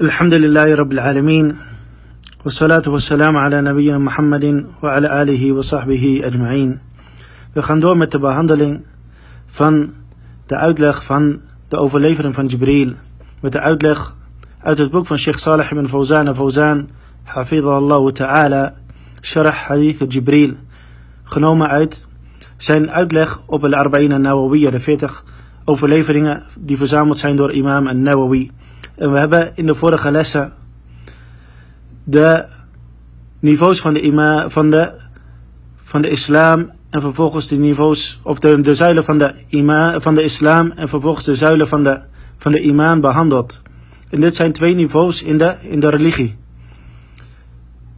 الحمد 0.00 0.34
لله 0.34 0.74
رب 0.74 0.92
العالمين 0.92 1.56
والصلاة 2.44 2.82
والسلام 2.86 3.36
على 3.36 3.60
نبينا 3.62 3.98
محمد 3.98 4.66
وعلى 4.82 5.22
آله 5.22 5.52
وصحبه 5.52 6.20
أجمعين 6.24 6.78
في 7.54 7.60
خندور 7.60 7.94
متبا 7.94 8.40
هندلين 8.40 8.80
فن 9.48 9.90
تأودلخ 10.48 11.00
فن 11.02 11.40
تأوفليفرن 11.70 12.32
فن 12.32 12.46
جبريل 12.46 12.94
وتأودلخ 13.44 14.12
أوتت 14.66 14.90
بوك 14.92 15.06
فن 15.06 15.16
شيخ 15.16 15.38
صالح 15.38 15.74
بن 15.74 15.86
فوزان 15.86 16.32
فوزان 16.32 16.86
حفظه 17.26 17.78
الله 17.78 18.10
تعالى 18.10 18.74
شرح 19.22 19.54
حديث 19.54 20.04
جبريل 20.04 20.56
خنوما 21.24 21.66
أوت 21.66 22.04
سين 22.58 22.88
أودلخ 22.88 23.38
أوب 23.52 23.66
الأربعين 23.66 24.12
النووية 24.12 24.70
لفيتخ 24.70 25.22
أوفليفرن 25.68 26.40
دي 26.56 26.76
فزامت 26.76 27.16
سين 27.16 27.36
دور 27.36 27.54
إمام 27.54 27.88
النووي 27.88 28.50
En 29.00 29.12
we 29.12 29.18
hebben 29.18 29.52
in 29.54 29.66
de 29.66 29.74
vorige 29.74 30.10
lessen 30.10 30.52
de 32.04 32.46
niveaus 33.38 33.80
van 33.80 33.94
de, 33.94 34.00
ima, 34.00 34.50
van 34.50 34.70
de, 34.70 34.92
van 35.84 36.02
de 36.02 36.10
islam 36.10 36.70
en 36.90 37.00
vervolgens 37.00 37.48
de 37.48 37.56
niveaus, 37.56 38.20
of 38.22 38.38
de, 38.38 38.60
de 38.60 38.74
zuilen 38.74 39.04
van 39.04 39.18
de, 39.18 39.34
van 40.00 40.14
de 40.14 40.22
islam 40.22 40.70
en 40.70 40.88
vervolgens 40.88 41.24
de 41.24 41.34
zuilen 41.34 41.68
van 41.68 41.82
de, 41.82 42.00
van 42.36 42.52
de 42.52 42.60
imaan 42.60 43.00
behandeld. 43.00 43.62
En 44.10 44.20
dit 44.20 44.36
zijn 44.36 44.52
twee 44.52 44.74
niveaus 44.74 45.22
in 45.22 45.38
de, 45.38 45.54
in 45.60 45.80
de 45.80 45.90
religie. 45.90 46.36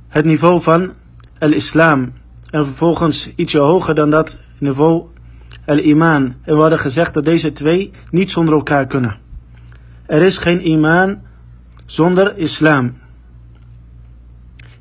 Het 0.08 0.24
niveau 0.24 0.62
van 0.62 0.92
al-islam 1.38 2.12
en 2.50 2.64
vervolgens 2.64 3.32
ietsje 3.36 3.58
hoger 3.58 3.94
dan 3.94 4.10
dat 4.10 4.38
niveau 4.58 5.04
al-imaan. 5.66 6.36
En 6.42 6.54
we 6.54 6.60
hadden 6.60 6.78
gezegd 6.78 7.14
dat 7.14 7.24
deze 7.24 7.52
twee 7.52 7.90
niet 8.10 8.30
zonder 8.30 8.54
elkaar 8.54 8.86
kunnen. 8.86 9.20
Er 10.12 10.22
is 10.22 10.38
geen 10.38 10.68
imaan 10.68 11.22
zonder 11.86 12.36
islam. 12.36 12.94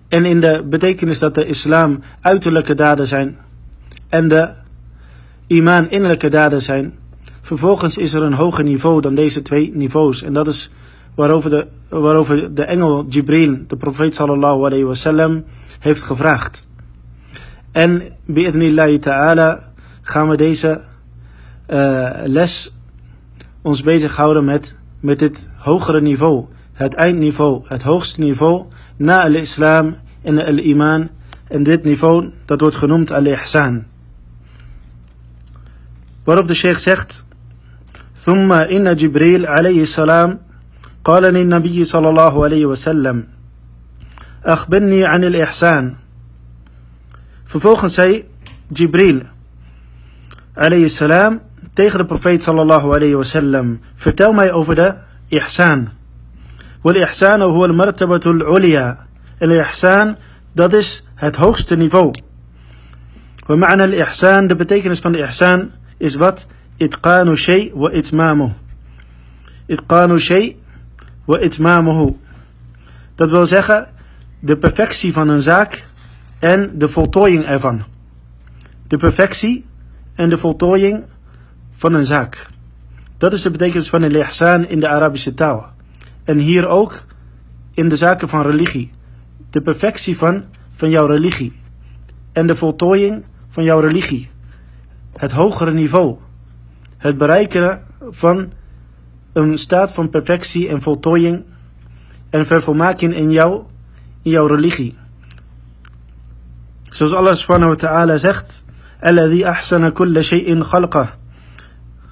En 0.07 0.25
in 0.25 0.39
de 0.41 0.63
betekenis 0.69 1.19
dat 1.19 1.35
de 1.35 1.45
islam 1.45 2.01
uiterlijke 2.21 2.75
daden 2.75 3.07
zijn 3.07 3.37
en 4.09 4.27
de 4.27 4.49
imaan 5.47 5.89
innerlijke 5.89 6.29
daden 6.29 6.61
zijn. 6.61 6.93
Vervolgens 7.41 7.97
is 7.97 8.13
er 8.13 8.21
een 8.21 8.33
hoger 8.33 8.63
niveau 8.63 9.01
dan 9.01 9.15
deze 9.15 9.41
twee 9.41 9.71
niveaus. 9.75 10.21
En 10.21 10.33
dat 10.33 10.47
is 10.47 10.71
waarover 11.15 11.49
de, 11.49 11.67
waarover 11.89 12.53
de 12.53 12.63
engel 12.63 13.05
Jibril, 13.09 13.57
de 13.67 13.77
profeet 13.77 14.15
sallallahu 14.15 14.65
alayhi 14.65 14.83
wasallam, 14.83 15.43
heeft 15.79 16.03
gevraagd. 16.03 16.67
En 17.71 18.01
bi'idnillahi 18.25 18.99
ta'ala 18.99 19.71
gaan 20.01 20.29
we 20.29 20.37
deze 20.37 20.81
uh, 21.67 22.09
les 22.25 22.73
ons 23.61 23.83
bezighouden 23.83 24.45
met, 24.45 24.79
met 25.00 25.18
dit 25.18 25.48
hogere 25.56 26.00
niveau. 26.00 26.44
Het 26.72 26.94
eindniveau, 26.94 27.64
het 27.68 27.82
hoogste 27.82 28.20
niveau 28.20 28.64
na 28.96 29.22
al-islam 29.22 29.96
en 30.22 30.44
al-iman. 30.46 31.08
En 31.48 31.62
dit 31.62 31.84
niveau, 31.84 32.30
dat 32.44 32.60
wordt 32.60 32.76
genoemd 32.76 33.12
al-ihsan. 33.12 33.84
Waarop 36.24 36.46
de 36.46 36.54
sheikh 36.54 36.78
zegt, 36.78 37.24
ثم 38.26 38.52
إن 38.52 38.96
جبريل 38.96 39.46
عليه 39.46 39.82
السلام 39.82 40.38
قال 41.04 41.22
للنبي 41.22 41.84
صلى 41.84 42.08
الله 42.08 42.44
عليه 42.44 42.66
وسلم 42.66 43.24
أخبرني 44.44 45.04
عن 45.04 45.24
الإحسان 45.24 45.94
Vervolgens 47.46 47.94
zei 47.94 48.24
Jibril 48.74 49.22
alayhi 50.56 50.88
salam 50.88 51.40
tegen 51.81 51.97
de 51.97 52.05
profeet 52.05 52.43
sallallahu 52.43 52.93
alayhi 52.93 53.15
wasallam, 53.15 53.79
vertel 53.95 54.33
mij 54.33 54.51
over 54.51 54.75
de 54.75 54.95
ihsan. 55.27 55.89
Wal 56.81 56.95
ihsan 56.95 57.41
huwa 57.41 57.67
al 57.67 57.73
martabatul 57.73 58.55
ulia. 58.55 59.07
Al 59.39 59.49
ihsan, 59.49 60.17
dat 60.53 60.73
is 60.73 61.05
het 61.15 61.35
hoogste 61.35 61.75
niveau. 61.77 62.13
Wa 63.45 63.55
ma'na 63.55 63.83
al 63.83 63.91
ihsan, 63.91 64.47
de 64.47 64.55
betekenis 64.55 64.99
van 64.99 65.11
de 65.11 65.17
ihsan 65.17 65.71
is 65.97 66.15
wat? 66.15 66.47
Itqanu 66.77 67.35
shay 67.35 67.71
wa 67.73 67.89
itmamuh. 67.89 68.51
Itqanu 69.65 70.19
shay 70.19 70.57
wa 71.25 71.39
itmamuhu. 71.39 72.15
Dat 73.15 73.29
wil 73.29 73.47
zeggen, 73.47 73.87
de 74.39 74.57
perfectie 74.57 75.13
van 75.13 75.27
een 75.27 75.41
zaak 75.41 75.85
en 76.39 76.77
de 76.77 76.89
voltooiing 76.89 77.45
ervan. 77.45 77.83
De 78.87 78.97
perfectie 78.97 79.65
en 80.15 80.29
de 80.29 80.37
voltooiing 80.37 81.03
van 81.80 81.92
een 81.92 82.04
zaak. 82.04 82.46
Dat 83.18 83.32
is 83.32 83.42
de 83.42 83.50
betekenis 83.50 83.88
van 83.88 84.02
een 84.02 84.14
ihsan 84.14 84.66
in 84.66 84.80
de 84.80 84.88
Arabische 84.88 85.34
taal. 85.34 85.70
En 86.24 86.38
hier 86.38 86.66
ook 86.66 87.04
in 87.74 87.88
de 87.88 87.96
zaken 87.96 88.28
van 88.28 88.42
religie. 88.42 88.90
De 89.50 89.60
perfectie 89.60 90.16
van, 90.16 90.44
van 90.74 90.90
jouw 90.90 91.06
religie. 91.06 91.52
En 92.32 92.46
de 92.46 92.54
voltooiing 92.54 93.24
van 93.48 93.64
jouw 93.64 93.80
religie. 93.80 94.30
Het 95.16 95.32
hogere 95.32 95.72
niveau. 95.72 96.16
Het 96.96 97.18
bereiken 97.18 97.82
van 98.10 98.52
een 99.32 99.58
staat 99.58 99.92
van 99.92 100.10
perfectie 100.10 100.68
en 100.68 100.82
voltooiing 100.82 101.44
en 102.30 102.46
vervolmaking 102.46 103.14
in, 103.14 103.30
jou, 103.30 103.62
in 104.22 104.30
jouw 104.30 104.46
religie. 104.46 104.96
Zoals 106.82 107.12
Allah 107.12 107.34
subhanahu 107.34 107.70
wa 107.70 107.76
ta'ala 107.76 108.16
zegt, 108.16 108.64
الذي 109.04 109.48
أحسن 109.48 109.88
كل 109.88 110.24
شيء 110.24 110.62
خلقه. 110.62 111.08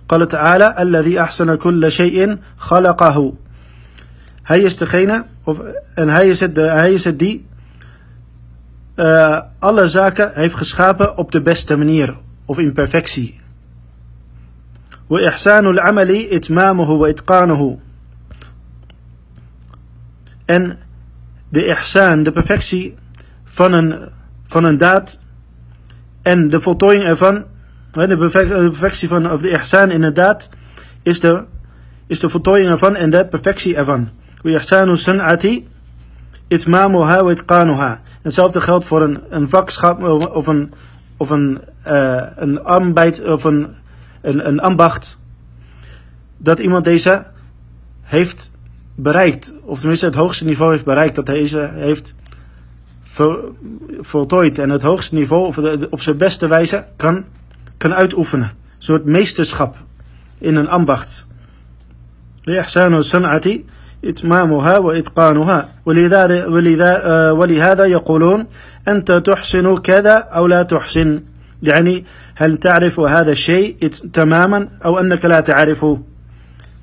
قال 0.09 0.29
تعالى 0.29 0.75
الذي 0.79 1.21
أحسن 1.21 1.55
كل 1.55 1.93
شيء 1.93 2.39
خلقه. 2.57 3.33
Hij 4.43 4.61
is 4.61 4.77
degene, 4.77 5.25
of, 5.45 5.61
en 5.95 6.09
hij 6.09 6.29
is 6.29 6.41
het, 6.41 6.55
de, 6.55 6.61
hij 6.61 6.93
is 6.93 7.05
het 7.05 7.19
die 7.19 7.47
uh, 8.97 9.41
alle 9.59 9.89
zaken 9.89 10.31
heeft 10.35 10.55
geschapen 10.55 11.17
op 11.17 11.33
de 11.33 11.43
beste 11.43 11.77
manier, 11.77 12.17
of 12.45 12.59
in 12.59 12.73
perfectie. 12.73 13.41
وإحسان 15.09 15.67
العمل 15.67 16.29
إتمامه 16.31 16.91
وإتقانه. 16.91 17.79
En 20.45 20.79
de 21.49 21.67
ihsan, 21.67 22.23
de 22.23 22.33
perfectie 22.33 22.95
van 23.45 23.73
een 23.73 24.09
van 24.47 24.65
een 24.65 24.79
daad 24.79 25.19
en 26.23 26.49
de 26.49 26.61
voltooiing 26.61 27.05
ervan, 27.05 27.45
de 27.92 28.18
perfectie 28.18 29.08
van, 29.08 29.32
of 29.32 29.42
de 29.42 29.50
ihsan 29.50 29.92
in 29.92 30.04
een 30.04 30.14
daad, 30.14 30.50
is 31.04 31.20
de, 31.20 31.44
is 32.08 32.20
de 32.20 32.30
voltooiing 32.30 32.72
ervan 32.72 32.96
en 32.96 33.10
de 33.10 33.26
perfectie 33.26 33.76
ervan. 33.76 34.10
ihsanu 34.44 34.98
san'ati 34.98 35.68
itmamuha 36.48 37.24
wa 37.24 37.32
itqanuha. 37.32 38.02
Hetzelfde 38.22 38.62
geldt 38.62 38.86
voor 38.86 39.02
een, 39.02 39.20
een 39.30 39.50
vakschap 39.50 40.04
of 40.34 40.48
een, 40.48 40.74
of 41.18 41.30
een, 41.30 41.62
uh, 41.88 42.22
een 42.36 42.64
arbeid 42.64 43.24
of 43.24 43.44
een, 43.44 43.76
een, 44.22 44.60
ambacht. 44.60 45.18
Dat 46.38 46.60
iemand 46.60 46.86
deze 46.86 47.26
heeft 48.02 48.52
bereikt, 48.96 49.54
of 49.64 49.80
tenminste 49.80 50.06
het 50.06 50.16
hoogste 50.16 50.46
niveau 50.46 50.72
heeft 50.72 50.86
bereikt, 50.86 51.16
dat 51.16 51.26
deze 51.26 51.72
heeft 51.74 52.16
voltooid 54.00 54.60
en 54.60 54.70
het 54.70 54.82
hoogste 54.82 55.16
niveau 55.16 55.54
op 55.90 56.02
zijn 56.02 56.18
beste 56.18 56.48
wijze 56.48 56.86
kan, 56.96 57.26
kan 57.79 57.95
uitoefenen. 57.95 58.47
Een 58.47 58.83
soort 58.83 59.05
meesterschap 59.05 59.77
in 60.39 60.57
een 60.57 60.69
ambacht. 60.69 61.27
لإحسان 62.47 62.95
الصنعة 62.95 63.43
إتمامها 64.05 64.79
وإتقانها 64.79 65.69
ولذا 65.87 67.31
ولهذا 67.31 67.85
يقولون 67.85 68.47
أنت 68.89 69.13
تحسن 69.13 69.77
كذا 69.77 70.17
أو 70.17 70.47
لا 70.47 70.63
تحسن 70.63 71.23
يعني 71.63 72.05
هل 72.35 72.57
تعرف 72.57 73.01
هذا 73.01 73.33
الشيء 73.33 73.89
تماما 74.13 74.69
أو 74.85 74.99
أنك 74.99 75.25
لا 75.25 75.41
تعرفه 75.41 75.99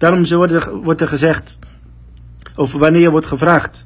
Daarom 0.01 0.25
wordt 0.83 1.01
er 1.01 1.07
gezegd, 1.07 1.59
of 2.55 2.73
wanneer 2.73 3.11
wordt 3.11 3.27
gevraagd, 3.27 3.85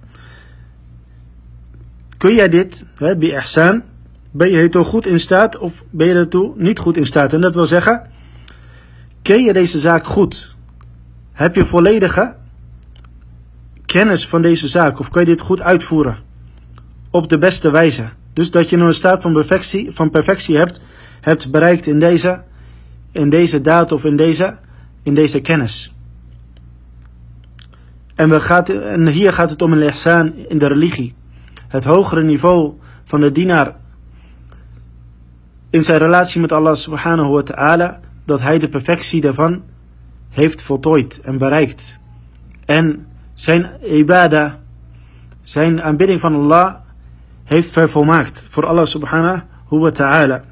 kun 2.18 2.36
jij 2.36 2.50
dit, 2.50 2.86
hè, 2.98 3.16
bi 3.16 3.32
ihsan, 3.32 3.84
ben 4.31 4.51
je 4.51 4.59
ertoe 4.59 4.85
goed 4.85 5.07
in 5.07 5.21
staat 5.21 5.59
of 5.59 5.85
ben 5.91 6.07
je 6.07 6.15
ertoe 6.15 6.53
niet 6.57 6.79
goed 6.79 6.97
in 6.97 7.07
staat? 7.07 7.33
En 7.33 7.41
dat 7.41 7.55
wil 7.55 7.65
zeggen, 7.65 8.11
ken 9.23 9.43
je 9.43 9.53
deze 9.53 9.79
zaak 9.79 10.07
goed? 10.07 10.57
Heb 11.33 11.55
je 11.55 11.65
volledige 11.65 12.37
kennis 13.87 14.29
van 14.29 14.43
deze 14.43 14.69
zaak 14.69 14.99
of 14.99 15.11
kun 15.11 15.21
je 15.21 15.27
dit 15.27 15.41
goed 15.41 15.63
uitvoeren? 15.63 16.19
Op 17.11 17.29
de 17.29 17.39
beste 17.39 17.71
wijze. 17.71 18.09
Dus 18.33 18.51
dat 18.51 18.71
je 18.71 18.77
een 18.77 18.95
staat 18.95 19.23
van 19.23 19.33
perfectie, 19.33 19.91
van 19.91 20.11
perfectie 20.11 20.57
hebt, 20.57 20.81
hebt 21.21 21.51
bereikt 21.51 21.87
in 21.87 22.01
deze, 22.01 22.43
in 23.13 23.31
deze 23.31 23.61
daad 23.61 23.93
of 23.93 24.05
in 24.05 24.17
deze, 24.17 24.57
in 25.03 25.15
deze 25.15 25.41
kennis. 25.41 25.95
En, 28.15 28.31
we 28.31 28.41
gaat, 28.41 28.69
en 28.69 29.07
hier 29.07 29.33
gaat 29.33 29.51
het 29.51 29.63
om 29.63 29.73
een 29.73 29.83
ihsan 29.83 30.35
in 30.49 30.59
de 30.59 30.67
religie 30.67 31.15
het 31.71 31.85
hogere 31.85 32.23
niveau 32.23 32.73
van 33.05 33.21
de 33.21 33.33
dienaar 33.33 33.77
in 35.70 35.84
zijn 35.84 36.00
relatie 36.00 36.42
met 36.42 36.52
Allah 36.52 36.76
subhanahu 36.76 37.30
wa 37.30 37.42
ta'ala, 37.42 38.00
dat 38.26 38.42
hij 38.42 38.60
de 38.60 38.70
perfectie 38.70 39.22
daarvan 39.22 39.64
heeft 40.30 40.62
voltooid 40.62 41.20
en 41.20 41.38
bereikt. 41.38 42.00
En 42.66 43.08
zijn 43.34 43.70
ibadah, 43.84 44.54
zijn 45.42 45.82
aanbidding 45.82 46.20
van 46.20 46.36
Allah 46.36 46.76
heeft 47.44 47.72
vervolmaakt 47.72 48.48
voor 48.52 48.66
Allah 48.66 48.86
subhanahu 48.86 49.44
wa 49.70 49.92
ta'ala. 49.92 50.44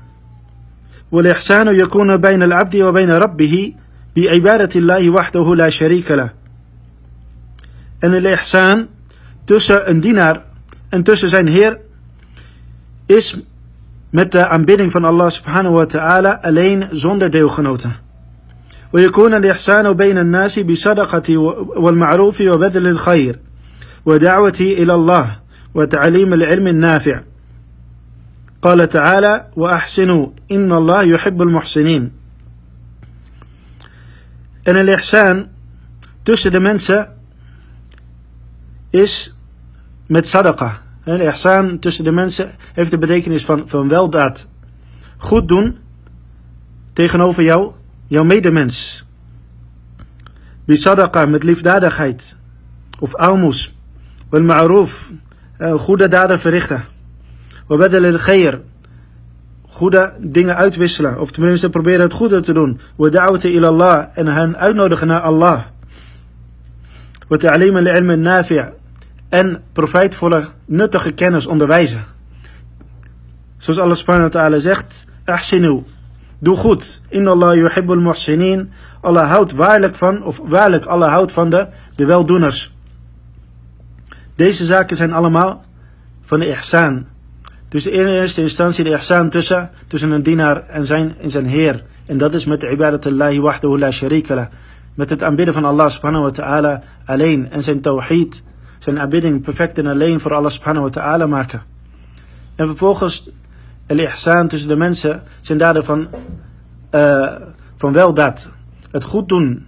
والإحسان 1.14 1.68
يكون 1.68 2.18
بين 2.18 2.44
العبد 2.44 2.76
وبين 2.76 3.10
ربه 3.10 3.74
بعبادة 4.16 4.70
الله 4.76 5.10
وحده 5.10 5.56
لا 5.56 5.70
شريك 5.70 6.12
له. 6.12 6.30
En 8.00 8.12
de 8.12 8.32
ihsan 8.32 8.88
tussen 9.46 9.90
een 9.90 10.00
dienaar 10.00 10.44
en 10.90 11.04
tussen 11.04 11.30
zijn 11.30 11.48
Heer 11.48 11.80
is 13.06 13.38
met 14.11 14.33
de 14.33 14.47
aanbidding 14.47 14.93
van 14.93 15.05
Allah 15.05 15.31
subhanahu 15.31 15.75
wa 15.75 15.87
ta'ala 15.87 16.39
alleen 16.43 16.89
zonder 16.91 17.31
deelgenoten. 17.31 18.07
ويكون 18.93 19.35
الإحسان 19.35 19.93
بين 19.93 20.19
الناس 20.19 20.59
بصدقة 20.59 21.37
والمعروف 21.77 22.41
وبذل 22.41 22.87
الخير 22.87 23.39
ودعوة 24.07 24.57
إلى 24.61 24.95
الله 24.95 25.39
وتعليم 25.75 26.33
العلم 26.35 26.67
النافع 26.67 27.21
قال 28.63 28.89
تعالى 28.89 29.47
وأحسنوا 29.57 30.27
إن 30.51 30.73
الله 30.73 31.03
يحب 31.03 31.43
المحسنين 31.43 32.13
En 34.65 34.77
el 34.77 34.89
ihsan 34.89 35.49
tussen 36.23 36.53
de 36.53 36.61
mensen 36.61 37.09
is 38.91 39.35
met 40.07 40.27
sadaqa. 40.29 40.88
El 41.09 41.21
ihsan 41.21 41.79
tussen 41.79 42.05
de 42.05 42.13
mensen 42.13 42.51
heeft 42.75 42.91
de 42.91 42.99
betekenis 42.99 43.45
van, 43.45 43.69
van 43.69 43.89
weldaad. 43.89 44.47
Goed 45.17 45.49
doen 45.49 45.79
tegenover 46.93 47.43
jou, 47.43 47.73
jouw 48.07 48.25
medemens. 48.25 49.05
Bi 50.65 50.77
sadaqa 50.77 51.27
met 51.27 51.43
liefdadigheid. 51.43 52.37
Of 52.99 53.17
aalmoes. 53.17 53.75
Wal 54.29 54.43
ma'roof. 54.43 55.11
Goede 55.59 56.09
daden 56.09 56.41
verrichten. 56.41 56.85
Wa 57.67 57.77
badal 57.77 58.05
al 58.05 58.19
khair. 58.19 58.61
Goede 59.67 60.13
dingen 60.19 60.57
uitwisselen. 60.57 61.21
Of 61.21 61.31
tenminste 61.31 61.71
proberen 61.71 62.01
het 62.01 62.13
goede 62.13 62.41
te 62.41 62.53
doen. 62.53 62.81
Wa 62.97 63.09
da'wati 63.09 63.49
ila 63.49 63.67
Allah. 63.67 64.05
En 64.15 64.27
hen 64.27 64.57
uitnodigen 64.57 65.07
naar 65.07 65.21
Allah. 65.21 65.63
Wa 67.29 67.37
ta'lim 67.37 67.77
al-ilm 67.77 68.11
al-nafi' 68.11 68.65
en 69.29 69.63
profijtvolle, 69.73 70.49
nuttige 70.65 71.11
kennis 71.11 71.47
onderwijzen. 71.47 72.05
Zoals 73.57 73.79
Allah 73.79 73.97
subhanahu 73.97 74.31
wa 74.31 74.41
ta'ala 74.41 74.59
zegt, 74.59 75.07
Ahsinu, 75.25 75.85
doe 76.39 76.57
goed. 76.57 77.03
Inna 77.09 77.31
Allah 77.31 77.55
yuhibbul 77.57 78.01
muhsinin. 78.01 78.73
Allah 79.01 79.29
houdt 79.29 79.53
waarlijk 79.53 79.95
van, 79.95 80.23
of 80.23 80.41
waarlijk 80.45 80.85
Allah 80.85 81.11
houdt 81.11 81.33
van 81.33 81.51
de, 81.51 81.67
de 81.97 82.05
weldoeners. 82.05 82.73
Deze 84.35 84.65
zaken 84.65 84.97
zijn 84.97 85.13
allemaal 85.13 85.65
van 86.23 86.39
de 86.39 86.47
ihsan. 86.47 87.07
Dus 87.69 87.87
in 87.87 88.07
eerste 88.07 88.43
instantie 88.43 88.85
de 88.85 88.91
ihsan 88.91 89.31
tussen, 89.31 89.71
tussen 89.87 90.11
een 90.11 90.23
dienaar 90.23 90.69
en 90.69 90.87
zijn, 90.87 91.15
en 91.21 91.31
zijn 91.31 91.47
heer. 91.47 91.83
En 92.07 92.19
dat 92.19 92.35
is 92.35 92.45
met 92.45 92.61
de 92.61 92.71
ibadatullahi 92.71 93.41
wahdahu 93.41 93.79
la 93.79 93.91
sharika 93.91 94.49
Met 94.95 95.11
het 95.11 95.23
aanbidden 95.23 95.55
van 95.55 95.65
Allah 95.65 95.91
subhanahu 95.91 96.23
wa 96.23 96.31
ta'ala 96.31 96.83
alleen 97.05 97.51
en 97.51 97.63
zijn 97.63 97.81
tawhid 97.81 98.43
zijn 98.80 99.00
aanbidding 99.00 99.42
perfect 99.42 99.78
en 99.78 99.88
alleen 99.88 100.20
voor 100.20 100.34
Allah 100.34 100.52
subhanahu 100.52 100.84
wa 100.84 100.92
ta'ala 100.92 101.26
maken. 101.26 101.62
En 102.56 102.68
vervolgens 102.68 103.30
al-ihsan 103.88 104.48
tussen 104.48 104.70
de 104.70 104.76
mensen 104.76 105.24
zijn 105.40 105.58
daden 105.58 105.86
van, 105.86 106.08
uh, 106.92 107.36
van 107.78 107.94
weldaad. 107.94 108.50
Het 108.92 109.04
goed 109.04 109.30
doen 109.30 109.66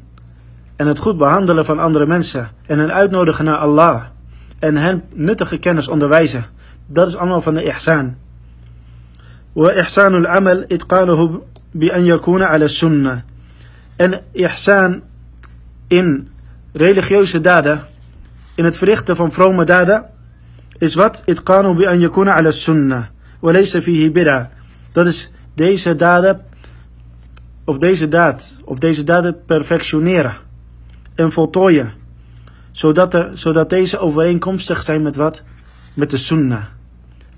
en 0.75 0.87
het 0.87 0.99
goed 0.99 1.17
behandelen 1.17 1.65
van 1.65 1.79
andere 1.79 2.05
mensen. 2.05 2.49
En 2.65 2.79
hen 2.79 2.93
uitnodigen 2.93 3.45
naar 3.45 3.57
Allah. 3.57 4.03
En 4.59 4.77
hen 4.77 5.03
nuttige 5.13 5.57
kennis 5.57 5.87
onderwijzen. 5.87 6.45
Dat 6.87 7.07
is 7.07 7.15
allemaal 7.15 7.41
van 7.41 7.53
de 7.53 7.63
ihsan. 7.63 8.15
وإحسان 9.55 10.15
العمل 10.15 10.67
إتقانه 10.71 11.41
بأن 11.73 12.05
يكون 12.05 12.43
على 12.43 12.65
السنة. 12.65 13.23
En 13.95 14.21
ihsan 14.31 15.01
in 15.87 16.27
religieuze 16.73 17.41
daden 17.41 17.85
in 18.60 18.66
het 18.66 18.76
verrichten 18.76 19.16
van 19.16 19.32
vrome 19.32 19.64
daden 19.64 20.06
is 20.78 20.94
wat? 20.94 21.22
Itqanu 21.24 21.74
bi 21.74 21.86
an 21.86 22.00
yakuna 22.00 22.34
ala 22.34 22.50
sunnah. 22.50 23.04
Walaysa 23.40 23.80
fihi 23.80 24.10
bid'a. 24.10 24.50
Dat 24.92 25.06
is 25.06 25.30
deze 25.54 25.94
daden, 25.94 26.44
of 27.64 27.78
deze 27.78 28.08
daad, 28.08 28.60
of 28.64 28.78
deze 28.78 29.04
daden 29.04 29.44
perfectioneren 29.46 30.34
en 31.14 31.32
voltooien. 31.32 31.92
Zodat, 32.70 33.14
er, 33.14 33.30
zodat 33.32 33.70
deze 33.70 33.98
overeenkomstig 33.98 34.82
zijn 34.82 35.02
met 35.02 35.16
wat? 35.16 35.42
Met 35.94 36.10
de 36.10 36.16
sunnah. 36.16 36.64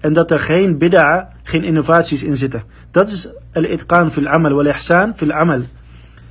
En 0.00 0.12
dat 0.12 0.30
er 0.30 0.40
geen 0.40 0.78
bid'a, 0.78 1.32
geen 1.42 1.64
innovaties 1.64 2.22
in 2.22 2.36
zitten. 2.36 2.62
Dat 2.90 3.10
is 3.10 3.28
al-itqan 3.52 4.12
fil 4.12 4.26
amal, 4.26 4.54
wal-ihsan 4.54 5.12
fil 5.16 5.32
amal. 5.32 5.62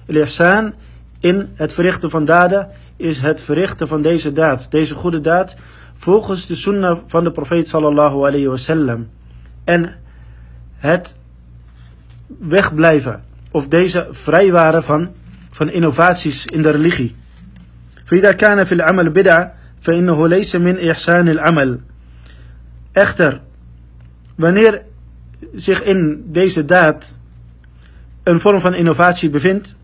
Al-ihsan 0.07 0.73
in 1.19 1.49
het 1.55 1.73
verrichten 1.73 2.09
van 2.09 2.25
daden 2.25 2.67
is 3.00 3.18
het 3.18 3.40
verrichten 3.40 3.88
van 3.88 4.02
deze 4.02 4.32
daad, 4.32 4.70
deze 4.70 4.94
goede 4.94 5.20
daad, 5.20 5.56
volgens 5.96 6.46
de 6.46 6.54
sunnah 6.54 6.98
van 7.06 7.24
de 7.24 7.30
profeet 7.30 7.68
sallallahu 7.68 8.16
alayhi 8.16 8.46
wasallam. 8.46 9.08
En 9.64 9.94
het 10.76 11.14
wegblijven, 12.38 13.22
of 13.50 13.68
deze 13.68 14.08
vrijwaren 14.10 14.82
van, 14.82 15.10
van 15.50 15.70
innovaties 15.70 16.46
in 16.46 16.62
de 16.62 16.70
religie. 16.70 17.14
فإذا 18.06 18.32
كان 18.32 18.64
في 18.64 18.74
العمل 18.74 19.10
بدعة 19.10 19.54
فإنه 19.80 20.28
ليس 20.28 20.56
من 20.56 20.90
إحسان 20.90 21.28
العمل. 21.28 21.80
Echter, 22.92 23.40
wanneer 24.34 24.82
zich 25.54 25.82
in 25.82 26.24
deze 26.26 26.64
daad 26.64 27.14
een 28.22 28.40
vorm 28.40 28.60
van 28.60 28.74
innovatie 28.74 29.30
bevindt, 29.30 29.76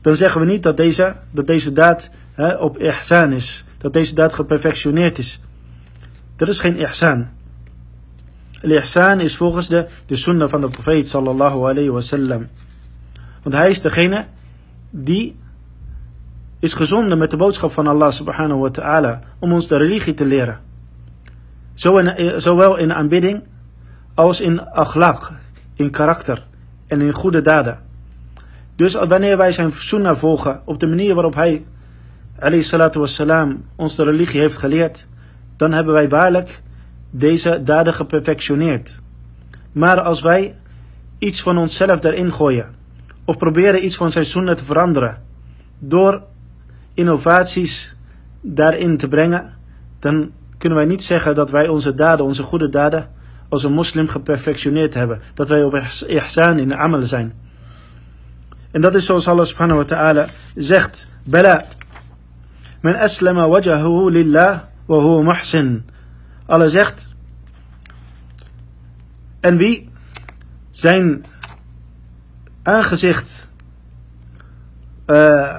dan 0.00 0.16
zeggen 0.16 0.40
we 0.40 0.46
niet 0.46 0.62
dat 0.62 0.76
deze, 0.76 1.14
dat 1.30 1.46
deze 1.46 1.72
daad 1.72 2.10
hè, 2.33 2.53
op 2.53 2.77
ihsan 2.77 3.31
is. 3.31 3.65
Dat 3.77 3.93
deze 3.93 4.15
daad 4.15 4.33
geperfectioneerd 4.33 5.19
is. 5.19 5.41
Dat 6.35 6.47
is 6.47 6.59
geen 6.59 6.77
ihsan. 6.77 7.27
Al-ihsan 8.63 9.19
is 9.19 9.37
volgens 9.37 9.67
de, 9.67 9.87
de 10.05 10.15
sunnah 10.15 10.49
van 10.49 10.61
de 10.61 10.67
profeet 10.67 11.07
sallallahu 11.07 11.69
alayhi 11.69 11.89
wasallam. 11.89 12.47
Want 13.43 13.55
hij 13.55 13.69
is 13.69 13.81
degene 13.81 14.25
die 14.89 15.35
is 16.59 16.73
gezonden 16.73 17.17
met 17.17 17.31
de 17.31 17.37
boodschap 17.37 17.71
van 17.71 17.87
Allah 17.87 18.11
subhanahu 18.11 18.59
wa 18.59 18.69
ta'ala 18.69 19.21
om 19.39 19.53
ons 19.53 19.67
de 19.67 19.77
religie 19.77 20.13
te 20.13 20.25
leren. 20.25 20.59
Zowel 22.37 22.77
in 22.77 22.93
aanbidding 22.93 23.43
als 24.13 24.41
in 24.41 24.59
akhlaq, 24.59 25.31
in 25.73 25.91
karakter 25.91 26.45
en 26.87 27.01
in 27.01 27.13
goede 27.13 27.41
daden. 27.41 27.79
Dus 28.75 28.93
wanneer 28.93 29.37
wij 29.37 29.51
zijn 29.51 29.71
sunnah 29.71 30.17
volgen 30.17 30.61
op 30.65 30.79
de 30.79 30.87
manier 30.87 31.13
waarop 31.13 31.35
hij 31.35 31.65
alayhi 32.41 32.63
salatu 32.63 32.99
wassalam 32.99 33.65
ons 33.75 33.95
de 33.95 34.03
religie 34.03 34.39
heeft 34.39 34.57
geleerd, 34.57 35.07
dan 35.57 35.71
hebben 35.71 35.93
wij 35.93 36.09
waarlijk 36.09 36.61
deze 37.09 37.61
daden 37.63 37.93
geperfectioneerd. 37.93 38.99
Maar 39.71 40.01
als 40.01 40.21
wij 40.21 40.55
iets 41.17 41.41
van 41.41 41.57
onszelf 41.57 41.99
daarin 41.99 42.33
gooien, 42.33 42.75
of 43.25 43.37
proberen 43.37 43.85
iets 43.85 43.95
van 43.95 44.11
zijn 44.11 44.25
sunnah 44.25 44.55
te 44.55 44.65
veranderen, 44.65 45.21
door 45.79 46.21
innovaties 46.93 47.95
daarin 48.41 48.97
te 48.97 49.07
brengen, 49.07 49.53
dan 49.99 50.31
kunnen 50.57 50.77
wij 50.77 50.87
niet 50.87 51.03
zeggen 51.03 51.35
dat 51.35 51.51
wij 51.51 51.67
onze 51.67 51.95
daden, 51.95 52.25
onze 52.25 52.43
goede 52.43 52.69
daden, 52.69 53.09
als 53.49 53.63
een 53.63 53.73
moslim 53.73 54.07
geperfectioneerd 54.07 54.93
hebben. 54.93 55.21
Dat 55.33 55.49
wij 55.49 55.63
op 55.63 55.75
ihsan 56.07 56.59
in 56.59 56.67
de 56.67 56.75
amal 56.75 57.05
zijn. 57.05 57.33
En 58.71 58.81
dat 58.81 58.95
is 58.95 59.05
zoals 59.05 59.27
Allah 59.27 59.45
subhanahu 59.45 59.79
wa 59.79 59.85
ta'ala 59.85 60.25
zegt. 60.55 61.07
Bala. 61.23 61.65
Men 62.81 62.95
aslama 62.95 63.47
wajahu 63.47 64.11
lillah 64.11 64.59
wa 64.85 64.97
huwa 64.99 65.23
muhsin. 65.23 65.85
Allah 66.45 66.69
zegt. 66.69 67.09
En 69.39 69.57
wie 69.57 69.89
zijn 70.69 71.25
aangezicht 72.63 73.49
uh, 75.07 75.57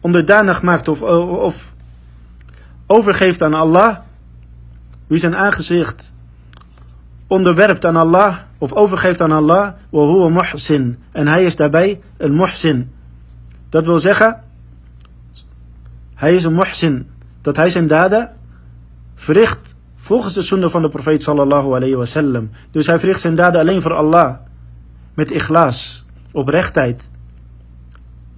onderdanig 0.00 0.62
maakt 0.62 0.88
of, 0.88 1.02
of 1.02 1.72
overgeeft 2.86 3.42
aan 3.42 3.54
Allah. 3.54 3.98
Wie 5.06 5.18
zijn 5.18 5.36
aangezicht 5.36 6.12
onderwerpt 7.26 7.84
aan 7.84 7.96
Allah 7.96 8.38
of 8.58 8.72
overgeeft 8.72 9.20
aan 9.20 9.32
Allah, 9.32 9.72
wa 9.90 10.00
huwa. 10.00 10.44
En 11.12 11.28
hij 11.28 11.44
is 11.44 11.56
daarbij 11.56 12.00
een 12.16 12.36
muhsin. 12.36 12.92
Dat 13.68 13.84
wil 13.84 14.00
zeggen, 14.00 14.42
hij 16.19 16.35
is 16.35 16.43
een 16.43 16.55
muhsin. 16.55 17.09
Dat 17.41 17.55
hij 17.55 17.69
zijn 17.69 17.87
daden 17.87 18.31
verricht 19.15 19.75
volgens 19.95 20.33
de 20.33 20.41
sunnah 20.41 20.69
van 20.69 20.81
de 20.81 20.89
profeet 20.89 21.23
sallallahu 21.23 21.73
alayhi 21.73 21.95
wasallam. 21.95 22.49
Dus 22.71 22.87
hij 22.87 22.99
verricht 22.99 23.21
zijn 23.21 23.35
daden 23.35 23.59
alleen 23.61 23.81
voor 23.81 23.93
Allah. 23.93 24.35
Met 25.13 25.31
ikhlas, 25.31 26.05
oprechtheid. 26.31 27.09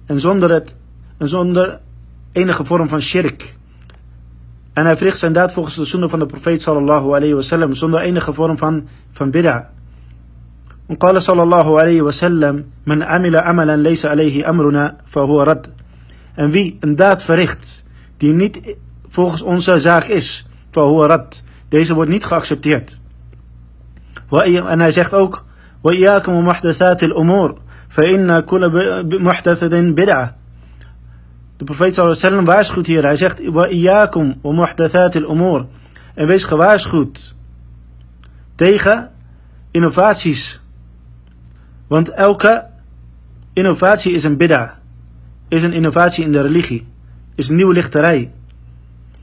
En 0.06 0.20
zonder, 0.20 0.52
het, 0.52 0.76
en 1.16 1.28
zonder 1.28 1.80
enige 2.32 2.64
vorm 2.64 2.88
van 2.88 3.00
shirk. 3.00 3.56
En 4.72 4.84
hij 4.84 4.96
verricht 4.96 5.18
zijn 5.18 5.32
daad 5.32 5.52
volgens 5.52 5.76
de 5.76 5.84
sunnah 5.84 6.10
van 6.10 6.18
de 6.18 6.26
profeet 6.26 6.62
sallallahu 6.62 7.14
alayhi 7.14 7.34
wasallam 7.34 7.72
zonder 7.74 8.00
enige 8.00 8.34
vorm 8.34 8.58
van, 8.58 8.88
van 9.12 9.30
bid'a. 9.30 9.70
قال 11.00 11.22
صلى 11.22 11.42
الله 11.42 11.80
عليه 11.80 12.02
وسلم 12.02 12.64
من 12.86 13.02
عمل 13.02 13.36
عملا 13.36 13.76
ليس 13.76 14.06
عليه 14.06 14.48
أمرنا 14.48 14.96
فهو 15.06 15.42
رد 15.42 15.66
En 16.34 16.50
wie 16.50 16.76
een 16.80 16.96
daad 16.96 17.22
verricht 17.22 17.84
die 18.16 18.32
niet 18.32 18.76
volgens 19.08 19.42
onze 19.42 19.80
zaak 19.80 20.04
is, 20.04 20.46
فهو 20.70 21.04
رد. 21.04 21.44
Deze 21.68 21.94
wordt 21.94 22.10
niet 22.10 22.24
geaccepteerd. 22.24 22.98
En 24.30 24.80
hij 24.80 24.92
zegt 24.92 25.14
ook, 25.14 25.44
وإياكم 25.84 26.32
ومحدثات 26.32 27.02
الأمور 27.02 27.58
فإن 27.88 28.40
كل 28.40 28.62
محدثة 29.20 29.80
بدعة 29.80 30.34
De 31.58 31.64
profeet 31.64 31.94
sallallahu 31.94 32.44
waarschuwt 32.44 32.86
hier. 32.86 33.02
Hij 33.02 33.16
zegt: 33.16 33.50
Wa 33.50 33.66
iyyakum 33.66 34.38
wa 34.42 34.52
muhdathatil 34.52 35.30
umur. 35.30 35.66
En 36.14 36.26
wees 36.26 36.44
gewaarschuwd 36.44 37.34
tegen 38.54 39.10
innovaties. 39.70 40.60
Want 41.86 42.08
elke 42.08 42.66
innovatie 43.52 44.12
is 44.12 44.24
een 44.24 44.36
bid'a. 44.36 44.78
Is 45.52 45.62
een 45.62 45.72
innovatie 45.72 46.24
in 46.24 46.32
de 46.32 46.40
religie. 46.40 46.86
Is 47.34 47.48
een 47.48 47.56
nieuwe 47.56 47.74
lichterij. 47.74 48.30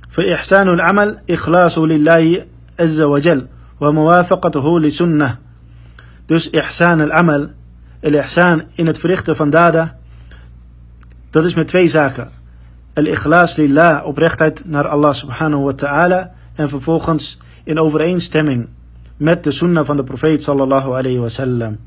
فإحسان 0.10 0.68
العمل 0.68 1.18
إخلاص 1.30 1.78
لله 1.78 2.46
عز 2.80 3.02
وجل 3.02 3.48
وموافقته 3.80 4.80
لسنة. 4.80 5.40
Dus 6.26 6.50
ihsan 6.50 7.02
al-amal, 7.02 7.50
el-ihsan 8.00 8.64
in 8.74 8.88
het 8.88 9.00
verrichten 9.00 9.36
van 9.36 9.50
daden 9.50 9.96
dat 11.36 11.44
is 11.44 11.54
met 11.54 11.68
twee 11.68 11.88
zaken. 11.88 12.30
Al-ikhlas 12.94 13.56
lillah, 13.56 14.06
oprechtheid 14.06 14.66
naar 14.66 14.88
Allah 14.88 15.14
subhanahu 15.14 15.64
wa 15.64 15.74
ta'ala. 15.74 16.32
En 16.56 16.70
vervolgens 16.70 17.40
in 17.64 17.80
overeenstemming 17.80 18.68
met 19.18 19.44
de 19.44 19.52
sunnah 19.52 19.86
van 19.86 19.98
de 19.98 20.04
profeet 20.04 20.44
sallallahu 20.44 20.90
alayhi 20.90 21.20
wa 21.20 21.30
sallam. 21.30 21.78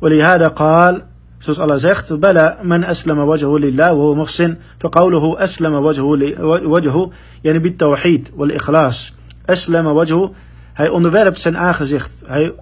ولهذا 0.00 0.48
قال 0.48 1.02
Zoals 1.37 1.59
Allah 1.59 1.77
zegt, 1.77 2.19
Bala 2.19 2.57
man 2.63 2.83
aslama 2.83 3.25
wajhu 3.25 3.59
lillah 3.59 3.89
wa 3.89 4.01
huwa 4.01 4.15
muhsin. 4.15 4.57
Faqawluhu 4.77 5.37
aslama 5.37 5.79
wajhu 5.81 7.11
yani 7.41 7.59
bit 7.59 7.77
tawhid 7.77 8.31
wal 8.35 8.49
ikhlas. 8.49 9.13
Aslama 9.45 9.93
wajhu, 9.93 10.29
hij 10.73 10.89
onderwerpt 10.89 11.41
zijn 11.41 11.57
aangezicht. 11.57 12.23
Hij 12.25 12.53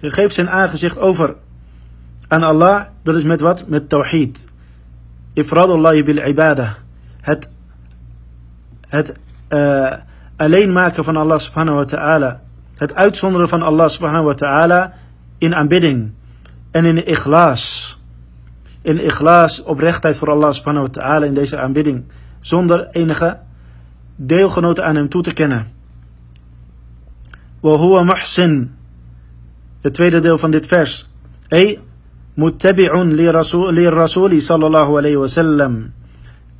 geeft 0.00 0.34
zijn 0.34 0.50
aangezicht 0.50 0.98
over 0.98 1.34
aan 2.28 2.42
Allah. 2.42 2.82
Dat 3.02 3.16
is 3.16 3.22
met 3.22 3.40
wat? 3.40 3.68
Met 3.68 3.88
tawhid. 3.88 4.46
Ifradullahi 5.32 6.04
bil 6.04 6.26
ibadah. 6.26 6.70
Het, 7.20 7.50
het 8.88 9.12
uh, 9.48 9.92
alleen 10.36 10.72
maken 10.72 11.04
van 11.04 11.16
Allah 11.16 11.38
subhanahu 11.38 11.76
wa 11.76 11.84
ta'ala. 11.84 12.40
Het 12.74 12.94
uitzonderen 12.94 13.48
van 13.48 13.62
Allah 13.62 13.88
subhanahu 13.88 14.24
wa 14.24 14.34
ta'ala 14.34 14.92
in 15.38 15.54
aanbidding 15.54 16.12
en 16.70 16.84
in 16.84 17.06
ikhlas. 17.06 17.94
In 18.86 19.00
ikhlas, 19.02 19.62
oprechtheid 19.62 20.18
voor 20.18 20.30
Allah 20.30 20.52
subhanahu 20.52 20.86
wa 20.86 20.92
ta'ala 20.92 21.26
in 21.26 21.34
deze 21.34 21.58
aanbidding. 21.58 22.04
Zonder 22.40 22.88
enige 22.90 23.38
deelgenoten 24.16 24.84
aan 24.84 24.96
hem 24.96 25.08
toe 25.08 25.22
te 25.22 25.32
kennen. 25.32 25.66
Wa 27.60 28.02
muhsin. 28.02 28.74
Het 29.80 29.94
tweede 29.94 30.20
deel 30.20 30.38
van 30.38 30.50
dit 30.50 30.66
vers. 30.66 31.08
Hey, 31.48 31.80
muttabi'un 32.34 33.14
li 33.72 33.88
rasuli 33.88 34.40
sallallahu 34.40 34.96
alayhi 34.98 35.16
wa 35.16 35.26
sallam. 35.26 35.92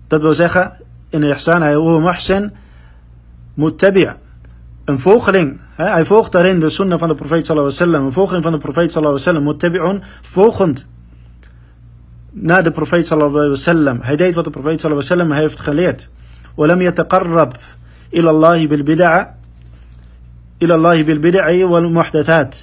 Dat 0.06 0.22
wil 0.22 0.34
zeggen, 0.34 0.72
in 1.10 1.22
ihsan, 1.22 1.62
hij 1.62 1.72
huwa 1.72 1.98
muhsin, 1.98 2.52
muttabi' 3.54 4.10
een 4.84 4.98
volgeling. 4.98 5.60
Hij 5.74 6.04
volgt 6.04 6.32
daarin 6.32 6.60
de 6.60 6.70
sunnah 6.70 6.98
van 6.98 7.08
de 7.08 7.14
profeet 7.14 7.46
sallallahu 7.46 7.74
alayhi 7.74 7.84
wa 7.84 7.92
sallam. 7.92 8.06
Een 8.06 8.12
volgeling 8.12 8.42
van 8.42 8.52
de 8.52 8.58
profeet 8.58 8.92
sallallahu 8.92 9.20
alayhi 9.20 9.40
wa 9.40 9.50
sallam. 9.50 9.72
Muttabi'un, 9.72 10.02
volgend 10.22 10.86
naar 12.35 12.63
de 12.63 12.71
profeet 12.71 13.07
sallallahu 13.07 13.33
alayhi 13.33 13.49
wa 13.49 13.59
sallam. 13.59 13.99
Hij 14.01 14.15
deed 14.15 14.35
wat 14.35 14.43
de 14.43 14.49
profeet 14.49 14.79
sallallahu 14.79 15.05
alayhi 15.05 15.23
wa 15.23 15.33
sallam 15.33 15.47
heeft 15.47 15.59
geleerd. 15.59 16.09
ولم 16.57 16.81
يتقرب 16.81 17.53
إلى 18.13 18.29
الله 18.29 18.67
بالبدع 18.67 19.25
إلى 20.61 20.73
الله 20.73 21.03
بالبدع 21.03 21.65
والمحدثات 21.65 22.55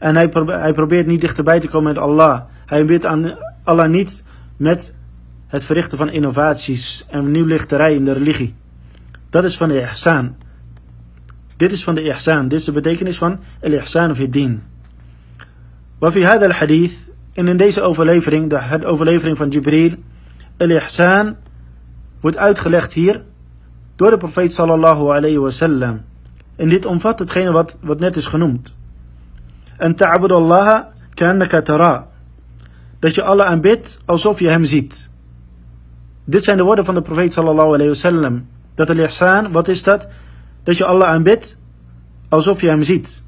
en 0.00 0.16
hij, 0.16 0.30
hij 0.46 0.72
probeert 0.72 1.06
niet 1.06 1.20
dichterbij 1.20 1.60
te 1.60 1.68
komen 1.68 1.92
met 1.92 2.02
Allah. 2.02 2.40
Hij 2.66 2.84
bidt 2.84 3.06
aan 3.06 3.34
Allah 3.64 3.88
niet 3.88 4.22
met 4.56 4.94
het 5.46 5.64
verrichten 5.64 5.98
van 5.98 6.10
innovaties 6.10 7.06
en 7.10 7.30
nieuwlichterij 7.30 7.94
in 7.94 8.04
de 8.04 8.12
religie. 8.12 8.54
Dat 9.30 9.44
is 9.44 9.56
van 9.56 9.68
de 9.68 9.80
ihsan. 9.80 10.36
Dit 11.56 11.72
is 11.72 11.84
van 11.84 11.94
de 11.94 12.02
ihsan. 12.02 12.48
Dit 12.48 12.58
is 12.58 12.64
de 12.64 12.72
betekenis 12.72 13.18
van 13.18 13.38
el-ihsan 13.60 14.10
of 14.10 14.18
het 14.18 14.32
din. 14.32 14.62
Wafi 15.98 16.24
hadha 16.24 16.44
al-hadith, 16.44 16.94
en 17.34 17.48
in 17.48 17.56
deze 17.56 17.82
overlevering, 17.82 18.50
de 18.50 18.86
overlevering 18.86 19.36
van 19.36 19.48
Jibril, 19.48 19.94
el-ihsan 20.56 21.36
wordt 22.20 22.36
uitgelegd 22.36 22.92
hier 22.92 23.22
door 23.96 24.10
de 24.10 24.16
profeet 24.16 24.54
sallallahu 24.54 25.08
alayhi 25.08 25.38
wa 25.38 25.50
sallam. 25.50 26.00
En 26.56 26.68
dit 26.68 26.86
omvat 26.86 27.18
hetgene 27.18 27.52
wat, 27.52 27.76
wat 27.80 28.00
net 28.00 28.16
is 28.16 28.26
genoemd. 28.26 28.76
En 29.76 29.94
ta'bud 29.96 30.32
Allah 30.32 30.84
ka'annaka 31.14 31.62
tara. 31.62 32.06
Dat 32.98 33.14
je 33.14 33.22
Allah 33.22 33.46
aanbidt 33.46 34.00
alsof 34.04 34.40
je 34.40 34.48
hem 34.48 34.64
ziet. 34.64 35.10
Dit 36.24 36.44
zijn 36.44 36.56
de 36.56 36.62
woorden 36.62 36.84
van 36.84 36.94
de 36.94 37.02
profeet 37.02 37.32
sallallahu 37.32 37.68
alayhi 37.68 37.88
wasallam. 37.88 38.46
Dat 38.74 38.90
al-ihsan, 38.90 39.52
wat 39.52 39.68
is 39.68 39.82
dat? 39.82 40.08
Dat 40.62 40.76
je 40.76 40.84
Allah 40.84 41.08
aanbidt 41.08 41.56
alsof 42.28 42.60
je 42.60 42.68
hem 42.68 42.82
ziet. 42.82 43.22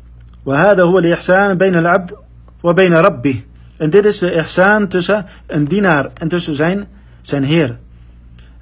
وهذا 0.44 0.82
هو 0.82 0.98
الإحسان 0.98 1.54
بين 1.54 1.74
العبد 1.74 2.14
وبين 2.62 2.94
ربه. 2.94 3.42
en 3.77 3.89
dit 3.89 4.05
is 4.05 4.17
de 4.17 4.33
ihsaan 4.33 4.87
tussen 4.87 5.25
een 5.47 5.65
dienaar 5.65 6.09
en 6.13 6.27
tussen 6.27 6.53
zijn, 6.55 6.87
zijn 7.21 7.43
Heer. 7.43 7.77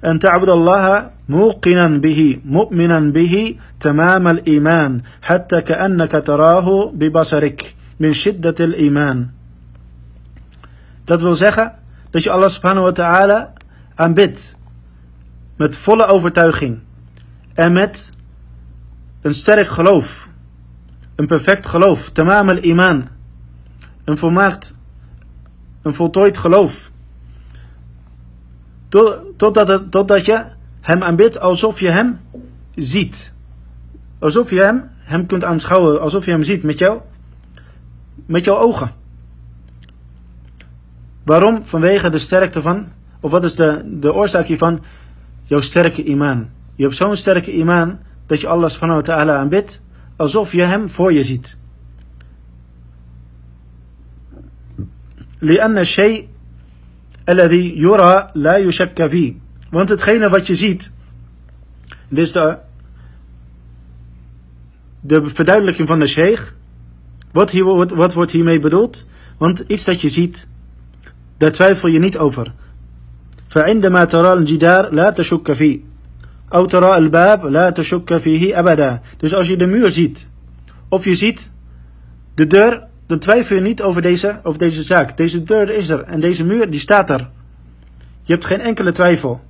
En 0.00 0.18
ta'bud 0.18 0.48
Allah 0.48 1.04
muqinan 1.24 2.00
bihi, 2.00 2.40
mu'minan 2.44 3.12
bihi, 3.12 3.60
tamam 3.78 4.26
al-iman, 4.26 5.02
hatta 5.20 5.60
ka'annaka 5.60 6.20
tarahu 6.20 6.90
bibasarik, 6.92 7.74
min 7.96 8.14
shiddat 8.14 8.60
al-iman. 8.60 9.30
Dat 11.04 11.20
wil 11.20 11.34
zeggen 11.34 11.72
dat 12.10 12.22
je 12.22 12.30
Allah 12.30 12.48
subhanahu 12.48 12.84
wa 12.84 12.92
ta'ala 12.92 13.52
aanbidt 13.94 14.54
met 15.56 15.76
volle 15.76 16.06
overtuiging 16.06 16.78
en 17.54 17.72
met 17.72 18.10
een 19.22 19.34
sterk 19.34 19.68
geloof, 19.68 20.28
een 21.14 21.26
perfect 21.26 21.66
geloof, 21.66 22.10
tamam 22.10 22.48
al-iman, 22.48 23.08
een 24.04 24.18
volmaakt 24.18 24.75
een 25.86 25.94
voltooid 25.94 26.38
geloof. 26.38 26.90
Totdat, 29.36 29.68
het, 29.68 29.90
totdat 29.90 30.26
je 30.26 30.44
hem 30.80 31.02
aanbidt 31.02 31.40
alsof 31.40 31.80
je 31.80 31.88
hem 31.88 32.20
ziet. 32.74 33.32
Alsof 34.18 34.50
je 34.50 34.60
hem, 34.60 34.90
hem 34.98 35.26
kunt 35.26 35.44
aanschouwen, 35.44 36.00
alsof 36.00 36.24
je 36.24 36.30
hem 36.30 36.42
ziet 36.42 36.62
met 36.62 36.78
jou 36.78 37.00
met 38.26 38.44
jouw 38.44 38.56
ogen. 38.56 38.90
Waarom? 41.22 41.64
Vanwege 41.64 42.10
de 42.10 42.18
sterkte 42.18 42.62
van, 42.62 42.86
of 43.20 43.30
wat 43.30 43.44
is 43.44 43.54
de, 43.54 43.82
de 43.84 44.14
oorzaak 44.14 44.46
hiervan? 44.46 44.82
Jouw 45.44 45.60
sterke 45.60 46.04
imaan. 46.04 46.50
Je 46.74 46.82
hebt 46.82 46.96
zo'n 46.96 47.16
sterke 47.16 47.52
imaan 47.52 48.00
dat 48.26 48.40
je 48.40 48.46
Allah 48.46 48.68
subhanahu 48.68 49.00
wa 49.00 49.06
ta'ala 49.06 49.38
aanbidt 49.38 49.80
alsof 50.16 50.52
je 50.52 50.62
hem 50.62 50.88
voor 50.88 51.12
je 51.12 51.24
ziet. 51.24 51.56
لأن 55.41 55.77
الشيء 55.77 56.27
الذي 57.29 57.79
يرى 57.79 58.31
لا 58.33 58.57
يشك 58.57 59.07
فيه 59.07 59.33
want 59.71 59.89
hetgene 59.89 60.29
wat 60.29 60.47
je 60.47 60.55
ziet 60.55 60.91
dit 62.09 62.25
is 62.25 62.31
de, 62.31 62.57
de 65.01 65.29
verduidelijking 65.29 65.87
van 65.87 65.99
de 65.99 66.07
sheikh 66.07 66.53
wat, 67.31 67.49
hier, 67.49 67.63
wat, 67.63 67.91
wat 67.91 68.13
wordt 68.13 68.31
hiermee 68.31 68.59
bedoeld? 68.59 69.07
Want 69.37 69.63
iets 69.67 69.83
dat 69.83 70.01
je 70.01 70.09
ziet, 70.09 70.47
daar 71.37 71.51
twijfel 71.51 71.89
je 71.89 71.99
niet 71.99 72.17
over. 72.17 72.51
فعندما 73.47 74.05
ترى 74.05 74.33
الجدار 74.33 74.93
لا 74.93 75.09
تشك 75.09 75.53
فيه 75.53 75.79
أو 76.53 76.65
ترى 76.65 76.97
الباب 76.97 77.45
لا 77.45 77.69
تشك 77.69 78.17
فيه 78.17 78.59
أبدا 78.59 79.01
Dus 79.17 79.33
als 79.33 79.47
je 79.47 79.57
de 79.57 79.67
muur 79.67 79.91
ziet, 79.91 80.27
of 80.89 81.05
je 81.05 81.15
ziet 81.15 81.51
de 82.35 82.47
deur, 82.47 82.87
dan 83.07 83.19
twijfel 83.19 83.55
je 83.55 83.61
niet 83.61 83.81
over 83.81 84.01
deze, 84.01 84.39
over 84.43 84.59
deze 84.59 84.83
zaak. 84.83 85.17
Deze 85.17 85.43
deur 85.43 85.69
is 85.69 85.89
er 85.89 86.03
en 86.03 86.19
deze 86.19 86.45
muur 86.45 86.69
die 86.69 86.79
staat 86.79 87.09
er. 87.09 87.29
Je 88.23 88.33
hebt 88.33 88.45
geen 88.45 88.61
enkele 88.61 88.91
twijfel. 88.91 89.41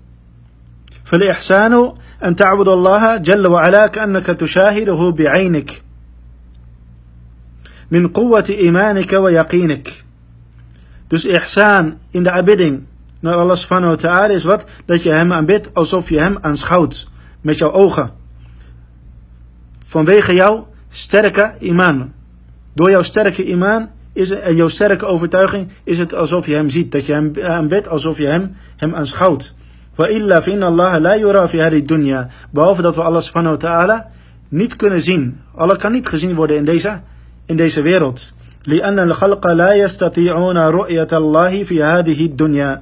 فالإحسان 1.03 1.93
أن 2.23 2.35
تعبد 2.35 2.67
الله 2.67 3.17
جل 3.17 3.47
وعلا 3.47 3.87
كأنك 3.87 4.25
تشاهده 4.25 5.11
بعينك 5.11 5.81
min 7.91 8.11
quwwati 8.11 8.53
imanika 8.53 9.21
wa 9.21 9.31
yaqinik. 9.31 10.03
Dus 11.07 11.25
ihsan 11.25 11.97
in 12.11 12.23
de 12.23 12.31
aanbidding 12.31 12.83
naar 13.19 13.35
Allah 13.35 13.55
subhanahu 13.55 13.95
wa 13.95 13.97
ta'ala 13.97 14.33
is 14.33 14.43
wat? 14.43 14.65
Dat 14.85 15.03
je 15.03 15.11
hem 15.11 15.33
aanbidt 15.33 15.73
alsof 15.73 16.09
je 16.09 16.19
hem 16.19 16.37
aanschouwt 16.41 17.07
met 17.41 17.57
jouw 17.57 17.71
ogen. 17.71 18.11
vanwege 19.91 20.33
jouw 20.33 20.67
sterke 20.89 21.55
iman. 21.59 22.11
Door 22.75 22.89
jouw 22.89 23.01
sterke 23.01 23.43
iman 23.43 23.89
is 24.13 24.29
het, 24.29 24.39
en 24.39 24.55
jouw 24.55 24.67
sterke 24.67 25.05
overtuiging 25.05 25.67
is 25.83 25.97
het 25.97 26.15
alsof 26.15 26.45
je 26.45 26.55
hem 26.55 26.69
ziet. 26.69 26.91
Dat 26.91 27.05
je 27.05 27.13
hem 27.13 27.31
aanbidt 27.43 27.87
alsof 27.87 28.17
je 28.17 28.27
hem, 28.27 28.55
hem 28.77 28.95
aanschouwt. 28.95 29.53
Wa 29.95 30.07
illa 30.07 30.41
fin 30.41 30.63
Allah 30.63 31.01
la 31.01 31.17
yura 31.17 31.47
fi 31.47 31.85
dunya. 31.85 32.29
Behalve 32.51 32.81
dat 32.81 32.95
we 32.95 33.01
Allah 33.01 33.21
subhanahu 33.21 33.55
wa 33.55 33.59
ta'ala 33.59 34.07
niet 34.49 34.75
kunnen 34.75 35.01
zien. 35.01 35.39
Allah 35.55 35.77
kan 35.77 35.91
niet 35.91 36.07
gezien 36.07 36.35
worden 36.35 36.57
in 36.57 36.65
deze, 36.65 36.99
in 37.45 37.55
deze 37.55 37.81
wereld. 37.81 38.33
لأن 38.65 38.99
الخلق 38.99 39.47
لا 39.47 39.73
يستطيعون 39.73 40.57
رؤية 40.57 41.07
الله 41.13 41.63
في 41.63 41.83
هذه 41.83 42.25
الدنيا 42.25 42.81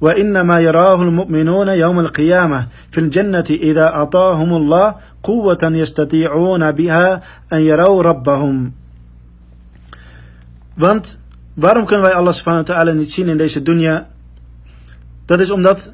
وإنما 0.00 0.60
يراه 0.60 1.02
المؤمنون 1.02 1.68
يوم 1.68 2.00
القيامة 2.00 2.66
في 2.90 3.00
الجنة 3.00 3.44
إذا 3.50 3.84
أعطاهم 3.84 4.54
الله 4.54 4.94
قوة 5.22 5.58
يستطيعون 5.62 6.70
بها 6.70 7.22
أن 7.52 7.60
يروا 7.60 8.02
ربهم 8.02 8.72
want 10.75 11.21
waarom 11.53 11.85
kunnen 11.85 12.05
wij 12.05 12.13
Allah 12.13 12.33
subhanahu 12.33 12.65
ta'ala 12.65 12.91
niet 12.91 13.11
zien 13.11 13.27
in 13.27 13.37
deze 13.37 13.61
dunya? 13.61 14.07
Dat 15.25 15.39
is 15.39 15.49
omdat 15.49 15.91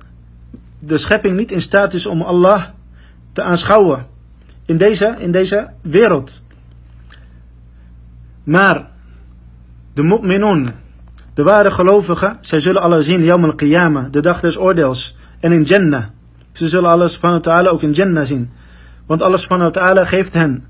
de 0.79 0.97
schepping 0.97 1.37
niet 1.37 1.51
in 1.51 1.61
staat 1.61 1.93
is 1.93 2.05
om 2.05 2.21
Allah 2.21 2.63
te 3.33 3.41
aanschouwen 3.41 4.07
in 4.65 4.77
deze, 4.77 5.15
in 5.17 5.31
deze 5.31 5.69
wereld. 5.81 6.41
Maar 8.43 8.89
de 9.93 10.03
mu'minun, 10.03 10.69
de 11.33 11.43
ware 11.43 11.71
gelovigen, 11.71 12.37
zij 12.41 12.59
zullen 12.59 12.81
Allah 12.81 13.01
zien, 13.01 13.23
Yawm 13.23 13.45
al-Qiyamah, 13.45 14.11
de 14.11 14.21
dag 14.21 14.39
des 14.39 14.57
oordeels, 14.57 15.17
en 15.39 15.51
in 15.51 15.63
Jannah. 15.63 16.05
Ze 16.51 16.67
zullen 16.67 16.89
Allah 16.89 17.07
subhanahu 17.07 17.43
wa 17.43 17.51
ta'ala 17.51 17.69
ook 17.69 17.81
in 17.81 17.91
Jannah 17.91 18.25
zien. 18.25 18.49
Want 19.05 19.21
Allah 19.21 19.37
subhanahu 19.39 19.71
ta'ala 19.71 20.05
geeft 20.05 20.33
hen 20.33 20.65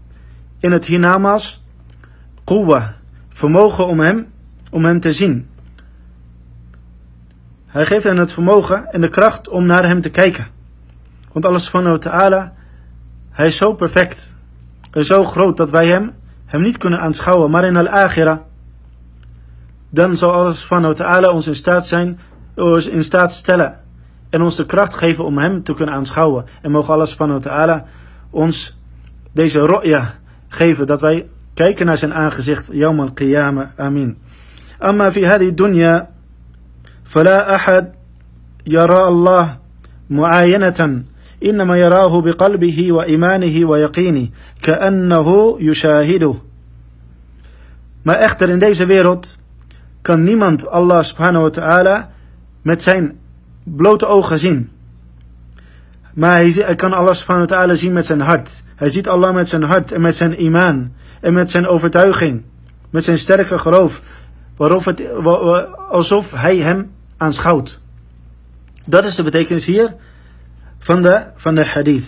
in 0.59 0.71
het 0.71 0.85
hiernamaals 0.85 1.63
quwwa, 2.43 2.95
vermogen 3.41 3.87
om 3.87 3.99
hem, 3.99 4.27
om 4.69 4.85
hem 4.85 4.99
te 4.99 5.13
zien. 5.13 5.49
Hij 7.65 7.85
geeft 7.85 8.03
hen 8.03 8.17
het 8.17 8.31
vermogen 8.31 8.91
en 8.91 9.01
de 9.01 9.07
kracht 9.07 9.49
om 9.49 9.65
naar 9.65 9.87
hem 9.87 10.01
te 10.01 10.09
kijken. 10.09 10.47
Want 11.31 11.45
Allah 11.45 11.59
subhanahu 11.59 11.99
ta'ala, 11.99 12.53
hij 13.31 13.47
is 13.47 13.57
zo 13.57 13.73
perfect 13.73 14.31
en 14.91 15.05
zo 15.05 15.23
groot 15.23 15.57
dat 15.57 15.71
wij 15.71 15.87
hem, 15.87 16.11
hem 16.45 16.61
niet 16.61 16.77
kunnen 16.77 16.99
aanschouwen. 16.99 17.51
Maar 17.51 17.65
in 17.65 17.77
al-akhirah, 17.77 18.37
dan 19.89 20.17
zal 20.17 20.31
Allah 20.31 20.53
subhanahu 20.53 20.93
ta'ala 20.93 21.31
ons 21.31 21.47
in 21.47 21.55
staat 21.55 21.87
zijn, 21.87 22.19
ons 22.55 22.87
in 22.87 23.03
staat 23.03 23.33
stellen. 23.33 23.79
En 24.29 24.41
ons 24.41 24.55
de 24.55 24.65
kracht 24.65 24.93
geven 24.93 25.25
om 25.25 25.37
hem 25.37 25.63
te 25.63 25.73
kunnen 25.73 25.95
aanschouwen. 25.95 26.45
En 26.61 26.71
mogen 26.71 26.93
Allah 26.93 27.07
subhanahu 27.07 27.39
ta'ala 27.39 27.85
ons 28.29 28.77
deze 29.31 29.59
ro'ya 29.59 30.13
geven. 30.47 30.87
Dat 30.87 31.01
wij 31.01 31.27
كيك 31.61 31.81
ناشن 31.81 32.11
آخ 32.11 32.49
يوم 32.71 33.01
القيامة 33.01 33.69
آمين. 33.79 34.15
أما 34.83 35.09
في 35.09 35.27
هذه 35.27 35.49
الدنيا 35.49 36.07
فلا 37.05 37.55
أحد 37.55 37.91
يرى 38.67 39.07
الله 39.07 39.57
معاينة 40.09 41.03
إنما 41.45 41.77
يراه 41.77 42.21
بقلبه 42.21 42.91
وإيمانه 42.91 43.69
ويقينه 43.69 44.27
كأنه 44.61 45.57
يشاهده. 45.59 46.35
ما 48.05 48.25
أختر 48.25 48.53
إن 48.53 48.59
ديزة 48.59 48.85
فيروت 48.85 49.37
كان 50.03 50.25
niemand 50.27 50.75
الله 50.75 51.01
سبحانه 51.01 51.43
وتعالى 51.43 52.07
met 52.61 52.83
zijn 52.83 53.19
blote 53.63 54.05
ogen 54.05 54.69
Maar 56.13 56.35
hij, 56.35 56.75
kan 56.75 56.93
Allah 56.93 57.13
subhanahu 57.13 57.47
wa 57.47 57.55
ta'ala 57.55 57.73
zien 57.73 57.93
met 57.93 58.05
zijn 58.05 58.21
hart. 58.21 58.63
Hij 58.75 58.89
ziet 58.89 59.07
Allah 59.07 59.33
met 59.33 59.49
zijn 59.49 59.63
hart 59.63 59.91
en 59.91 60.01
met 60.01 60.15
zijn 60.15 60.43
imaan 60.43 60.93
en 61.21 61.33
met 61.33 61.51
zijn 61.51 61.67
overtuiging. 61.67 62.41
Met 62.89 63.03
zijn 63.03 63.17
sterke 63.17 63.59
geloof. 63.59 64.01
Waarop 64.55 64.85
het, 64.85 65.01
alsof 65.89 66.31
hij 66.31 66.57
hem 66.57 66.91
aanschouwt. 67.17 67.79
Dat 68.85 69.05
is 69.05 69.15
de 69.15 69.23
betekenis 69.23 69.65
hier 69.65 69.95
van 70.79 71.01
de, 71.01 71.23
van 71.35 71.55
de 71.55 71.65
hadith. 71.65 72.07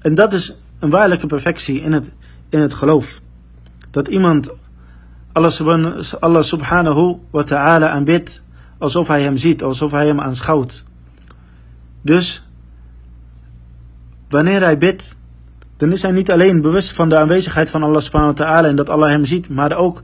En 0.00 0.14
dat 0.14 0.32
is 0.32 0.58
een 0.78 0.90
waarlijke 0.90 1.26
perfectie 1.26 1.80
in 1.80 1.92
het, 1.92 2.04
in 2.48 2.60
het 2.60 2.74
geloof. 2.74 3.20
Dat 3.90 4.08
iemand 4.08 4.54
Allah 6.20 6.42
subhanahu 6.42 7.16
wa 7.30 7.42
ta'ala 7.42 7.88
aanbidt 7.88 8.42
alsof 8.78 9.08
hij 9.08 9.22
hem 9.22 9.36
ziet, 9.36 9.62
alsof 9.62 9.90
hij 9.90 10.06
hem 10.06 10.20
aanschouwt. 10.20 10.84
Dus 12.02 12.43
wanneer 14.34 14.60
hij 14.60 14.78
bidt, 14.78 15.16
dan 15.76 15.92
is 15.92 16.02
hij 16.02 16.10
niet 16.10 16.30
alleen 16.30 16.60
bewust 16.60 16.92
van 16.92 17.08
de 17.08 17.18
aanwezigheid 17.18 17.70
van 17.70 17.82
Allah 17.82 18.00
subhanahu 18.00 18.34
wa 18.34 18.44
ta'ala 18.44 18.68
en 18.68 18.76
dat 18.76 18.90
Allah 18.90 19.08
hem 19.08 19.24
ziet, 19.24 19.48
maar 19.48 19.76
ook 19.76 20.00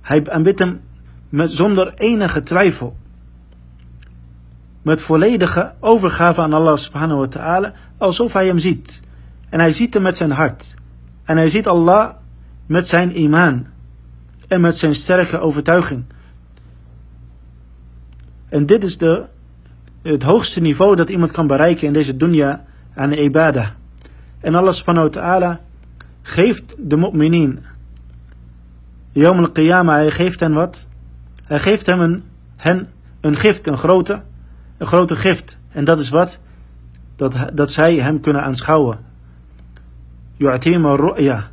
hij 0.00 0.30
aanbidt 0.30 0.58
hem 0.58 0.80
zonder 1.30 1.94
enige 1.94 2.42
twijfel 2.42 2.96
met 4.82 5.02
volledige 5.02 5.72
overgave 5.80 6.40
aan 6.40 6.52
Allah 6.52 6.76
subhanahu 6.76 7.18
wa 7.20 7.26
ta'ala, 7.26 7.72
alsof 7.98 8.32
hij 8.32 8.46
hem 8.46 8.58
ziet. 8.58 9.00
En 9.48 9.60
hij 9.60 9.72
ziet 9.72 9.94
hem 9.94 10.02
met 10.02 10.16
zijn 10.16 10.30
hart. 10.30 10.74
En 11.24 11.36
hij 11.36 11.48
ziet 11.48 11.66
Allah 11.66 12.10
met 12.66 12.88
zijn 12.88 13.20
imaan. 13.20 13.66
En 14.48 14.60
met 14.60 14.76
zijn 14.76 14.94
sterke 14.94 15.38
overtuiging. 15.38 16.04
En 18.48 18.66
dit 18.66 18.84
is 18.84 18.98
de, 18.98 19.24
het 20.02 20.22
hoogste 20.22 20.60
niveau 20.60 20.96
dat 20.96 21.08
iemand 21.08 21.30
kan 21.30 21.46
bereiken 21.46 21.86
in 21.86 21.92
deze 21.92 22.16
dunya 22.16 22.64
aan 22.94 23.12
ibadah. 23.12 23.66
En 24.40 24.54
Allah 24.54 24.72
subhanahu 24.72 25.06
wa 25.06 25.12
ta'ala 25.12 25.60
geeft 26.22 26.74
de 26.78 26.96
mu'minin. 26.96 27.60
Yom 29.12 29.38
al-qiyamah, 29.38 29.94
hij 29.94 30.10
geeft 30.10 30.40
hen 30.40 30.52
wat? 30.52 30.86
Hij 31.44 31.60
geeft 31.60 31.86
hem 31.86 32.00
een, 32.00 32.22
hen 32.56 32.88
een 33.20 33.36
gift, 33.36 33.66
een 33.66 33.78
grote 33.78 34.22
een 34.82 34.88
grote 34.88 35.16
gift. 35.16 35.58
En 35.72 35.84
dat 35.84 35.98
is 35.98 36.08
wat? 36.08 36.40
Dat, 37.16 37.36
dat 37.52 37.72
zij 37.72 37.94
hem 37.94 38.20
kunnen 38.20 38.42
aanschouwen. 38.42 38.98
Yu'tima 40.36 40.94
ru'ya. 40.94 41.50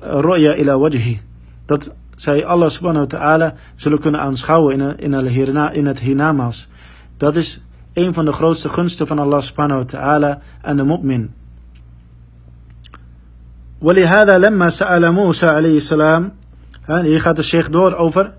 Ru'ya 0.00 0.54
ila 0.54 0.78
wajhi. 0.78 1.20
Dat 1.66 1.94
zij 2.14 2.44
Allah 2.44 2.70
subhanahu 2.70 3.06
wa 3.08 3.18
ta'ala 3.18 3.54
zullen 3.74 4.00
kunnen 4.00 4.20
aanschouwen 4.20 4.80
in, 4.80 4.98
in, 4.98 5.72
in 5.72 5.86
het 5.86 5.98
hiernamaals. 5.98 6.68
Dat 7.16 7.36
is 7.36 7.60
een 7.93 8.13
van 8.13 8.25
de 8.25 8.31
grootste 8.31 8.69
gunsten 8.69 9.07
van 9.07 9.19
Allah 9.19 9.41
subhanahu 9.41 9.79
wa 9.79 9.85
ta'ala 9.85 10.41
aan 10.61 10.77
de 10.77 10.83
mu'min. 10.83 11.29
ولهذا 13.81 14.37
لما 14.37 14.69
سأل 14.69 15.11
موسى 15.11 15.45
عليه 15.45 15.75
السلام 15.75 16.31
hier 16.87 17.21
gaat 17.21 17.35
de 17.35 17.41
sheikh 17.41 17.69
door 17.69 17.95
over 17.95 18.33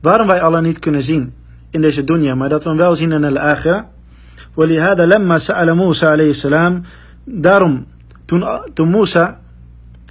waarom 0.00 0.26
wij 0.26 0.42
Allah 0.42 0.62
niet 0.62 0.78
kunnen 0.78 1.02
zien 1.02 1.34
in 1.70 1.80
deze 1.80 2.04
dunya, 2.04 2.34
maar 2.34 2.48
dat 2.48 2.62
we 2.62 2.68
hem 2.68 2.78
wel 2.78 2.94
zien 2.94 3.12
in 3.12 3.24
al-akhirah. 3.24 3.84
ولهذا 4.56 5.06
لما 5.06 5.38
سأل 5.38 5.74
موسى 5.74 6.06
عليه 6.06 6.30
السلام 6.30 6.82
daarom 7.24 7.86
toen, 8.24 8.44
toen 8.74 8.90
Musa 8.90 9.40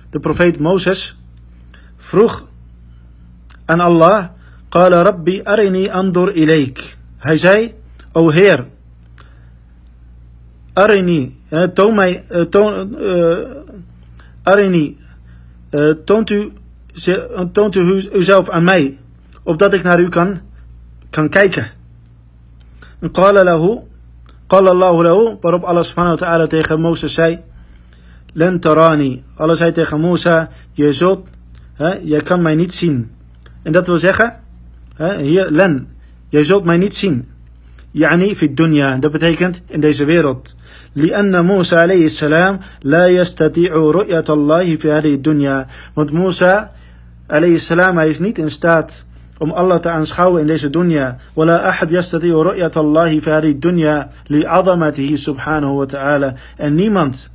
de 0.09 0.19
profeet 0.19 0.59
Mozes 0.59 1.17
vroeg 1.97 2.45
aan 3.65 3.79
Allah 3.79 4.29
قال 4.71 4.93
ربي 4.93 5.43
أرني 5.47 5.93
أنظر 5.93 6.27
إليك 6.29 6.97
hij 7.17 7.37
zei 7.37 7.73
O 8.18 8.30
Heer, 8.30 8.66
Arini, 10.72 11.36
toon 11.74 11.94
mij, 11.94 12.24
eh, 12.28 12.40
toon, 12.40 12.96
eh, 12.98 13.38
eh, 15.70 15.94
toont 16.04 16.30
u, 16.30 16.52
toont 17.52 17.74
u 17.74 18.08
uzelf 18.12 18.48
aan 18.48 18.64
mij, 18.64 18.98
opdat 19.42 19.72
ik 19.72 19.82
naar 19.82 20.00
u 20.00 20.08
kan, 20.08 20.40
kan 21.10 21.28
kijken. 21.28 21.70
En 22.98 23.10
qala 23.10 23.44
lahu, 23.44 23.78
qala 24.46 24.70
Allahu 24.70 25.02
lahu, 25.02 25.36
waarop 25.40 25.62
Allah 25.62 25.84
subhanahu 25.84 26.46
tegen 26.46 26.80
Mozes 26.80 27.14
zei, 27.14 27.38
len 28.32 28.60
tarani, 28.60 29.22
Allah 29.36 29.56
zei 29.56 29.72
tegen 29.72 30.00
Musa, 30.00 30.50
je 30.72 30.92
zult, 30.92 31.28
hè, 31.74 31.94
jij 32.02 32.20
kan 32.20 32.42
mij 32.42 32.54
niet 32.54 32.74
zien. 32.74 33.10
En 33.62 33.72
dat 33.72 33.86
wil 33.86 33.98
zeggen, 33.98 34.40
hè, 34.94 35.22
hier, 35.22 35.50
len, 35.50 35.88
jij 36.28 36.44
zult 36.44 36.64
mij 36.64 36.76
niet 36.76 36.96
zien. 36.96 37.36
Yani 37.91 38.35
fi 38.35 38.53
dunya, 38.53 38.97
dat 38.97 39.11
betekent 39.11 39.61
in 39.67 39.79
deze 39.79 40.05
wereld. 40.05 40.55
لأن 40.95 41.45
موسى 41.45 41.75
عليه 41.75 42.05
السلام 42.05 42.59
لا 42.81 43.07
يستطيع 43.07 43.73
رؤية 43.73 44.23
الله 44.29 44.75
في 44.75 44.91
هذه 44.91 45.13
الدنيا. 45.13 45.67
Want 45.93 46.11
Musa 46.11 46.69
عليه 47.29 47.55
السلام 47.55 47.97
hij 47.97 48.09
is 48.09 48.19
niet 48.19 48.37
in 48.37 48.49
staat 48.49 49.05
om 49.37 49.51
Allah 49.51 49.79
te 49.79 49.89
aanschouwen 49.89 50.41
in 50.41 50.47
deze 50.47 50.69
dunya. 50.69 51.17
ولا 51.35 51.69
أحد 51.69 51.91
يستطيع 51.91 52.41
رؤية 52.41 52.71
الله 52.77 53.19
في 53.19 53.29
هذه 53.29 53.49
الدنيا 53.49 54.09
لعظمته 54.29 55.15
سبحانه 55.15 55.71
وتعالى. 55.71 56.33
En 56.57 56.75
niemand, 56.75 57.29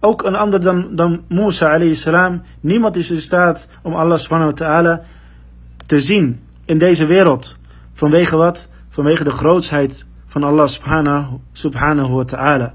ook 0.00 0.22
een 0.22 0.36
ander 0.36 0.60
dan, 0.60 0.88
dan 0.96 1.20
Musa 1.28 1.72
alayhi 1.72 1.94
salam, 1.94 2.42
niemand 2.60 2.96
is 2.96 3.10
in 3.10 3.20
staat 3.20 3.66
om 3.82 3.94
Allah 3.94 4.18
subhanahu 4.18 4.50
wa 4.50 4.56
ta'ala 4.56 5.00
te 5.86 6.00
zien 6.00 6.40
in 6.64 6.78
deze 6.78 7.06
wereld. 7.06 7.56
Vanwege 7.94 8.36
wat? 8.36 8.68
Vanwege 8.94 9.24
de 9.24 9.30
grootsheid 9.30 10.06
van 10.26 10.42
Allah 10.42 10.66
subhanahu, 10.66 11.36
subhanahu 11.52 12.14
wa 12.14 12.24
ta'ala. 12.24 12.74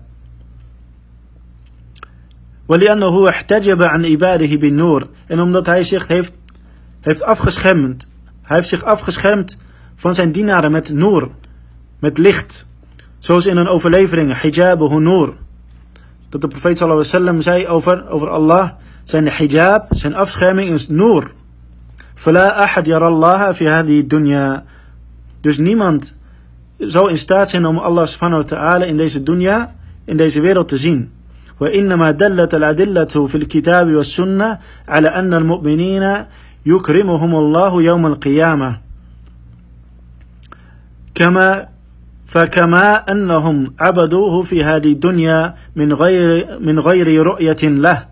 ولأنه 2.68 3.30
احتجب 3.30 3.82
عن 3.82 4.06
عباده 4.06 4.56
بالنور. 4.56 5.08
En 5.28 5.40
omdat 5.40 5.66
hij 5.66 5.84
zich 5.84 6.08
heeft, 6.08 6.34
heeft 7.02 7.24
afgeschermd. 7.24 8.08
Hij 8.42 8.56
heeft 8.56 8.70
zich 8.70 8.84
afgeschermd 8.84 9.58
van 9.96 10.16
zijn 10.16 10.32
dienaren 10.32 10.72
met 10.72 10.90
noor, 10.90 11.30
met 12.00 12.18
licht. 12.18 12.68
Zoals 13.20 13.46
in 13.46 13.58
een 13.58 13.68
overlevering, 13.68 14.42
hijabuhu 14.42 15.00
noor. 15.00 15.34
Dat 16.30 16.42
de 16.42 16.48
profeet 16.48 16.78
sallallahu 16.78 17.08
alaihi 17.08 17.18
wasallam 17.18 17.42
zei 17.42 17.68
over, 17.68 18.10
over 18.10 18.30
Allah, 18.30 18.70
zijn 19.04 19.30
hijab, 19.30 19.86
zijn 19.90 20.16
afscherming 20.16 20.70
is 20.70 20.88
noor. 20.88 21.32
Fala 22.14 22.52
ahad 22.52 22.86
yara 22.86 23.06
Allah 23.06 23.54
fi 23.54 23.68
hadi 23.68 24.08
dunya. 24.08 24.64
Dus 25.41 25.59
niemand 25.59 26.15
zou 26.79 27.11
in 27.11 27.19
staat 27.19 27.51
zijn 27.51 27.67
om 27.67 27.79
Allah 27.79 28.07
subhanahu 28.07 28.43
wa 28.43 28.49
ta'ala 28.49 28.85
in 28.85 28.97
deze 28.97 29.23
dunya, 29.23 29.75
in 30.05 30.17
deze 30.17 30.41
wereld 30.41 30.69
te 30.69 30.77
zien. 30.77 31.11
وإنما 31.61 32.11
دلت 32.11 32.55
الأدلة 32.55 33.05
في 33.27 33.35
الكتاب 33.35 33.87
والسنة 33.95 34.59
على 34.89 35.09
أن 35.09 35.35
المؤمنين 35.35 36.25
يكرمهم 36.67 37.35
الله 37.35 37.83
يوم 37.83 38.07
القيامة 38.07 38.79
كما 41.15 41.69
فكما 42.27 43.13
أنهم 43.13 43.75
عبدوه 43.79 44.43
في 44.43 44.65
هذه 44.65 44.93
الدنيا 44.93 45.55
من 45.77 45.93
غير 45.93 46.59
من 46.61 46.81
غير 46.81 47.23
رؤية 47.23 47.63
له 47.63 48.10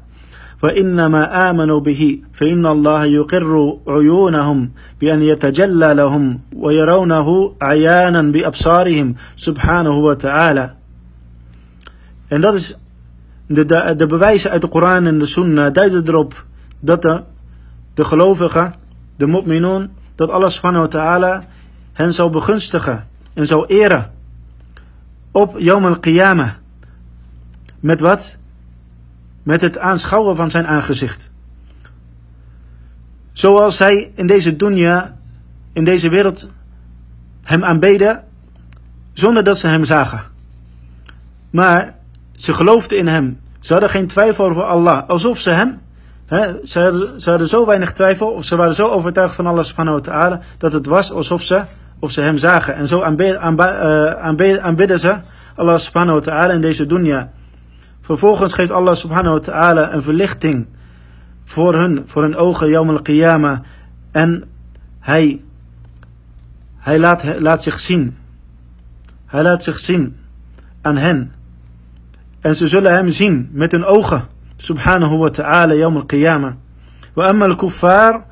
فإنما 0.62 1.50
آمنوا 1.50 1.80
به 1.80 2.20
فإن 2.32 2.66
الله 2.66 3.06
يقر 3.06 3.78
عيونهم 3.88 4.72
بأن 5.02 5.22
يتجلى 5.22 5.94
لهم 5.94 6.40
ويرونه 6.56 7.54
عيانا 7.62 8.22
بأبصارهم 8.22 9.16
سبحانه 9.36 9.98
وتعالى 9.98 10.74
En 12.28 12.42
dat 12.42 12.54
is 12.54 12.78
de, 13.48 13.66
de, 13.66 13.96
de 13.98 14.08
bewijzen 14.08 14.52
uit 14.52 14.62
de 14.62 14.68
Koran 14.68 15.06
en 15.06 15.20
de 15.20 15.26
Sunnah 15.26 15.74
duiden 15.74 16.08
erop 16.08 16.46
dat 16.80 17.02
de, 17.02 17.22
de 17.94 18.06
gelovigen, 18.06 18.74
de 19.16 19.28
mu'minun, 19.28 19.92
dat 20.16 20.30
Allah 20.30 20.50
subhanahu 20.50 20.84
wa 20.84 20.90
ta'ala 20.90 21.44
hen 21.94 22.14
zal 22.14 22.30
begunstigen 22.30 23.08
en 23.34 23.48
zal 23.48 23.68
eren 23.68 24.12
op 25.32 25.56
Yom 25.58 25.86
al-Qiyamah. 25.86 26.50
Met 27.80 28.02
wat? 28.02 28.37
Met 29.49 29.61
het 29.61 29.79
aanschouwen 29.79 30.37
van 30.37 30.51
zijn 30.51 30.67
aangezicht. 30.67 31.31
Zoals 33.33 33.77
zij 33.77 34.13
in 34.15 34.27
deze 34.27 34.57
dunya, 34.57 35.17
in 35.73 35.85
deze 35.85 36.09
wereld, 36.09 36.49
hem 37.43 37.65
aanbeden 37.65 38.25
zonder 39.13 39.45
dat 39.45 39.59
ze 39.59 39.67
hem 39.67 39.85
zagen. 39.85 40.23
Maar 41.51 41.95
ze 42.35 42.53
geloofden 42.53 42.99
in 42.99 43.07
hem. 43.07 43.41
Ze 43.61 43.73
hadden 43.73 43.91
geen 43.91 44.07
twijfel 44.07 44.45
over 44.45 44.63
Allah. 44.63 45.09
Alsof 45.09 45.39
ze 45.39 45.51
hem, 45.51 45.81
hè, 46.27 46.53
ze, 46.65 46.81
hadden, 46.81 47.21
ze 47.21 47.49
zo 47.49 47.67
weinig 47.67 47.93
twijfel, 47.93 48.29
of 48.29 48.45
ze 48.45 48.57
waren 48.57 48.75
zo 48.75 48.89
overtuigd 48.89 49.35
van 49.35 49.47
Allah 49.47 49.65
subhanahu 49.65 49.97
wa 49.97 50.03
ta'ala, 50.03 50.41
dat 50.59 50.73
het 50.73 50.87
was 50.87 51.13
alsof 51.13 51.43
ze, 51.43 51.63
of 51.99 52.11
ze 52.11 52.21
hem 52.21 52.39
zagen. 52.39 52.75
En 52.75 52.89
zo 52.89 53.03
aanbidden, 53.03 53.41
aanbidden, 54.21 54.63
aanbidden 54.63 55.01
ze 55.01 55.17
Allah 55.55 55.79
subhanahu 55.79 56.19
wa 56.19 56.25
ta'ala 56.25 56.53
in 56.53 56.61
deze 56.61 56.87
dunya. 56.87 57.29
Vervolgens 58.08 58.54
geeft 58.54 58.72
Allah 58.72 58.96
subhanahu 58.96 59.34
wa 59.34 59.40
ta'ala 59.40 59.94
een 59.94 60.04
verlichting 60.04 60.66
voor 61.46 61.76
hun, 61.76 62.04
voor 62.06 62.22
hun 62.22 62.36
ogen, 62.36 62.70
Yawm 62.70 62.90
al-Qiyamah. 62.90 63.60
En 64.12 64.44
hij, 65.00 65.42
hij 66.78 67.00
laat, 67.00 67.40
laat 67.40 67.64
zich 67.64 67.80
zien. 67.80 68.18
Hij 69.26 69.44
laat 69.44 69.64
zich 69.64 69.80
zien 69.80 70.16
aan 70.82 70.98
hen. 70.98 71.32
En 72.42 72.56
ze 72.56 72.68
zullen 72.68 72.94
hem 72.94 73.10
zien 73.10 73.50
met 73.52 73.72
hun 73.72 73.86
ogen. 73.86 74.28
Subhanahu 74.58 75.18
wa 75.18 75.30
ta'ala, 75.30 75.74
Yawm 75.74 75.96
al-Qiyamah. 75.96 76.54
وأما 77.16 77.46
الكفار 77.46 78.24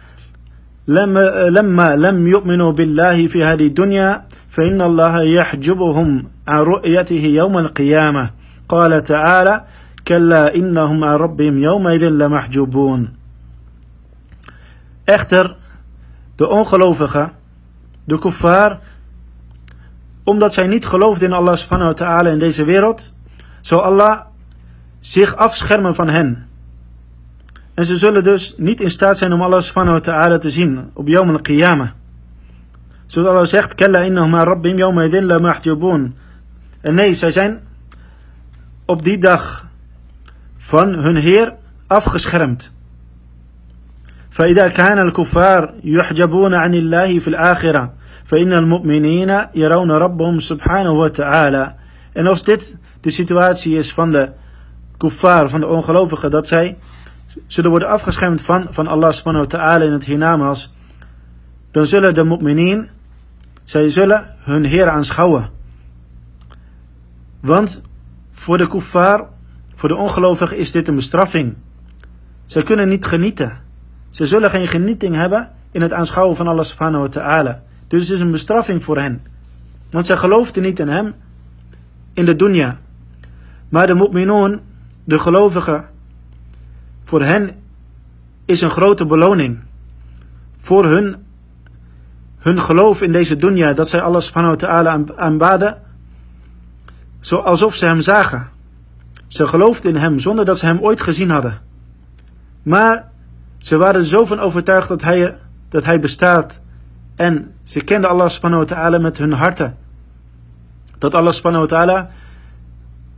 لما 0.87 1.49
لما 1.49 1.95
لم 1.95 2.27
يؤمنوا 2.27 2.71
بالله 2.71 3.27
في 3.27 3.43
هذه 3.43 3.67
الدنيا 3.67 4.23
فإن 4.49 4.81
الله 4.81 5.21
يحجبهم 5.21 6.27
عن 6.47 6.59
رؤيته 6.59 7.15
يوم 7.15 7.57
القيامة 7.57 8.29
قال 8.69 9.03
تعالى 9.03 9.63
كلا 10.07 10.55
إنهم 10.55 11.03
عن 11.03 11.15
ربهم 11.15 11.57
يومئذ 11.57 12.09
لمحجوبون 12.09 13.13
Echter, 15.03 15.55
de 16.35 16.47
ongelovigen, 16.47 17.31
de 18.03 18.19
kuffar, 18.19 18.79
omdat 20.23 20.53
zij 20.53 20.67
niet 20.67 20.85
geloofden 20.85 21.27
in 21.27 21.33
Allah 21.33 21.55
subhanahu 21.55 21.89
wa 21.89 21.95
ta'ala 21.95 22.29
in 22.29 22.39
deze 22.39 22.63
wereld, 22.63 23.13
zal 23.61 23.83
Allah 23.83 24.19
zich 24.99 25.35
afschermen 25.35 25.95
van 25.95 26.09
hen. 26.09 26.47
En 27.73 27.85
ze 27.85 27.97
zullen 27.97 28.23
dus 28.23 28.53
niet 28.57 28.81
in 28.81 28.91
staat 28.91 29.17
zijn 29.17 29.33
om 29.33 29.41
Allah 29.41 29.61
subhanahu 29.61 29.97
wa 29.97 30.03
ta'ala 30.03 30.37
te 30.37 30.49
zien 30.49 30.89
op 30.93 31.07
Yawm 31.07 31.29
al-Qiyamah. 31.29 31.89
Zoals 33.05 33.27
Allah 33.27 33.45
zegt, 33.45 33.75
Kalla 33.75 33.99
innahum 33.99 34.35
rabbim 34.35 34.77
yawma 34.77 35.03
idhin 35.03 35.25
la 35.25 35.39
mahjubun. 35.39 36.15
En 36.81 36.95
nee, 36.95 37.15
zij 37.15 37.31
zijn 37.31 37.59
op 38.85 39.03
die 39.03 39.17
dag 39.17 39.67
van 40.57 40.93
hun 40.93 41.15
Heer 41.15 41.53
afgeschermd. 41.87 42.71
فإذا 44.31 44.67
كان 44.67 44.99
الكفار 44.99 45.73
يحجبون 45.83 46.53
عن 46.53 46.73
الله 46.73 47.19
في 47.19 47.27
الآخرة 47.27 47.93
فإن 48.25 48.53
المؤمنين 48.53 49.37
يرون 49.55 49.91
ربهم 49.91 50.39
سبحانه 50.39 50.91
وتعالى 50.91 51.75
En 52.13 52.27
als 52.27 52.43
dit 52.43 52.75
de 53.01 53.09
situatie 53.09 53.77
is 53.77 53.93
van 53.93 54.11
de 54.11 54.29
kuffar, 54.97 55.49
van 55.49 55.59
de 55.59 55.67
ongelovigen, 55.67 56.31
dat 56.31 56.47
zij 56.47 56.77
zullen 57.47 57.69
worden 57.69 57.89
afgeschermd 57.89 58.41
van, 58.41 58.67
van 58.69 58.87
Allah 58.87 59.11
subhanahu 59.11 59.43
wa 59.43 59.57
ta'ala 59.57 59.85
in 59.85 59.91
het 59.91 60.05
hiernamaals, 60.05 60.73
dan 61.71 61.87
zullen 61.87 62.13
de 62.13 62.23
mu'minin, 62.23 62.89
zij 63.63 63.89
zullen 63.89 64.35
hun 64.39 64.65
Heer 64.65 64.89
aanschouwen. 64.89 65.49
Want 67.39 67.81
voor 68.36 68.58
de 68.58 68.66
kuffar, 68.66 69.28
voor 69.74 69.88
de 69.88 69.94
ongelovigen 69.94 70.56
is 70.56 70.72
dit 70.72 70.88
een 70.88 70.94
bestraffing. 70.94 71.54
Zij 72.44 72.62
kunnen 72.62 72.88
niet 72.88 73.04
genieten. 73.04 73.58
Ze 74.10 74.26
zullen 74.26 74.50
geen 74.50 74.68
genieting 74.68 75.14
hebben 75.14 75.50
in 75.70 75.82
het 75.82 75.92
aanschouwen 75.92 76.36
van 76.36 76.46
Allah 76.46 76.64
subhanahu 76.64 77.02
wa 77.02 77.08
ta'ala. 77.08 77.62
Dus 77.86 78.02
het 78.02 78.10
is 78.16 78.20
een 78.20 78.30
bestraffing 78.30 78.84
voor 78.84 78.98
hen. 78.98 79.22
Want 79.90 80.06
zij 80.06 80.16
geloofden 80.16 80.62
niet 80.62 80.78
in 80.78 80.88
hem 80.88 81.14
in 82.12 82.24
de 82.24 82.36
dunya. 82.36 82.78
Maar 83.68 83.86
de 83.86 83.94
mu'minun, 83.94 84.60
de 85.04 85.18
gelovigen, 85.18 85.84
voor 87.04 87.22
hen 87.22 87.50
is 88.44 88.60
een 88.60 88.70
grote 88.70 89.04
beloning. 89.04 89.58
Voor 90.60 90.84
hun, 90.84 91.16
hun 92.38 92.60
geloof 92.60 93.02
in 93.02 93.12
deze 93.12 93.36
dunya, 93.36 93.72
dat 93.72 93.88
zij 93.88 94.00
Allah 94.00 94.20
subhanahu 94.20 94.56
wa 94.58 94.66
ta'ala 94.66 95.04
aanbaden, 95.16 95.82
zo 97.26 97.36
alsof 97.36 97.74
ze 97.74 97.84
hem 97.84 98.00
zagen. 98.00 98.48
Ze 99.26 99.46
geloofden 99.46 99.94
in 99.94 100.00
hem 100.00 100.18
zonder 100.18 100.44
dat 100.44 100.58
ze 100.58 100.66
hem 100.66 100.78
ooit 100.80 101.00
gezien 101.00 101.30
hadden. 101.30 101.60
Maar 102.62 103.10
ze 103.58 103.76
waren 103.76 104.04
zo 104.04 104.24
van 104.24 104.40
overtuigd 104.40 104.88
dat 104.88 105.02
hij, 105.02 105.36
dat 105.68 105.84
hij 105.84 106.00
bestaat. 106.00 106.60
En 107.16 107.54
ze 107.62 107.80
kenden 107.80 108.10
Allah 108.10 108.28
subhanahu 108.28 108.64
wa 108.66 108.74
ta'ala 108.74 108.98
met 108.98 109.18
hun 109.18 109.32
harten. 109.32 109.76
Dat 110.98 111.14
Allah 111.14 111.32
subhanahu 111.32 111.66
wa 111.66 111.76
ta'ala 111.76 112.10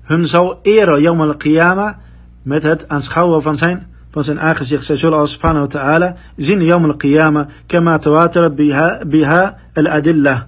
hun 0.03 0.27
zal 0.27 0.59
eren, 0.62 1.01
Yom 1.01 1.21
al-Qiyamah, 1.21 1.97
met 2.42 2.62
het 2.62 2.88
aanschouwen 2.88 3.42
van 3.42 3.57
zijn, 3.57 3.87
van 4.11 4.25
zijn 4.25 4.40
aangezicht. 4.40 4.85
Zij 4.85 4.97
zullen 4.97 5.16
Allah 5.16 5.29
subhanahu 5.29 5.64
wa 5.64 5.71
ta'ala 5.71 6.16
zien 6.37 6.62
Yom 6.62 6.85
al-Qiyamah, 6.85 7.49
kama 7.66 7.99
tawatarat 7.99 8.55
biha, 8.55 9.01
biha 9.07 9.57
al-adillah. 9.75 10.40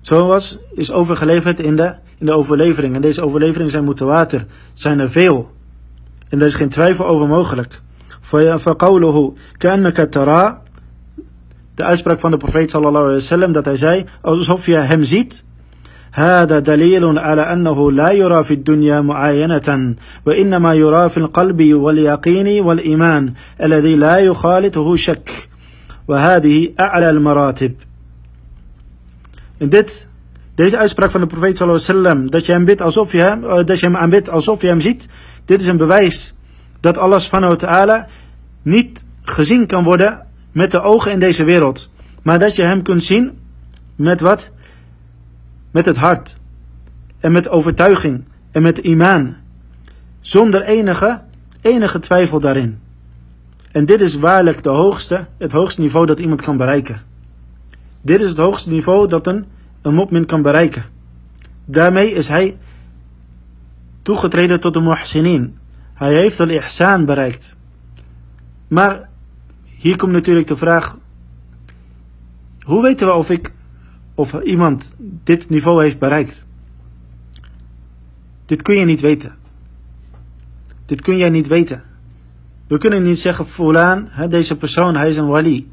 Zoals 0.00 0.58
is 0.74 0.92
overgeleverd 0.92 1.60
in 1.60 1.76
de, 1.76 1.94
in 2.23 2.25
de 2.25 2.33
overlevering. 2.33 2.95
En 2.95 3.01
deze 3.01 3.21
overleveringen 3.21 3.71
zijn 3.71 3.83
mutawatir. 3.83 4.45
Zijn 4.73 4.99
er 4.99 5.11
veel. 5.11 5.51
En 6.29 6.39
daar 6.39 6.47
is 6.47 6.55
geen 6.55 6.69
twijfel 6.69 7.05
over 7.05 7.27
mogelijk. 7.27 7.81
فقوله 8.57 9.33
كأنك 9.59 10.09
ترى 10.13 10.57
de 11.75 11.83
uitspraak 11.83 12.19
van 12.19 12.31
de 12.31 12.37
profeet 12.37 12.69
sallallahu 12.69 13.03
alaihi 13.03 13.19
wasallam 13.19 13.51
dat 13.51 13.65
hij 13.65 13.75
zei 13.75 14.05
alsof 14.21 14.65
je 14.65 14.75
hem 14.75 15.03
ziet 15.03 15.43
هذا 16.11 16.59
دليل 16.59 17.19
على 17.19 17.41
أنه 17.41 17.91
لا 17.91 18.11
يرى 18.11 18.43
في 18.43 18.53
الدنيا 18.53 19.01
معاينة 19.01 19.95
وإنما 20.25 20.73
يرى 20.73 21.09
في 21.09 21.17
القلب 21.17 21.73
واليقين 21.73 22.65
والإيمان 22.65 23.33
الذي 23.63 23.95
لا 23.95 24.17
يخالطه 24.17 24.95
شك 24.95 25.49
وهذه 26.07 26.73
أعلى 26.79 27.09
المراتب 27.09 27.73
In 29.61 29.69
dit, 29.69 30.07
deze 30.54 30.78
uitspraak 30.78 31.10
van 31.10 31.20
de 31.20 31.26
profeet 31.26 31.56
sallallahu 31.56 32.28
dat 32.28 32.46
je 32.46 32.52
hem 32.52 32.64
bidt 32.64 32.80
alsof 32.80 33.12
je 33.12 33.20
hem, 33.20 33.40
dat 33.66 33.80
je 33.80 33.86
hem 33.86 33.96
aanbidt 33.96 34.30
alsof 34.30 34.60
je 34.60 34.66
hem 34.66 34.80
ziet, 34.80 35.08
dit 35.44 35.60
is 35.60 35.66
een 35.66 35.76
bewijs 35.76 36.34
dat 36.80 36.98
Allah 36.98 37.20
subhanahu 37.20 37.56
wa 37.66 38.06
niet 38.62 39.04
gezien 39.22 39.66
kan 39.66 39.84
worden 39.84 40.26
met 40.52 40.70
de 40.70 40.80
ogen 40.80 41.12
in 41.12 41.18
deze 41.18 41.44
wereld. 41.44 41.90
Maar 42.22 42.38
dat 42.38 42.56
je 42.56 42.62
hem 42.62 42.82
kunt 42.82 43.04
zien 43.04 43.38
met 43.96 44.20
wat? 44.20 44.50
Met 45.70 45.86
het 45.86 45.96
hart. 45.96 46.36
En 47.20 47.32
met 47.32 47.48
overtuiging. 47.48 48.24
En 48.50 48.62
met 48.62 48.78
imaan. 48.78 49.36
Zonder 50.20 50.62
enige 50.62 51.20
enige 51.64 51.98
twijfel 51.98 52.40
daarin. 52.40 52.78
En 53.72 53.86
dit 53.86 54.00
is 54.00 54.14
waarlijk 54.14 54.62
de 54.62 54.68
hoogste, 54.68 55.26
het 55.38 55.52
hoogste 55.52 55.80
niveau 55.80 56.06
dat 56.06 56.18
iemand 56.18 56.42
kan 56.42 56.56
bereiken. 56.56 57.02
Dit 58.00 58.20
is 58.20 58.28
het 58.28 58.38
hoogste 58.38 58.70
niveau 58.70 59.08
dat 59.08 59.26
een, 59.26 59.44
een 59.84 59.94
mopmin 59.94 60.26
kan 60.26 60.42
bereiken. 60.42 60.84
Daarmee 61.64 62.12
is 62.12 62.28
hij 62.28 62.58
toegetreden 64.02 64.60
tot 64.60 64.72
de 64.72 64.80
muhsinin. 64.80 65.58
Hij 65.94 66.14
heeft 66.14 66.40
al 66.40 66.48
ihsan 66.48 67.04
bereikt. 67.04 67.56
Maar 68.68 69.08
hier 69.64 69.96
komt 69.96 70.12
natuurlijk 70.12 70.48
de 70.48 70.56
vraag: 70.56 70.96
hoe 72.60 72.82
weten 72.82 73.06
we 73.06 73.12
of 73.12 73.30
ik 73.30 73.52
of 74.14 74.40
iemand 74.42 74.94
dit 74.98 75.50
niveau 75.50 75.82
heeft 75.82 75.98
bereikt? 75.98 76.44
Dit 78.46 78.62
kun 78.62 78.74
je 78.74 78.84
niet 78.84 79.00
weten. 79.00 79.34
Dit 80.86 81.02
kun 81.02 81.16
jij 81.16 81.30
niet 81.30 81.46
weten. 81.46 81.82
We 82.66 82.78
kunnen 82.78 83.02
niet 83.02 83.18
zeggen, 83.18 83.46
Fulaan, 83.46 84.10
deze 84.30 84.56
persoon, 84.56 84.96
hij 84.96 85.08
is 85.08 85.16
een 85.16 85.26
wali. 85.26 85.72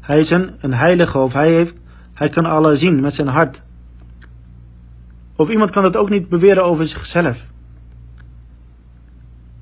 Hij 0.00 0.18
is 0.18 0.30
een, 0.30 0.50
een 0.60 0.74
heilige 0.74 1.18
of 1.18 1.32
hij, 1.32 1.50
heeft, 1.50 1.76
hij 2.22 2.30
kan 2.30 2.46
Allah 2.46 2.76
zien 2.76 3.00
met 3.00 3.14
zijn 3.14 3.28
hart. 3.28 3.62
Of 5.36 5.48
iemand 5.48 5.70
kan 5.70 5.82
dat 5.82 5.96
ook 5.96 6.10
niet 6.10 6.28
beweren 6.28 6.64
over 6.64 6.86
zichzelf. 6.86 7.52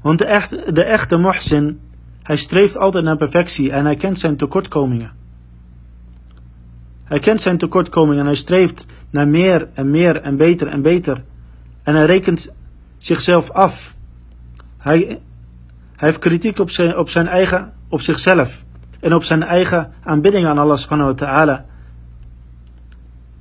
Want 0.01 0.19
de, 0.19 0.25
echt, 0.25 0.75
de 0.75 0.83
echte 0.83 1.19
muhsin, 1.19 1.81
hij 2.23 2.37
streeft 2.37 2.77
altijd 2.77 3.05
naar 3.05 3.17
perfectie 3.17 3.73
en 3.73 3.85
hij 3.85 3.97
kent 3.97 4.19
zijn 4.19 4.37
tekortkomingen. 4.37 5.11
Hij 7.05 7.19
kent 7.19 7.41
zijn 7.41 7.59
tekortkomingen 7.59 8.19
en 8.19 8.27
hij 8.27 8.35
streeft 8.35 8.87
naar 9.11 9.29
meer 9.29 9.69
en 9.75 9.91
meer 9.91 10.21
en 10.21 10.37
beter 10.37 10.69
en 10.69 10.83
beter. 10.83 11.23
En 11.83 11.95
hij 11.95 12.07
rekent 12.07 12.53
zichzelf 12.97 13.51
af. 13.51 13.95
Hij, 14.79 14.99
hij 15.97 16.09
heeft 16.09 16.19
kritiek 16.19 16.59
op 16.59 16.71
zijn, 16.71 16.97
op 16.97 17.09
zijn 17.09 17.27
eigen, 17.27 17.73
op 17.89 18.01
zichzelf. 18.01 18.65
En 19.01 19.15
op 19.15 19.25
zijn 19.25 19.43
eigen 19.43 19.93
aanbidding 20.03 20.47
aan 20.47 20.59
Allah 20.59 20.77
subhanahu 20.77 21.09
wa 21.09 21.17
ta'ala. 21.17 21.69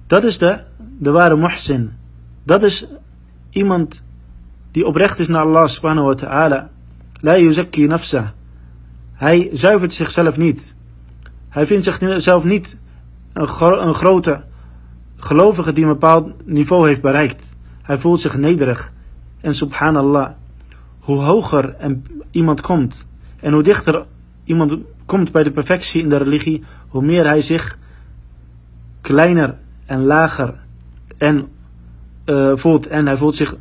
Dat 0.09 0.23
is 0.23 0.37
de, 0.37 0.59
de 0.97 1.11
ware 1.11 1.35
muhsin. 1.35 1.91
Dat 2.43 2.63
is 2.63 2.87
iemand 3.49 4.03
die 4.71 4.85
oprecht 4.85 5.19
is 5.19 5.27
naar 5.27 5.41
Allah 5.41 5.67
subhanahu 5.67 6.07
wa 6.07 6.13
ta'ala. 6.13 6.69
La 7.21 7.37
yuzakki 7.37 7.87
nafsa. 7.87 8.33
Hij 9.13 9.49
zuivert 9.53 9.93
zichzelf 9.93 10.37
niet. 10.37 10.75
Hij 11.49 11.65
vindt 11.65 11.83
zichzelf 11.83 12.43
niet 12.43 12.77
een, 13.33 13.49
een 13.87 13.93
grote 13.93 14.43
gelovige 15.15 15.73
die 15.73 15.83
een 15.83 15.89
bepaald 15.89 16.45
niveau 16.45 16.87
heeft 16.87 17.01
bereikt. 17.01 17.55
Hij 17.81 17.99
voelt 17.99 18.21
zich 18.21 18.37
nederig. 18.37 18.91
En 19.41 19.55
subhanallah, 19.55 20.29
hoe 20.99 21.21
hoger 21.21 21.75
iemand 22.31 22.61
komt 22.61 23.07
en 23.39 23.53
hoe 23.53 23.63
dichter 23.63 24.05
iemand 24.43 24.77
komt 25.05 25.31
bij 25.31 25.43
de 25.43 25.51
perfectie 25.51 26.01
in 26.01 26.09
de 26.09 26.17
religie, 26.17 26.63
hoe 26.87 27.05
meer 27.05 27.25
hij 27.25 27.41
zich 27.41 27.77
kleiner 29.01 29.57
en 29.88 30.04
lager 30.04 30.54
en 31.18 31.48
uh, 32.26 32.52
voelt. 32.54 32.86
En 32.86 33.06
hij 33.06 33.16
voelt 33.16 33.34
zich 33.34 33.56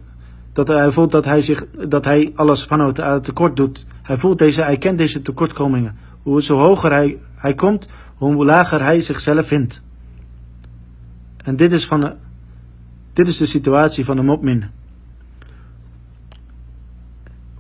dat 0.54 0.68
hij 0.68 0.92
voelt 0.92 1.12
dat 1.12 1.26
hij 1.26 1.42
zich 1.42 1.66
dat 1.88 2.06
hij 2.06 2.32
alles 2.36 2.62
subhanahu 2.62 2.92
wa 2.94 3.20
tekort 3.20 3.58
doet. 3.58 3.86
Hij 4.02 4.18
voelt 4.18 4.40
deze, 4.40 4.62
hij 4.62 4.78
kent 4.78 4.98
deze 4.98 5.22
tekortkomingen. 5.22 5.96
Hoe 6.24 6.42
zo 6.42 6.58
hoger 6.58 6.92
hij, 6.92 7.18
hij 7.36 7.54
komt, 7.54 7.88
hoe 8.16 8.46
lager 8.46 8.84
hij 8.84 9.02
zichzelf 9.02 9.48
vindt. 9.48 9.82
En 11.38 11.56
dit 11.56 11.74
is, 11.74 11.86
van, 11.86 12.14
dit 13.14 13.28
is 13.28 13.38
de 13.38 13.46
situatie 13.46 14.06
van 14.06 14.16
de 14.16 14.22
mopmin. 14.22 14.66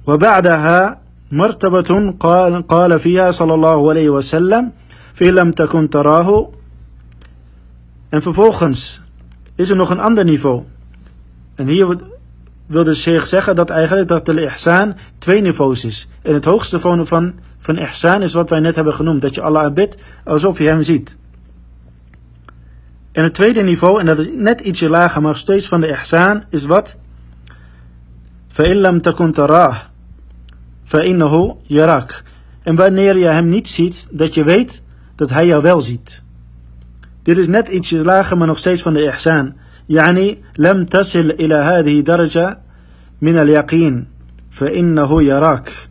وبعدها 0.05 0.99
مرتبة 1.31 2.11
قال, 2.19 2.67
قال 2.67 2.99
فيها 2.99 3.31
صلى 3.31 3.53
الله 3.53 3.89
عليه 3.89 4.09
وسلم 4.09 4.71
في 5.13 5.31
لم 5.31 5.51
تكن 5.51 5.89
تراه 5.89 6.49
en 8.08 8.22
vervolgens 8.22 9.02
is 9.54 9.70
er 9.70 9.76
nog 9.76 9.90
een 9.90 10.00
ander 10.00 10.24
niveau. 10.24 10.62
En 11.54 11.66
hier 11.66 11.98
wil 12.66 12.84
de 12.84 12.94
sheikh 12.94 13.24
zeggen 13.24 13.56
dat 13.56 13.70
eigenlijk 13.70 14.08
dat 14.08 14.26
de 14.26 14.42
ihsan 14.42 14.96
twee 15.16 15.40
niveaus 15.40 15.84
is. 15.84 16.08
En 16.22 16.34
het 16.34 16.44
hoogste 16.44 16.76
niveau 16.76 17.06
van, 17.06 17.34
van 17.58 17.78
ihsan 17.78 18.22
is 18.22 18.32
wat 18.32 18.50
wij 18.50 18.60
net 18.60 18.74
hebben 18.74 18.94
genoemd. 18.94 19.22
Dat 19.22 19.34
je 19.34 19.40
Allah 19.40 19.64
aanbidt 19.64 19.96
alsof 20.24 20.58
je 20.58 20.68
hem 20.68 20.82
ziet. 20.82 21.16
En 23.12 23.22
het 23.22 23.34
tweede 23.34 23.62
niveau, 23.62 24.00
en 24.00 24.06
dat 24.06 24.18
is 24.18 24.28
net 24.34 24.60
ietsje 24.60 24.88
lager, 24.88 25.22
maar 25.22 25.36
steeds 25.36 25.68
van 25.68 25.80
de 25.80 25.88
ihsan, 25.88 26.42
is 26.50 26.64
wat? 26.64 26.96
فَإِلَّمْ 28.48 29.00
تَكُنْ 29.00 29.32
تَرَاهُ 29.32 29.74
فَإِنَّهُ 30.84 31.56
En 32.62 32.76
wanneer 32.76 33.16
je 33.16 33.26
hem 33.26 33.48
niet 33.48 33.68
ziet, 33.68 34.08
dat 34.10 34.34
je 34.34 34.44
weet 34.44 34.82
dat 35.14 35.30
hij 35.30 35.46
jou 35.46 35.62
wel 35.62 35.80
ziet. 35.80 36.22
Dit 37.28 37.38
is 37.38 37.48
net 37.48 37.68
ietsje 37.68 38.04
lager, 38.04 38.36
maar 38.36 38.46
nog 38.46 38.58
steeds 38.58 38.82
van 38.82 38.92
de 38.92 39.02
ihsan. 39.04 39.54
Yani, 39.86 40.40
lam 40.52 40.88
tasil 40.88 41.32
ila 41.36 41.60
hadhi 41.62 42.02
daraja 42.02 42.62
min 43.18 43.36
al-yaqeen. 43.36 44.08
Fa'innahu 44.48 45.22
yarak. 45.22 45.88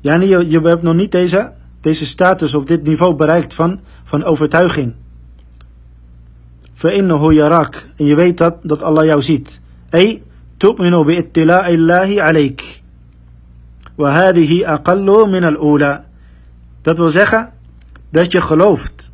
Yani, 0.00 0.26
je, 0.26 0.50
je 0.50 0.60
hebt 0.60 0.82
nog 0.82 0.94
niet 0.94 1.12
deze, 1.12 1.52
deze 1.80 2.06
status 2.06 2.54
of 2.54 2.64
dit 2.64 2.82
niveau 2.82 3.14
bereikt 3.14 3.54
van, 3.54 3.80
van 4.04 4.24
overtuiging. 4.24 4.94
Fa'innahu 6.74 7.34
yarak. 7.34 7.88
En 7.96 8.04
je 8.04 8.14
weet 8.14 8.38
dat, 8.38 8.56
dat 8.62 8.82
Allah 8.82 9.04
jou 9.04 9.22
ziet. 9.22 9.60
Ey, 9.90 10.22
tu'minu 10.56 11.04
bi 11.04 11.16
ittila'i 11.16 11.76
Allahi 11.76 12.18
alayk. 12.18 12.82
Wa 13.94 14.10
hadhihi 14.10 14.64
aqallu 14.64 15.26
min 15.26 15.44
al-ula. 15.44 16.04
Dat 16.82 16.98
wil 16.98 17.10
zeggen 17.10 17.52
dat 18.10 18.32
je 18.32 18.40
gelooft 18.40 19.12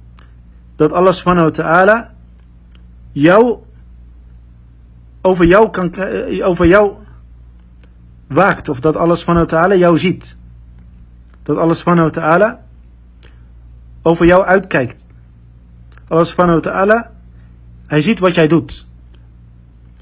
dat 0.81 0.93
Allah 0.93 1.12
subhanahu 1.12 1.53
wa 1.53 1.55
ta'ala 1.55 2.11
jou 3.12 3.59
over 5.21 5.45
jou 5.45 5.71
kan 5.71 5.93
eh, 5.95 6.47
over 6.49 6.66
jou 6.66 6.97
waakt 8.27 8.69
of 8.69 8.81
dat 8.81 8.97
Allah 8.97 9.16
subhanahu 9.16 9.45
wa 9.45 9.53
ta'ala 9.53 9.75
jou 9.77 9.99
ziet. 9.99 10.37
Dat 11.43 11.59
Allah 11.59 11.77
subhanahu 11.77 12.09
wa 12.09 12.14
ta'ala 12.21 12.61
over 14.03 14.27
jou 14.27 14.45
uitkijkt. 14.45 15.07
Allah 16.09 16.25
subhanahu 16.25 16.61
wa 16.64 16.71
ta'ala 16.71 17.11
hij 17.87 18.03
ziet 18.03 18.19
wat 18.19 18.35
jij 18.35 18.49
doet. 18.49 18.87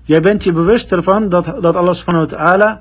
Jij 0.04 0.20
bent 0.20 0.44
je 0.44 0.52
bewust 0.52 0.92
ervan 0.92 1.28
dat, 1.28 1.44
dat 1.44 1.76
Allah 1.76 1.94
subhanahu 1.94 2.30
wa 2.30 2.36
ta'ala 2.36 2.80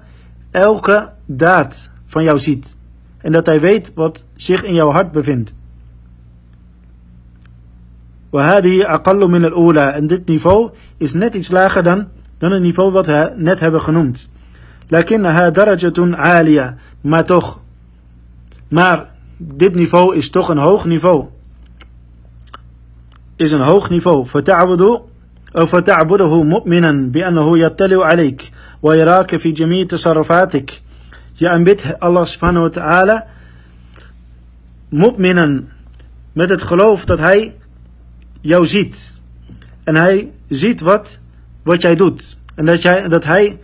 elke 0.52 1.14
daad 1.26 1.92
van 2.06 2.24
jou 2.24 2.40
ziet. 2.40 2.78
En 3.18 3.32
dat 3.32 3.46
hij 3.46 3.60
weet 3.60 3.94
wat 3.94 4.26
zich 4.36 4.64
in 4.64 4.74
jouw 4.74 4.92
hart 4.92 5.12
bevindt. 5.12 5.54
وهذه 8.37 8.95
أقل 8.95 9.29
من 9.29 9.45
الأولى 9.45 9.93
en 9.95 10.07
dit 10.07 10.27
niveau 10.27 10.71
is 10.99 11.13
net 11.15 11.35
iets 11.35 11.51
lager 11.51 11.83
dan, 11.83 12.09
dan 12.39 12.53
het 12.53 12.63
niveau 12.63 12.93
wat 12.93 13.07
we 13.07 13.33
net 13.37 13.61
hebben 13.61 13.81
genoemd. 13.81 14.29
لكنها 14.91 15.49
درجة 15.49 16.17
عالية 16.17 16.77
maar 17.01 17.25
toch 17.25 17.61
maar 18.69 19.07
dit 19.37 19.75
niveau 19.75 20.17
is 20.17 20.31
toch 20.31 20.49
een 20.49 20.59
hoog 20.59 20.85
niveau 20.85 21.25
is 23.37 23.53
een 23.53 23.61
hoog 23.61 23.91
niveau 23.91 24.25
فتعبد 24.25 25.01
أو 25.57 25.67
فتعبده 25.67 26.43
مؤمنا 26.43 26.93
بأنه 26.93 27.59
يطلع 27.59 28.07
عليك 28.07 28.53
ويراك 28.83 29.37
في 29.37 29.51
جميع 29.51 29.87
تصرفاتك 29.87 30.83
je 31.33 31.49
aanbidt 31.49 31.95
Allah 31.99 32.25
subhanahu 32.25 32.63
wa 32.63 32.69
ta'ala 32.69 33.27
mu'minan 34.89 35.69
met 36.33 36.49
het 36.49 36.63
geloof 36.63 37.05
dat 37.05 37.19
hij 37.19 37.55
jou 38.41 38.67
ziet. 38.67 39.15
En 39.85 39.95
hij 39.95 40.31
ziet 40.49 40.81
wat, 40.81 41.19
wat 41.63 41.83
jij 41.83 41.95
doet. 41.97 42.39
En 42.55 42.65
dat, 42.65 42.83
jij, 42.83 43.09
dat 43.09 43.25
hij 43.25 43.59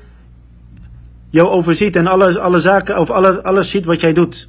jou 1.31 1.48
overziet 1.48 1.96
en 1.96 2.07
alle, 2.07 2.40
alle 2.40 2.61
zaken, 2.61 2.98
of 2.98 3.11
alles, 3.11 3.42
alles 3.42 3.70
ziet 3.70 3.85
wat 3.85 4.01
jij 4.01 4.12
doet. 4.12 4.48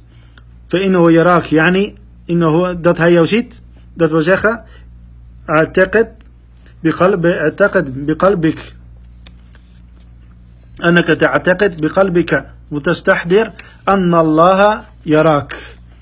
فإنه 0.70 1.12
يراك 1.12 1.52
يعني 1.52 1.94
إنه 2.30 2.72
dat 2.72 2.98
hij 2.98 3.12
jou 3.12 3.26
ziet 3.26 3.62
dat 3.94 4.10
wil 4.10 4.22
zeggen 4.22 4.64
اعتقد 5.48 6.08
بقلب 6.82 7.26
اعتقد 7.26 8.06
بقلبك 8.06 8.58
أنك 10.84 11.06
تعتقد 11.06 11.80
بقلبك 11.80 12.46
وتستحضر 12.70 13.52
أن 13.88 14.14
الله 14.14 14.82
يراك 15.06 15.56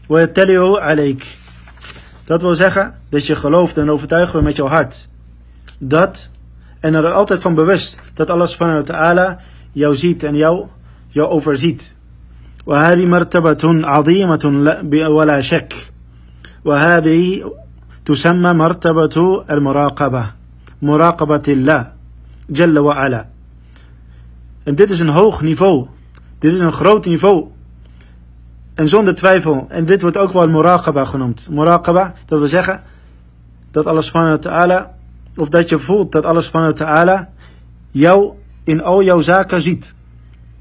ويطلع 0.09 0.81
عليك 0.81 1.27
Dat 2.25 2.43
wil 2.43 2.55
zeggen 2.55 2.95
dat 3.09 3.27
je 3.27 3.37
gelooft 3.37 3.77
en 3.77 3.91
overtuigd 3.91 4.33
bent 4.33 4.45
met 4.45 4.57
jouw 4.57 4.67
hart. 4.67 5.09
Dat, 5.79 6.31
en 6.81 6.95
er 6.95 7.13
altijd 7.13 7.41
van 7.41 7.55
bewust 7.55 8.01
dat 8.15 8.31
Allah 8.31 8.47
subhanahu 8.47 8.79
wa 8.79 8.93
ta'ala 8.93 9.39
jou 9.73 9.97
ziet 9.97 10.23
en 10.25 10.35
jou, 10.35 10.67
jou 11.09 11.29
overziet. 11.29 11.97
وهذه 12.67 13.07
مرتبة 13.07 13.65
عظيمة 13.65 14.45
ولا 15.09 15.41
شك 15.41 15.75
وهذه 16.65 17.53
تسمى 18.05 18.53
مرتبة 18.53 19.45
المراقبة 19.51 20.31
مراقبة 20.83 21.43
الله 21.49 21.93
جل 22.51 22.79
وعلا 22.79 23.27
En 24.65 24.75
dit 24.75 24.91
is 24.91 25.01
een 25.01 25.09
hoog 25.09 25.43
niveau 25.43 25.89
Dit 26.39 26.53
is 26.53 26.61
een 26.61 26.73
groot 26.73 27.07
niveau. 27.07 27.47
En 28.74 28.90
zonder 28.90 29.16
twijfel, 29.16 29.66
en 29.70 29.86
dit 29.86 30.02
wordt 30.02 30.18
ook 30.18 30.32
wel 30.32 30.50
muraqaba 30.50 31.06
genoemd. 31.06 31.48
Muraqaba, 31.50 32.14
dat 32.26 32.40
wil 32.40 32.48
zeggen 32.48 32.82
dat 33.72 33.86
Allah 33.86 34.02
subhanahu 34.02 34.36
wa 34.36 34.42
ta'ala, 34.42 34.94
of 35.36 35.50
dat 35.50 35.70
je 35.70 35.80
voelt 35.80 36.12
dat 36.12 36.26
Allah 36.26 36.42
subhanahu 36.42 36.72
wa 36.72 36.86
ta'ala 36.86 37.30
jou 37.92 38.32
in 38.64 38.84
al 38.84 39.04
jouw 39.04 39.22
zaken 39.22 39.62
ziet. 39.62 39.94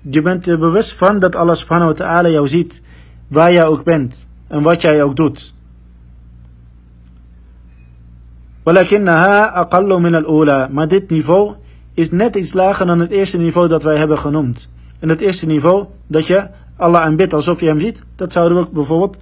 Je 0.01 0.23
bent 0.23 0.47
er 0.47 0.59
bewust 0.59 0.93
van 0.93 1.19
dat 1.19 1.37
Allah 1.37 1.55
subhanahu 1.55 1.89
wa 1.89 1.97
ta'ala 1.97 2.29
jou 2.29 2.49
ziet, 2.49 2.83
waar 3.29 3.53
jij 3.53 3.67
ook 3.67 3.85
bent 3.85 4.29
en 4.49 4.63
wat 4.63 4.83
jij 4.83 5.03
ook 5.03 5.17
doet. 5.17 5.55
Maar 10.71 10.89
dit 10.89 11.11
niveau 11.11 11.55
is 11.95 12.11
net 12.11 12.35
iets 12.35 12.53
lager 12.53 12.87
dan 12.87 12.99
het 12.99 13.11
eerste 13.11 13.39
niveau 13.39 13.69
dat 13.69 13.83
wij 13.83 13.97
hebben 13.97 14.19
genoemd. 14.19 14.71
En 14.99 15.09
het 15.09 15.21
eerste 15.21 15.47
niveau 15.47 15.87
dat 16.07 16.27
je 16.27 16.49
Allah 16.83 17.01
aanbidt 17.01 17.35
alsof 17.35 17.61
je 17.61 17.67
hem 17.67 17.81
ziet, 17.81 18.03
dat 18.17 18.33
zouden 18.33 18.59
we 18.59 18.65
ook 18.65 18.73
bijvoorbeeld, 18.73 19.17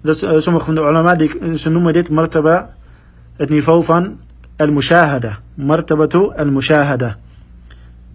dat, 0.00 0.22
uh, 0.22 0.38
sommige 0.38 0.64
van 0.64 0.74
de 0.74 0.80
ulama, 0.80 1.14
die, 1.14 1.56
ze 1.56 1.70
noemen 1.70 1.92
dit 1.92 2.10
martaba, 2.10 2.74
het 3.36 3.48
niveau 3.48 3.84
van 3.84 4.18
al-mushahada. 4.56 5.38
Martabatu 5.54 6.32
al-mushahada. 6.36 7.16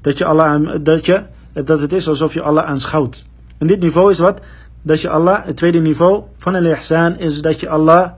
Dat, 0.02 0.17
je 0.17 0.26
Allah, 0.26 0.76
dat, 0.82 1.06
je, 1.06 1.24
dat 1.54 1.80
het 1.80 1.93
is 1.93 2.08
alsof 2.08 2.34
je 2.34 2.41
Allah 2.41 2.65
aanschouwt. 2.65 3.28
En 3.58 3.67
dit 3.67 3.80
niveau 3.80 4.12
is 4.12 4.19
wat? 4.19 4.41
Dat 4.82 5.02
je 5.02 5.10
Allah, 5.10 5.46
het 5.46 5.58
tweede 5.58 5.80
niveau 5.80 6.24
van 6.38 6.56
al-ihsan 6.56 7.17
is 7.17 7.41
dat 7.41 7.60
je 7.60 7.69
Allah, 7.69 8.12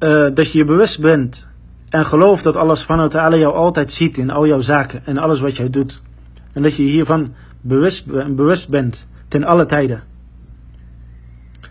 uh, 0.00 0.26
dat 0.34 0.52
je 0.52 0.58
je 0.58 0.64
bewust 0.64 1.00
bent 1.00 1.46
en 1.88 2.06
gelooft 2.06 2.44
dat 2.44 2.56
Allah 2.56 2.76
subhanahu 2.76 3.08
wa 3.08 3.18
ta'ala 3.18 3.36
jou 3.36 3.54
altijd 3.54 3.92
ziet 3.92 4.18
in 4.18 4.30
al 4.30 4.46
jouw 4.46 4.60
zaken 4.60 5.00
en 5.04 5.18
alles 5.18 5.40
wat 5.40 5.56
jij 5.56 5.70
doet. 5.70 6.02
En 6.52 6.62
dat 6.62 6.74
je 6.74 6.82
hiervan 6.82 7.34
bewust, 7.63 8.05
bewust 8.35 8.69
bent 8.69 9.05
ten 9.27 9.43
alle 9.43 9.65
tijden. 9.65 10.03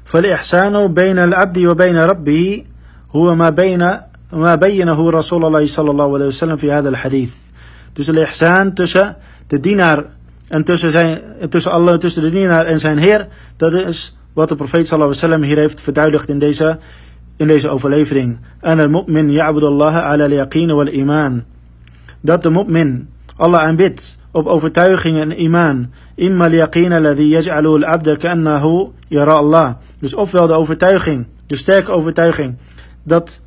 فالإحسان 0.09 0.95
بين 0.95 1.19
العبد 1.19 1.59
وبين 1.59 1.97
ربه 1.97 2.65
هو 3.13 3.35
ما 3.35 3.51
بين 3.51 4.01
ما 4.33 4.55
بينه 4.55 5.11
رسول 5.11 5.45
الله 5.45 5.67
صلى 5.67 5.91
الله 5.91 6.15
عليه 6.15 6.27
وسلم 6.27 6.57
في 6.57 6.73
هذا 6.73 6.89
الحديث. 6.89 7.35
Dus 7.93 8.07
de 8.07 8.21
ihsan 8.21 8.75
tussen 8.75 9.17
de 9.47 9.61
dienaar 9.61 10.05
en 10.49 10.65
tussen, 10.65 10.91
zijn, 10.91 11.21
tussen 11.49 11.73
Allah, 11.73 11.99
tussen 11.99 12.23
de 12.23 12.31
dienaar 12.31 12.67
en 12.67 12.81
zijn 12.81 12.99
Heer, 12.99 13.29
dat 13.57 13.73
is 13.73 14.17
wat 14.33 14.49
de 14.49 14.57
profeet 14.57 14.89
sallallahu 14.89 15.15
alaihi 15.15 15.27
wasallam 15.27 15.43
hier 15.43 15.59
heeft 15.59 15.81
verduidelijkt 15.81 16.29
in 16.29 16.39
deze, 16.39 16.79
in 17.37 17.47
deze 17.47 17.69
overlevering. 17.69 18.39
En 18.61 18.77
de 18.77 18.89
mu'min 18.89 19.31
ya'budullah 19.31 19.97
ala 19.97 20.25
al-yaqeen 20.25 20.75
wal 20.75 20.87
iman. 20.87 21.45
Dat 22.21 22.43
de 22.43 22.51
mu'min 22.51 23.09
Allah 23.37 23.61
aanbidt 23.61 24.19
op 24.34 24.48
overtuiging 24.48 25.20
en 25.20 25.40
iman. 25.40 25.92
Imma 26.16 26.48
liyaqeen 26.48 26.92
alladhi 26.92 27.28
yaj'alu 27.30 27.76
al-abda 27.76 28.16
ka'annahu 28.18 28.92
yara 29.08 29.34
Allah. 29.34 29.76
Dus 30.00 30.14
ofwel 30.14 30.48
de 30.48 30.54
overtuiging, 30.54 31.26
de 31.48 31.56
sterke 31.56 31.92
overtuiging, 31.92 32.58
dat 33.04 33.42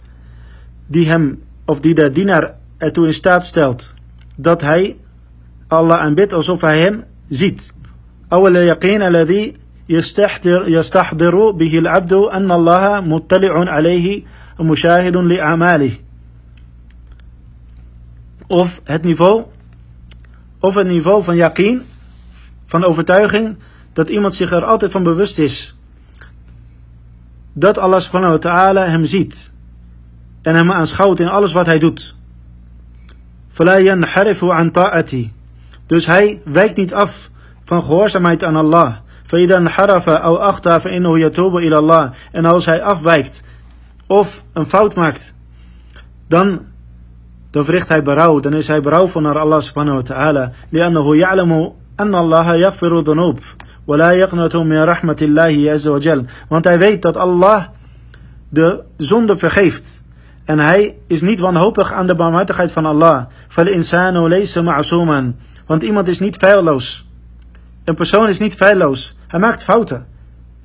die 0.87 1.09
hem, 1.09 1.43
of 1.65 1.81
die 1.81 1.95
de 1.95 2.11
dienaar 2.11 2.55
ertoe 2.79 3.07
in 3.07 3.15
staat 3.15 3.47
stelt, 3.47 3.95
dat 4.37 4.61
hij 4.61 4.97
Allah 5.69 5.99
aanbidt 5.99 6.33
alsof 6.33 6.61
hij 6.61 6.81
hem 6.81 7.05
ziet. 7.29 7.75
Awal 8.29 8.57
yaqeen 8.57 9.03
alladhi 9.03 9.57
yastahdiru 9.87 11.53
bihi 11.53 11.79
al-abdu 11.79 12.29
anna 12.29 12.55
Allah 12.55 13.05
muttali'un 13.05 13.69
alayhi 13.69 14.27
mushahidun 14.59 15.27
li'amalihi. 15.27 16.01
Of 18.47 18.81
het 18.85 19.03
niveau 19.03 19.45
of 20.61 20.75
het 20.75 20.87
niveau 20.87 21.25
van 21.25 21.37
yaqeen, 21.37 21.83
van 22.67 22.85
overtuiging, 22.85 23.57
dat 23.93 24.09
iemand 24.09 24.35
zich 24.35 24.53
er 24.53 24.65
altijd 24.65 24.93
van 24.93 25.03
bewust 25.03 25.39
is. 25.39 25.77
Dat 27.53 27.79
Allah 27.79 28.01
subhanahu 28.01 28.33
wa 28.33 28.39
ta'ala 28.39 28.85
hem 28.85 29.07
ziet 29.07 29.53
en 30.43 30.55
hem 30.55 30.73
aanschouwt 30.73 31.21
in 31.21 31.29
alles 31.29 31.53
wat 31.53 31.67
hij 31.67 31.79
doet. 31.79 32.17
Dus 35.87 36.07
hij 36.07 36.41
wijkt 36.45 36.77
niet 36.77 36.95
af 36.95 37.31
van 37.65 37.83
gehoorzaamheid 37.83 38.45
aan 38.45 38.57
Allah. 38.57 38.97
En 42.33 42.45
als 42.45 42.67
hij 42.67 42.83
afwijkt 42.83 43.43
of 44.07 44.45
een 44.53 44.67
fout 44.67 44.95
maakt, 44.95 45.35
dan 46.29 46.67
dan 47.56 47.66
verricht 47.66 47.90
hij 47.90 48.04
berouw. 48.04 48.40
Dan 48.40 48.54
is 48.54 48.68
hij 48.68 48.82
berouwvol 48.82 49.22
naar 49.22 49.40
Allah 49.40 49.62
subhanahu 49.62 49.96
wa 49.96 50.04
ta'ala. 50.04 50.52
لأنه 50.70 51.16
يعلم 51.16 51.74
أن 52.00 52.16
الله 52.16 52.56
يغفر 52.56 53.00
الذنوب 53.00 53.40
ولا 53.88 54.12
يقنط 54.12 54.56
من 54.56 54.84
رحمة 54.84 55.18
الله 55.22 55.72
عز 55.72 55.88
وجل. 55.88 56.26
Want 56.48 56.64
hij 56.64 56.80
weet 56.80 57.02
dat 57.02 57.18
Allah 57.18 57.64
de 58.50 58.84
zonde 58.98 59.38
vergeeft. 59.38 60.04
En 60.46 60.60
hij 60.60 60.96
is 61.08 61.22
niet 61.22 61.40
wanhopig 61.40 61.94
aan 61.94 62.08
de 62.08 62.16
barmhartigheid 62.16 62.72
van 62.72 62.86
Allah. 62.86 63.26
فَالْإِنسَانُ 63.48 64.28
لَيْسَ 64.28 64.58
مَعْصُومًا 64.58 65.34
want 65.66 65.84
iemand 65.84 66.08
is 66.08 66.20
niet 66.20 66.38
feilloos. 66.38 67.08
Een 67.84 67.96
persoon 67.96 68.28
is 68.28 68.40
niet 68.40 68.56
feilloos. 68.56 69.16
Hij 69.28 69.40
maakt 69.40 69.64
fouten. 69.64 70.08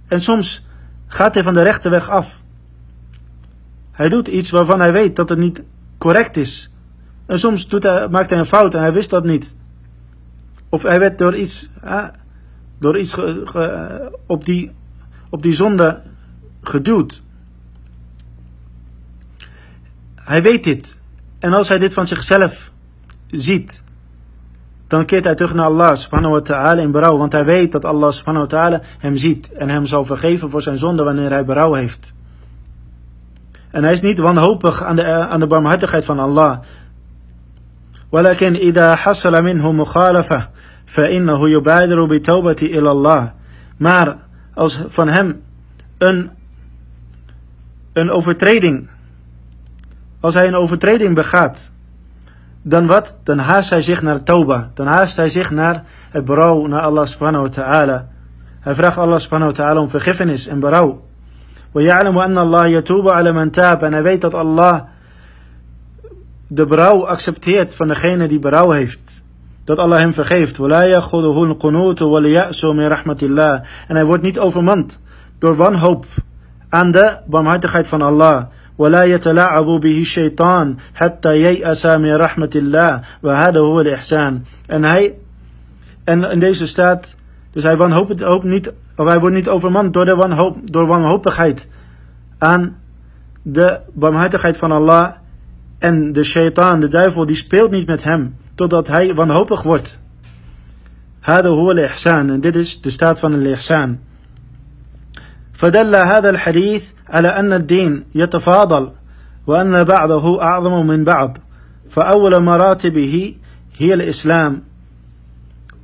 En 0.09 0.23
soms 0.23 0.66
gaat 1.07 1.35
hij 1.35 1.42
van 1.42 1.55
de 1.55 1.62
rechte 1.62 1.88
weg 1.88 2.09
af. 2.09 2.40
Hij 3.92 4.09
doet 4.09 4.29
iets 4.29 4.51
waarvan 4.51 4.81
hij 4.81 4.92
weet 4.92 5.16
dat 5.16 5.29
het 5.29 5.38
niet 5.38 5.62
correct 5.99 6.37
is. 6.37 6.70
En 7.32 7.39
soms 7.39 7.67
doet 7.67 7.84
hij, 7.84 8.10
maakt 8.10 8.30
hij 8.30 8.39
een 8.39 8.46
fout 8.46 8.74
en 8.74 8.80
hij 8.80 8.94
wist 8.94 9.10
dat 9.10 9.24
niet. 9.24 9.56
Of 10.70 10.84
hij 10.84 11.00
werd 11.00 11.17
door 11.17 11.36
iets, 11.36 11.70
door 12.80 12.98
iets 12.98 13.17
op, 14.26 14.46
die, 14.46 14.72
op 15.30 15.44
die 15.44 15.54
zonde 15.54 16.02
geduwd. 16.62 17.22
Hij 20.15 20.44
weet 20.44 20.63
dit. 20.63 20.98
En 21.39 21.54
als 21.54 21.67
hij 21.67 21.80
dit 21.80 21.94
van 21.94 22.08
zichzelf 22.08 22.72
ziet, 23.28 23.84
dan 24.88 25.06
keert 25.06 25.24
hij 25.24 25.36
terug 25.36 25.54
naar 25.54 25.65
Allah 25.65 25.96
subhanahu 25.96 26.34
wa 26.34 26.41
ta'ala 26.41 26.82
in 26.82 26.91
berouw. 26.91 27.17
Want 27.17 27.32
hij 27.32 27.46
weet 27.46 27.72
dat 27.72 27.86
Allah 27.86 28.12
subhanahu 28.12 28.46
wa 28.46 28.52
ta'ala 28.58 28.82
hem 28.98 29.17
ziet 29.17 29.52
en 29.52 29.70
hem 29.70 29.86
zal 29.86 30.06
vergeven 30.06 30.50
voor 30.50 30.62
zijn 30.62 30.78
zonde 30.78 31.04
wanneer 31.04 31.30
hij 31.30 31.46
berouw 31.46 31.74
heeft. 31.74 32.13
En 33.70 33.84
hij 33.84 33.94
is 33.94 34.02
niet 34.02 34.20
wanhopig 34.20 34.84
aan 34.84 34.96
de, 34.96 35.06
aan 35.06 35.39
de 35.39 35.48
barmhartigheid 35.48 36.06
van 36.06 36.20
Allah. 36.20 36.60
ولكن 38.12 38.55
إذا 38.55 38.95
حصل 38.95 39.42
منه 39.42 39.73
مخالفة 39.73 40.49
فإنه 40.87 41.49
يبادر 41.49 42.05
بتوبة 42.05 42.57
إلى 42.62 42.90
الله. 42.90 43.33
Maar 43.77 44.16
als 44.55 44.85
van 44.88 45.09
hem 45.09 45.42
een, 45.99 46.31
een 47.92 48.11
overtreding, 48.11 48.88
als 50.21 50.35
hij 50.35 50.47
een 50.47 50.55
overtreding 50.55 51.14
begaat, 51.14 51.71
dan 52.62 52.87
wat? 52.87 53.16
Dan 53.23 53.38
haast 53.38 53.71
hij 53.71 53.83
zich 53.83 54.03
naar 54.03 54.23
Tauba. 54.23 54.71
Dan 54.75 54.87
haast 54.87 55.16
hij 55.16 55.29
zich 55.29 55.51
naar 55.51 55.85
het 56.11 56.25
berouw, 56.25 56.66
naar 56.66 56.81
Allah 56.81 57.07
subhanahu 57.07 57.42
wa 57.42 57.51
ta'ala. 57.51 58.09
Hij 58.61 58.75
vraagt 58.75 58.99
Allah 58.99 59.19
subhanahu 59.19 59.51
wa 59.51 59.57
ta'ala 59.57 59.81
om 59.81 59.90
vergiffenis 59.90 60.47
en 60.47 60.61
berouw. 60.61 61.07
ويعلم 61.77 62.19
أن 62.19 62.38
الله 62.38 62.66
يتوب 62.66 63.09
على 63.09 63.33
من 63.33 63.51
تاب 63.51 63.85
en 63.85 63.92
hij 63.92 64.03
weet 64.03 64.21
dat 64.21 64.35
Allah 64.35 64.81
de 66.51 66.66
berouw 66.66 67.07
accepteert 67.07 67.75
van 67.75 67.88
degene 67.88 68.29
die 68.29 68.38
berouw 68.38 68.71
heeft. 68.71 69.23
Dat 69.64 69.79
Allah 69.79 69.99
hem 69.99 70.14
vergeeft. 70.14 70.59
ولا 70.59 70.83
يأخذه 70.83 71.45
القنوت 71.45 72.03
واليأس 72.03 72.64
من 72.64 72.88
رحمة 72.88 73.19
الله 73.23 73.63
en 73.88 73.96
hij 73.96 74.04
wordt 74.04 74.23
niet 74.23 74.38
overmand 74.38 75.00
door 75.38 75.57
wanhoop 75.57 76.07
aan 76.69 76.90
de 76.90 77.17
barmhartigheid 77.27 77.88
van 77.88 78.02
Allah. 78.02 78.46
ولا 78.79 79.04
يتلاعب 79.04 79.81
به 79.81 80.00
الشيطان 80.00 80.77
حتى 80.94 81.40
ييأس 81.40 81.87
من 81.87 82.15
رحمة 82.17 82.50
الله 82.54 83.00
وهذا 83.23 83.59
هو 83.61 83.81
الإحسان 83.81 84.44
en 84.67 84.85
hij 84.85 85.15
en 86.04 86.31
in 86.31 86.38
deze 86.38 86.67
staat 86.67 87.15
dus 87.50 87.63
hij 87.63 87.77
wanhoopt 87.77 88.23
ook 88.23 88.44
niet 88.44 88.73
of 88.96 89.07
hij 89.07 89.21
wordt 89.21 89.35
niet 89.35 89.48
overmand 89.48 89.92
door 89.92 90.04
de 90.04 90.15
wanhoop, 90.15 90.57
door 90.65 90.87
wanhopigheid 90.87 91.69
aan 92.38 92.77
de 93.42 93.81
barmhartigheid 93.92 94.57
van 94.57 94.73
Allah 94.73 95.13
en 95.81 96.13
de 96.13 96.25
shaitaan, 96.25 96.81
de 96.81 96.88
duivel, 96.88 97.27
die 97.27 97.37
speelt 97.37 97.71
niet 97.71 97.87
met 97.87 98.04
hem 98.04 98.37
totdat 98.54 98.88
hij 98.88 99.15
wanhopig 99.15 99.63
wordt. 99.63 99.98
هذا 101.21 101.48
هو 101.48 101.71
الإحسان 101.71 102.31
en 102.31 102.40
dit 102.40 102.57
is 102.57 102.81
de 102.81 102.90
staat 102.90 103.21
van 103.21 103.33
het 103.33 103.44
ihsan. 103.44 103.98
فدل 105.52 105.94
هذا 105.94 106.31
الحديث 106.31 106.85
على 107.09 107.29
أن 107.29 107.52
الدين 107.52 108.04
يتفاضل 108.15 108.92
وأن 109.46 109.85
بعضه 109.85 110.42
أعظم 110.42 110.87
من 110.87 111.04
بعض 111.04 111.38
فأول 111.88 112.42
مراتبه 112.42 113.35
هي 113.79 113.94
الإسلام 113.94 114.63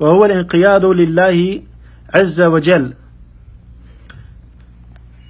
وهو 0.01 0.25
الانقياد 0.25 0.85
لله 0.85 1.63
عز 2.15 2.41
وجل 2.41 2.95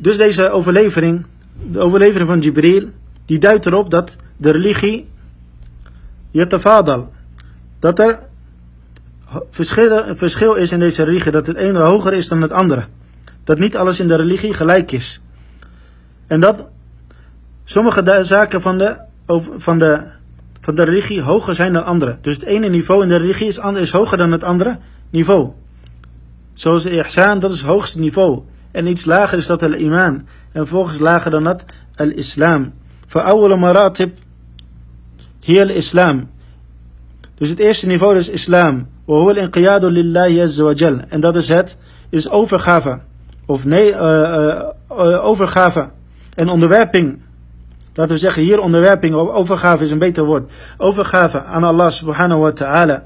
Dus 0.03 0.17
deze 0.17 0.51
overlevering, 0.51 1.27
de 1.73 1.79
overlevering 1.79 2.29
van 2.29 2.41
Jibril, 2.41 2.89
die 3.28 3.40
duidt 3.40 3.66
erop 3.66 3.90
dat 3.90 4.16
de 4.38 4.52
religie 4.52 5.08
yatafadal, 6.32 7.12
dat 7.80 8.00
er 8.00 8.20
verschil, 10.16 10.54
is 10.56 10.72
in 10.72 10.80
deze 10.80 11.04
religie 11.04 11.32
dat 11.32 11.48
het 11.48 11.58
ene 11.58 11.80
hoger 11.80 12.14
is 12.14 12.28
dan 12.28 12.42
het 12.42 12.52
andere. 12.52 12.86
Dat 13.44 13.60
niet 13.60 13.78
alles 13.78 14.00
in 14.00 14.08
de 14.08 14.16
religie 14.16 14.54
gelijk 14.54 14.92
is. 14.92 15.22
En 16.28 16.40
dat 16.40 16.68
sommige 17.64 18.24
zaken 18.24 18.62
van 18.62 18.78
de, 18.78 18.98
van, 19.58 19.80
de, 19.80 20.02
van 20.62 20.76
de 20.76 20.84
religie 20.84 21.22
hoger 21.22 21.56
zijn 21.56 21.74
dan 21.74 21.86
andere. 21.86 22.18
Dus 22.22 22.36
het 22.36 22.46
ene 22.46 22.68
niveau 22.68 23.04
in 23.04 23.10
de 23.10 23.18
religie 23.18 23.48
is, 23.48 23.60
is 23.74 23.92
hoger 23.92 24.18
dan 24.18 24.32
het 24.32 24.44
andere 24.44 24.78
niveau. 25.10 25.52
Zoals 26.54 26.84
de 26.84 26.92
ihsan, 26.92 27.40
dat 27.40 27.52
is 27.52 27.58
het 27.58 27.68
hoogste 27.68 28.00
niveau. 28.00 28.42
En 28.72 28.88
iets 28.88 29.06
lager 29.06 29.38
is 29.38 29.46
dat 29.46 29.64
al-iman. 29.64 30.28
En 30.52 30.68
volgens 30.68 31.00
lager 31.00 31.32
dan 31.32 31.44
dat 31.44 31.66
al-islam. 31.96 32.74
Voor 33.07 33.21
oude 33.21 33.57
maratib, 33.57 34.19
hier 35.41 35.63
al-islam. 35.63 36.31
Dus 37.35 37.49
het 37.49 37.59
eerste 37.59 37.87
niveau 37.87 38.17
is 38.17 38.29
islam. 38.29 38.87
وهو 39.07 39.31
الانقياد 39.31 39.85
لله 39.85 40.43
عز 40.43 40.61
وجل. 40.61 41.01
En 41.09 41.21
dat 41.21 41.37
is 41.37 41.49
het, 41.49 41.77
is 42.11 42.31
overgave. 42.31 42.99
Of 43.47 43.65
nee, 43.65 43.91
uh, 43.91 43.99
uh, 44.91 45.25
overgave. 45.25 45.89
En 46.35 46.49
onderwerping. 46.49 47.21
Laten 47.95 48.13
we 48.13 48.19
zeggen 48.19 48.43
hier 48.43 48.61
onderwerping, 48.61 49.15
overgave 49.15 49.85
is 49.85 49.91
een 49.91 49.99
beter 49.99 50.25
woord. 50.25 50.51
Overgave 50.79 51.43
aan 51.43 51.65
Allah 51.65 51.91
subhanahu 51.91 52.41
wa 52.41 52.51
ta'ala. 52.53 53.05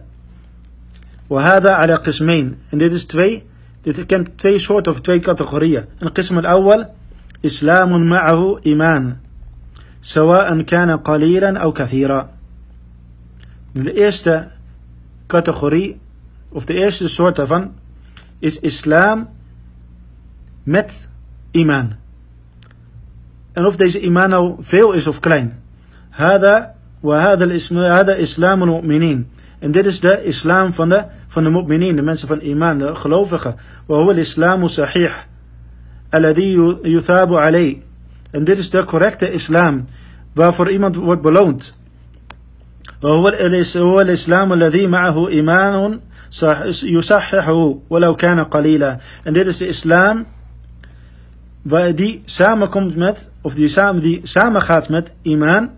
وهذا 1.28 1.70
على 1.70 1.94
قسمين. 1.94 2.58
En 2.70 2.78
dit 2.78 2.92
is 2.92 3.04
twee, 3.04 3.44
dit 3.82 4.06
kent 4.06 4.38
twee 4.38 4.58
soorten 4.58 4.92
of 4.92 5.00
twee 5.00 5.18
categorieën. 5.18 5.84
En 5.98 6.12
qism 6.12 6.36
al-awwal, 6.36 6.84
islamun 7.40 8.08
ma'ahu 8.08 8.58
iman. 8.62 9.16
سواء 10.01 10.61
كان 10.61 10.91
قليلا 10.97 11.57
أو 11.57 11.73
كثيرا. 11.73 12.29
De 13.73 13.93
eerste 13.93 14.47
categorie, 15.27 15.99
of 16.49 16.65
de 16.65 16.73
eerste 16.73 17.07
soort 17.07 17.35
daarvan, 17.35 17.71
is 18.39 18.59
islam 18.59 19.29
met 20.63 21.09
iman. 21.51 21.93
En 23.53 23.65
of 23.65 23.75
deze 23.75 23.99
iman 23.99 24.29
nou 24.29 24.55
veel 24.59 24.91
is 24.91 25.07
of 25.07 25.19
klein. 25.19 25.59
Hada 26.09 26.75
wa 26.99 27.19
hada 27.19 28.15
islam 28.15 28.61
al-mu'minin. 28.61 29.27
En 29.59 29.71
dit 29.71 29.85
is 29.85 29.99
de 29.99 30.23
islam 30.23 30.73
van 30.73 30.89
de, 30.89 31.03
van 31.27 31.43
de 31.43 31.49
mu'minin, 31.49 31.95
de 31.95 32.01
mensen 32.01 32.27
van 32.27 32.39
iman, 32.39 32.77
de 32.77 32.95
gelovigen. 32.95 33.55
Huwa 33.87 34.01
al-islamu 34.01 34.69
sahih. 34.69 35.13
Alladhi 36.09 36.51
yuthabu 36.83 37.35
alayh. 37.35 37.77
En 38.30 38.44
dit 38.44 38.58
is 38.58 38.70
de 38.70 38.84
correcte 38.84 39.32
islam, 39.32 39.86
waarvoor 40.32 40.70
iemand 40.70 40.96
wordt 40.96 41.22
beloond. 41.22 41.74
وهو 43.00 43.32
هو 43.76 44.00
الإسلام 44.00 44.52
الذي 44.52 44.86
معه 44.86 45.28
إيمان 45.28 46.00
يصححه 46.82 47.78
ولو 47.90 48.16
كان 48.16 48.44
قليلا. 48.44 48.98
En 49.24 49.32
dit 49.32 49.46
is 49.46 49.56
de 49.56 49.66
islam 49.66 50.26
waar 51.62 51.94
die 51.94 52.22
samenkomt 52.24 52.96
met, 52.96 53.28
of 53.40 53.54
die, 53.54 53.68
samen, 53.68 54.02
die 54.02 54.20
samengaat 54.22 54.88
met 54.88 55.14
iman, 55.22 55.70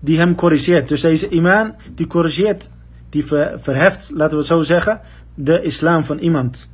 die 0.00 0.18
hem 0.18 0.34
corrigeert. 0.34 0.88
Dus 0.88 1.00
deze 1.00 1.28
iman, 1.28 1.74
die 1.94 2.06
corrigeert, 2.06 2.70
die 3.10 3.24
verheft, 3.60 4.10
laten 4.14 4.30
we 4.30 4.36
het 4.36 4.46
zo 4.46 4.62
zeggen, 4.62 5.00
de 5.34 5.62
islam 5.62 6.04
van 6.04 6.18
iemand. 6.18 6.70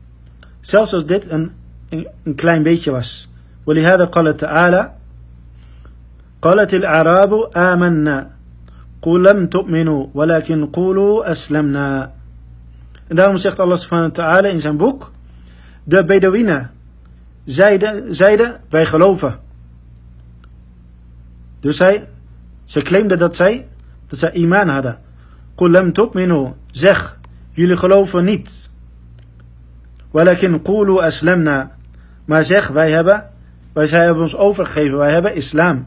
Zelfs 0.61 0.93
als 0.93 1.07
dit 1.07 1.31
een, 1.31 1.51
een, 1.89 2.07
een 2.23 2.35
klein 2.35 2.63
beetje 2.63 2.91
was. 2.91 3.29
ولهذا 3.66 4.06
قال 4.06 4.38
تعالى 4.38 4.92
قالت 6.42 6.74
الأعراب 6.74 7.58
آمنا 7.58 8.30
قل 9.02 9.24
لم 9.24 9.48
تؤمنوا 9.48 10.08
ولكن 10.14 10.66
قولوا 10.66 11.32
أسلمنا. 11.32 12.12
إذا 13.12 13.32
مسيخت 13.32 13.62
الله 13.62 13.76
سبحانه 13.76 14.06
وتعالى 14.06 14.52
إن 14.52 14.60
زين 14.60 14.78
بوك 14.78 15.12
ده 15.88 16.02
بيدوينا 16.02 16.70
زايدة 17.48 18.12
زايدة 18.12 18.60
باي 18.74 18.86
خلوفة. 18.86 19.40
دو 21.64 21.72
ساي؟ 21.72 22.08
سكليم 22.66 23.08
ده 23.08 23.16
دات 23.16 23.34
ساي؟ 23.34 23.66
دات 24.12 24.16
ساي 24.16 24.34
إيمان 24.36 24.70
هذا. 24.70 25.00
قل 25.58 25.74
لم 25.74 25.92
تؤمنوا 25.92 26.52
زخ 26.74 27.16
يلي 27.58 27.76
خلوفة 27.76 28.22
نيت. 28.22 28.50
ولكن 30.14 30.58
قولوا 30.58 31.08
أسلمنا. 31.08 31.72
ما 32.28 32.42
زخ 32.42 32.72
باي 32.72 33.00
هبه 33.00 33.31
wij 33.73 33.87
zij 33.87 34.05
hebben 34.05 34.23
ons 34.23 34.37
overgegeven, 34.37 34.99
wij 34.99 35.13
hebben 35.13 35.35
islam. 35.35 35.87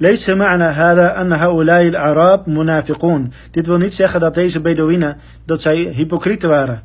ليس 0.00 0.30
معنى 0.30 0.64
هذا 0.64 1.20
أن 1.20 1.32
هؤلاء 1.32 1.88
الأعراب 1.88 2.48
منافقون. 2.48 3.32
Dit 3.50 3.66
wil 3.66 3.76
niet 3.76 3.94
zeggen 3.94 4.20
dat 4.20 4.34
deze 4.34 4.60
Bedouinen 4.60 5.16
dat 5.44 5.60
zij 5.60 5.76
hypocrieten 5.76 6.48
waren. 6.48 6.82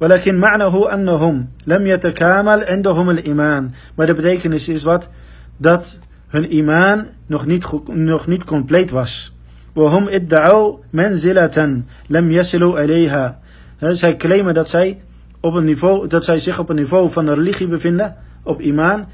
ولكن 0.00 0.38
معناه 0.38 0.94
أنهم 0.94 1.48
لم 1.66 1.86
يتكامل 1.86 2.64
عندهم 2.64 3.10
الإيمان. 3.10 3.70
Maar 3.94 4.06
de 4.06 4.14
betekenis 4.14 4.68
is 4.68 4.82
wat? 4.82 5.08
Dat 5.56 5.98
hun 6.28 6.52
iman 6.52 7.06
nog 7.26 7.46
niet, 7.46 7.66
nog 7.86 8.26
niet 8.26 8.44
compleet 8.44 8.90
was. 8.90 9.34
وهم 9.74 10.08
ادعوا 10.08 10.76
منزلة 10.90 11.82
لم 12.08 12.30
يصلوا 12.30 12.84
إليها. 12.84 13.38
Zij 13.80 14.16
claimen 14.16 14.54
dat 14.54 14.68
zij, 14.68 15.00
op 15.40 15.54
een 15.54 15.64
niveau, 15.64 16.06
dat 16.06 16.24
zij 16.24 16.38
zich 16.38 16.58
op 16.58 16.68
een 16.68 16.76
niveau 16.76 17.10
van 17.10 17.26
de 17.26 17.34
religie 17.34 17.68
bevinden, 17.68 18.16
op 18.42 18.60
iman, 18.60 19.06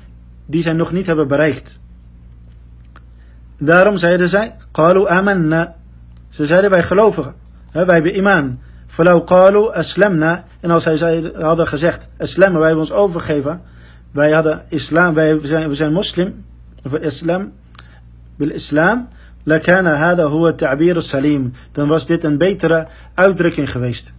die 0.46 0.62
zij 0.62 0.72
nog 0.72 0.92
niet 0.92 1.06
hebben 1.06 1.28
bereikt. 1.28 1.78
Daarom 3.58 3.98
zeiden 3.98 4.28
zij, 4.28 4.56
قالوا 4.70 5.08
آمنا. 5.08 5.74
Ze 6.28 6.46
zeiden 6.46 6.70
wij 6.70 6.82
gelovigen. 6.82 7.34
Wij 7.72 7.94
hebben 7.94 8.16
iman. 8.16 8.58
فلو 8.96 9.18
قالوا 9.18 9.80
أسلمنا 9.80 10.44
en 10.60 10.70
als 10.70 10.84
zij 10.84 11.32
hadden 11.34 11.66
gezegd 11.66 12.08
islam 12.18 12.52
wij 12.52 12.66
hebben 12.66 12.80
ons 12.80 12.92
overgegeven 12.92 13.60
wij 14.10 14.30
hadden 14.32 14.62
islam 14.68 15.14
wij 15.14 15.38
zijn, 15.42 15.68
we 15.68 15.74
zijn 15.74 15.92
moslim 15.92 16.44
of 16.84 16.94
islam 16.94 17.52
bil 18.36 18.50
islam 18.50 19.08
لكان 19.46 19.86
هذا 19.86 20.24
هو 20.24 20.48
التعبير 20.48 20.96
السليم 20.96 21.52
dan 21.72 21.88
was 21.88 22.06
dit 22.06 22.24
een 22.24 22.38
betere 22.38 22.86
uitdrukking 23.14 23.70
geweest 23.70 24.12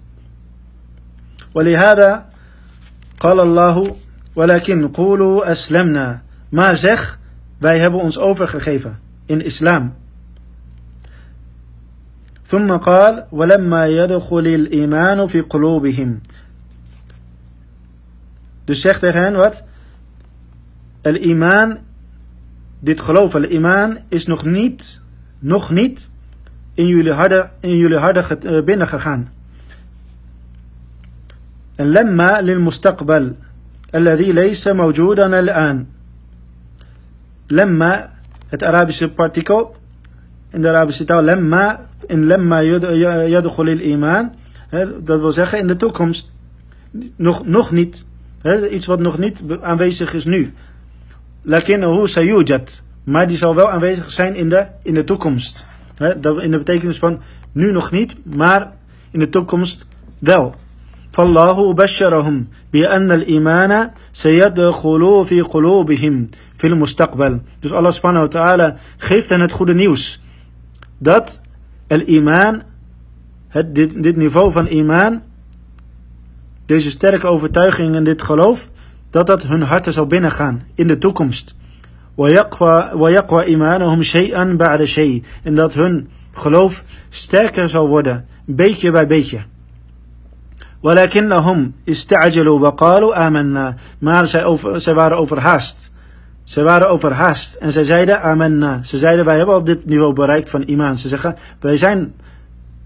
ولهذا 1.54 2.26
قال 3.18 3.40
الله 3.40 3.96
ولكن 4.38 4.88
قولوا 4.88 5.52
أسلمنا 5.52 6.22
maar 6.50 6.78
zeg 6.78 7.20
wij 7.58 7.80
hebben 7.80 8.00
ons 8.00 8.18
overgegeven 8.18 9.00
in 9.26 9.42
islam 9.42 9.94
ثم 12.46 12.78
قال 12.78 13.26
ولما 13.32 13.88
يدخل 13.88 14.48
الإيمان 14.48 15.28
في 15.28 15.42
قلوبهم 15.42 16.20
Dus 18.66 18.82
zegt 18.82 19.00
tegen 19.00 19.22
hen 19.22 19.34
wat? 19.34 19.64
El-iman, 21.02 21.78
dit 22.80 23.02
geloof, 23.02 23.36
el-iman 23.36 23.98
is 24.08 24.26
nog 24.26 24.46
niet, 24.46 25.02
nog 25.40 25.72
niet 25.72 26.10
in 26.74 26.88
jullie 26.88 27.12
harde, 27.12 27.50
in 27.60 27.78
jullie 27.78 27.98
harde 27.98 28.64
binnengegaan. 28.66 29.32
En 31.76 31.88
lemma 31.88 32.42
lil 32.42 32.60
mustaqbal, 32.60 33.36
الذي 33.96 34.32
ليس 34.32 34.68
موجودا 34.68 35.40
الآن. 35.40 35.86
Lemma, 37.48 38.10
het 38.48 38.64
Arabische 38.64 39.10
partikel, 39.10 39.76
in 40.50 40.62
de 40.62 40.70
Arabische 40.70 41.06
taal, 41.06 41.24
lemma 41.24 41.80
in 42.08 42.26
lemma 42.26 42.62
yadkhul 42.62 43.68
iman. 43.68 44.32
Dat 45.00 45.20
wil 45.20 45.32
zeggen 45.32 45.60
in 45.60 45.68
de 45.68 45.78
toekomst. 45.78 46.32
Nog, 47.16 47.46
nog 47.46 47.72
niet. 47.72 48.06
Iets 48.72 48.86
wat 48.86 49.00
nog 49.00 49.18
niet 49.18 49.44
aanwezig 49.62 50.14
is 50.14 50.26
nu. 50.26 50.54
Lakinnahu 51.42 52.08
sayujat. 52.08 52.84
Maar 53.04 53.28
die 53.28 53.38
zal 53.38 53.56
wel 53.56 53.70
aanwezig 53.70 54.12
zijn 54.12 54.36
in 54.36 54.50
de, 54.50 54.66
in 54.84 54.94
de 54.94 55.04
toekomst. 55.04 55.66
In 56.22 56.52
de 56.52 56.58
betekenis 56.58 57.00
van 57.00 57.22
nu 57.52 57.72
nog 57.72 57.92
niet, 57.92 58.16
maar 58.36 58.72
in 59.12 59.20
de 59.20 59.30
toekomst 59.30 59.88
wel. 60.20 60.56
فالله 61.18 61.74
بشرهم 61.74 62.48
بأن 62.74 63.12
الإيمان 63.12 63.90
سيدخل 64.12 65.26
في 65.26 65.42
قلوبهم 65.42 66.28
في 66.58 66.68
المستقبل. 66.68 67.40
Dus 67.60 67.72
Allah 67.72 67.92
subhanahu 67.92 68.22
wa 68.22 68.28
ta'ala 68.28 68.78
geeft 68.98 69.30
hen 69.30 69.42
het 69.42 69.52
goede 69.52 69.74
nieuws. 69.74 70.22
Dat 70.98 71.42
El-iman, 71.88 72.62
dit, 73.66 74.04
dit 74.04 74.16
niveau 74.16 74.52
van 74.52 74.68
iman, 74.68 75.22
deze 76.66 76.90
sterke 76.90 77.28
overtuiging 77.28 77.96
en 77.96 78.04
dit 78.04 78.22
geloof, 78.22 78.70
dat 79.10 79.28
dat 79.28 79.44
hun 79.44 79.62
harten 79.62 79.94
zal 79.94 80.08
binnengaan 80.08 80.64
in 80.76 80.88
de 80.88 80.98
toekomst. 80.98 81.56
ويقوى 82.18 83.44
إيمانهم 83.44 84.02
شيئا 84.02 84.44
بعد 84.58 84.84
شيء. 84.84 85.24
En 85.44 85.56
dat 85.56 85.74
hun 85.74 86.10
geloof 86.32 86.84
sterker 87.10 87.70
zal 87.70 87.88
worden, 87.88 88.26
beetje 88.46 88.92
bij 88.92 89.08
beetje. 89.08 89.40
ولكنهم 90.84 91.72
استعجلوا 91.90 92.60
وقالوا 92.60 93.28
آمنا. 93.28 93.76
Maar 94.00 94.28
zij, 94.28 94.44
over, 94.44 94.82
zij 94.82 94.94
waren 94.94 95.18
overhaast. 95.18 95.92
Ze 96.44 96.64
waren 96.64 96.90
overhaast 96.90 97.56
en 97.56 97.72
zij 97.72 97.84
zeiden 97.84 98.22
amen. 98.22 98.86
Ze 98.86 98.98
zeiden 98.98 99.26
wij 99.26 99.38
hebben 99.38 99.56
al 99.56 99.64
dit 99.64 99.86
niveau 99.86 100.14
bereikt 100.14 100.50
van 100.50 100.62
iman. 100.62 100.98
Ze 100.98 101.08
zeggen 101.08 101.36
wij 101.60 101.78
zijn 101.78 102.14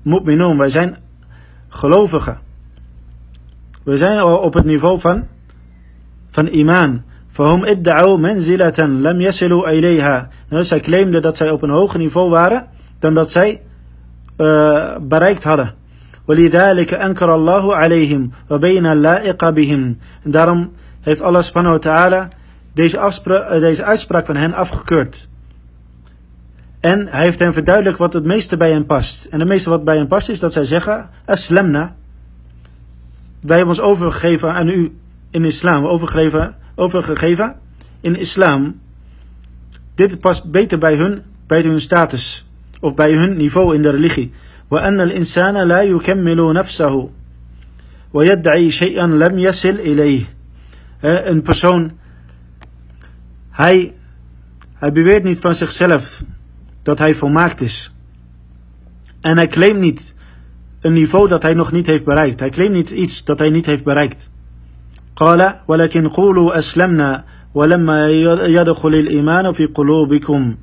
mu'minun, 0.01 0.57
wij 0.57 0.69
zijn 0.69 0.97
gelovigen. 1.69 2.39
We 3.83 3.97
zijn 3.97 4.17
al 4.17 4.38
op 4.38 4.53
het 4.53 4.65
niveau 4.65 4.99
van, 4.99 5.23
van 6.31 6.47
iman. 6.47 7.01
فهم 7.38 7.65
ادعوا 7.65 8.17
منزلة 8.17 8.79
لم 8.79 9.21
يصلوا 9.21 9.69
إليها. 9.69 10.29
Nou, 10.49 10.63
zij 10.63 10.79
claimden 10.79 11.21
dat 11.21 11.38
zij 11.38 11.49
op 11.49 11.61
een 11.61 11.69
hoger 11.69 11.99
niveau 11.99 12.29
waren 12.29 12.67
dan 12.99 13.13
dat 13.13 13.31
zij 13.31 13.61
uh, 14.38 14.95
bereikt 15.01 15.43
hadden. 15.43 15.73
ولذلك 16.27 16.93
أنكر 16.93 17.35
الله 17.35 17.75
عليهم 17.75 18.31
وبين 18.49 18.85
اللائق 18.85 19.49
بهم. 19.49 19.97
En 20.23 20.31
daarom 20.31 20.71
heeft 21.01 21.21
Allah 21.21 21.41
subhanahu 21.41 21.73
wa 21.73 21.79
ta'ala 21.79 22.29
deze, 22.73 22.99
afspra 22.99 23.59
deze 23.59 23.83
uitspraak 23.83 24.25
van 24.25 24.35
hen 24.35 24.53
afgekeurd. 24.53 25.27
En 26.79 27.07
hij 27.07 27.23
heeft 27.23 27.39
hen 27.39 27.53
verduidelijkt 27.53 27.99
wat 27.99 28.13
het 28.13 28.23
meeste 28.23 28.57
bij 28.57 28.71
hen 28.71 28.85
past. 28.85 29.25
En 29.25 29.39
het 29.39 29.47
meeste 29.47 29.69
wat 29.69 29.83
bij 29.83 29.97
hen 29.97 30.07
past 30.07 30.29
is 30.29 30.39
dat 30.39 30.53
zij 30.53 30.63
zeggen, 30.63 31.09
aslamna. 31.25 31.95
Wij 33.39 33.57
hebben 33.57 33.75
ons 33.75 33.85
overgegeven 33.85 34.53
aan 34.53 34.67
u 34.67 34.97
in 35.29 35.45
islam, 35.45 35.85
overgegeven, 35.85 36.55
overgegeven 36.75 37.55
in 38.01 38.15
islam. 38.15 38.79
Dit 39.95 40.19
past 40.19 40.51
beter 40.51 40.77
bij 40.77 40.95
hun, 40.95 41.21
bij 41.47 41.61
hun 41.61 41.81
status 41.81 42.45
of 42.79 42.95
bij 42.95 43.13
hun 43.13 43.38
niveau 43.38 43.75
in 43.75 43.81
de 43.81 43.89
religie. 43.89 44.33
وأن 44.72 45.00
الإنسان 45.00 45.56
لا 45.68 45.82
يكمل 45.82 46.52
نفسه 46.52 47.10
ويدعي 48.12 48.70
شيئا 48.70 49.06
لم 49.06 49.38
يصل 49.38 49.68
إليه. 49.68 50.24
Een 51.02 51.42
persoon, 51.42 51.92
hij, 53.50 53.94
hij 54.74 54.92
beweert 54.92 55.24
niet 55.24 55.38
van 55.38 55.54
zichzelf 55.54 56.22
dat 56.82 56.98
hij 56.98 57.14
volmaakt 57.14 57.60
is. 57.60 57.92
En 59.20 59.36
hij 59.36 59.48
claimt 59.48 59.78
niet 59.78 60.14
een 60.80 60.92
niveau 60.92 61.28
dat 61.28 61.42
hij 61.42 61.54
nog 61.54 61.72
niet 61.72 61.86
heeft 61.86 62.04
bereikt. 62.04 62.40
Hij 62.40 62.50
claimt 62.50 62.72
niet 62.72 62.90
iets 62.90 63.24
dat 63.24 63.38
hij 63.38 63.50
niet 63.50 63.66
heeft 63.66 63.84
bereikt. 63.84 64.30
قال 65.16 65.54
ولكن 65.68 66.08
قولوا 66.08 66.58
أسلمنا 66.58 67.24
ولما 67.54 68.10
يدخل 68.46 68.94
الإيمان 68.94 69.52
في 69.52 69.66
قلوبكم 69.66 70.56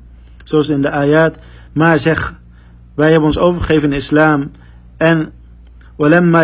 zoals 0.44 0.68
in 0.68 0.82
de 0.82 0.90
ayat 0.90 1.36
maar 1.72 1.98
zeg 1.98 2.39
wij 2.95 3.11
hebben 3.11 3.27
ons 3.27 3.37
overgegeven 3.37 3.91
in 3.91 3.97
islam 3.97 4.51
en 4.97 5.31
ولما 5.97 6.43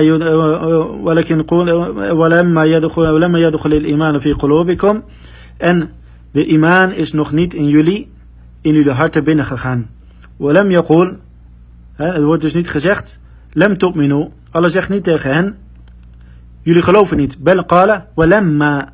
ولكن 1.03 1.41
قول 1.41 1.71
ولما 2.11 2.65
يدخل 2.65 3.01
ولما 3.01 3.39
يدخل 3.39 3.73
الإيمان 3.73 4.19
في 4.19 4.33
قلوبكم 4.33 5.01
en 5.57 5.89
de 6.31 6.45
iman 6.45 6.91
is 6.91 7.13
nog 7.13 7.31
niet 7.31 7.53
in 7.53 7.67
jullie 7.67 8.11
in 8.61 8.73
jullie 8.73 8.91
harten 8.91 9.23
binnengegaan. 9.23 9.89
ولم 10.39 10.71
يقول 10.71 11.17
het 11.95 12.23
wordt 12.23 12.41
dus 12.41 12.53
niet 12.53 12.69
gezegd 12.69 13.19
lem 13.53 13.77
tu'minu 13.77 14.29
Allah 14.51 14.69
zegt 14.69 14.89
niet 14.89 15.03
tegen 15.03 15.33
hen 15.33 15.57
jullie 16.61 16.81
geloven 16.81 17.17
niet 17.17 17.39
bel 17.39 17.65
qala 17.65 18.07
ولما 18.15 18.89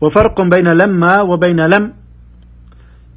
وفرق 0.00 0.40
بين 0.40 0.72
لما 0.72 1.20
وبين 1.20 1.66
لم 1.66 1.92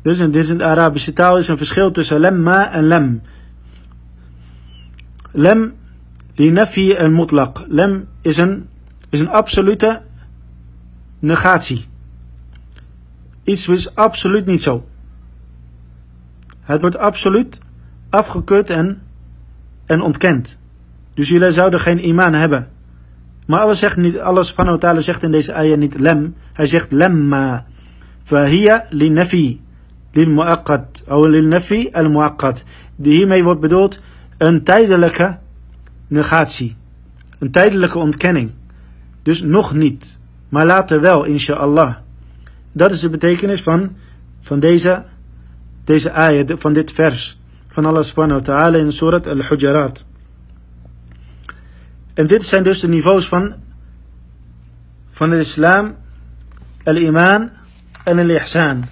dus 0.03 0.19
in, 0.19 0.31
dit 0.31 0.43
is 0.43 0.49
in 0.51 0.59
de 0.59 0.65
Arabische 0.65 1.13
taal 1.13 1.39
is 1.39 1.49
een 1.49 1.57
verschil 1.57 1.91
tussen 1.91 2.21
lemma 2.21 2.73
en 2.73 2.85
lem. 2.85 3.23
Lem 5.31 5.73
li 6.35 6.93
en 6.93 7.13
mutlaq. 7.13 7.67
Lem 7.69 8.09
is 8.21 8.37
een, 8.37 8.69
is 9.09 9.21
een 9.21 9.29
absolute 9.29 10.03
negatie. 11.19 11.85
Iets 13.45 13.69
is 13.69 13.95
absoluut 13.95 14.47
niet 14.47 14.63
zo. 14.63 14.87
Het 16.61 16.81
wordt 16.81 16.97
absoluut 16.97 17.61
afgekeurd 18.11 18.71
en, 18.71 19.03
en 19.87 20.01
ontkend. 20.01 20.59
Dus 21.15 21.29
jullie 21.29 21.53
zouden 21.53 21.81
geen 21.81 22.07
iman 22.07 22.33
hebben. 22.33 22.69
Maar 23.47 23.61
alles 23.61 23.79
zegt 23.79 23.97
niet, 23.97 24.19
alles 24.19 24.53
van 24.53 25.03
zegt 25.03 25.23
in 25.23 25.31
deze 25.31 25.55
ayah 25.55 25.79
niet 25.79 25.99
lem. 25.99 26.35
Hij 26.53 26.67
zegt 26.67 26.93
lemma. 26.93 27.67
Fahia 28.25 28.85
li 28.91 29.11
nafi 29.11 29.61
lil 30.13 31.47
nafi 31.47 31.89
al 31.93 32.11
muaqqat. 32.11 32.65
Die 32.97 33.15
hiermee 33.15 33.45
wordt 33.45 33.61
bedoeld 33.61 34.01
een 34.39 34.65
tijdelijke 34.65 35.39
negatie. 36.07 36.77
Een 37.39 37.51
tijdelijke 37.51 37.99
ontkenning. 37.99 38.51
Dus 39.23 39.43
nog 39.43 39.75
niet. 39.75 40.19
Maar 40.49 40.67
later 40.67 41.01
wel, 41.01 41.25
inshallah. 41.25 41.97
Dat 42.73 42.91
is 42.91 43.01
de 43.01 43.11
betekenis 43.11 43.63
van, 43.63 43.97
van 44.41 44.61
deze, 44.61 45.03
deze 45.85 46.13
ayah, 46.13 46.59
van 46.59 46.73
dit 46.73 46.93
vers. 46.93 47.41
Van 47.69 47.87
Allah 47.87 48.03
subhanahu 48.03 48.39
wa 48.39 48.45
ta'ala 48.45 48.79
in 48.79 48.93
surat 48.93 49.27
al-Hujarat. 49.27 50.05
En 52.15 52.27
dit 52.27 52.45
zijn 52.45 52.63
dus 52.63 52.81
de 52.81 52.89
niveaus 52.89 53.29
van, 53.29 53.55
van 55.11 55.31
de 55.31 55.39
islam, 55.39 55.95
al-iman 56.85 57.51
en 58.05 58.19
al-ihsan. 58.19 58.85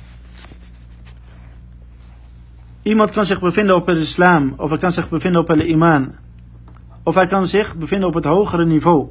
Iemand 2.82 3.10
kan 3.10 3.26
zich 3.26 3.40
bevinden 3.40 3.76
op 3.76 3.86
het 3.86 3.98
islam, 3.98 4.54
of 4.56 4.68
hij 4.68 4.78
kan 4.78 4.92
zich 4.92 5.08
bevinden 5.08 5.40
op 5.40 5.48
het 5.48 5.62
iman. 5.62 6.12
Of 7.02 7.14
hij 7.14 7.26
kan 7.26 7.46
zich 7.46 7.76
bevinden 7.76 8.08
op 8.08 8.14
het 8.14 8.24
hogere 8.24 8.64
niveau. 8.64 9.08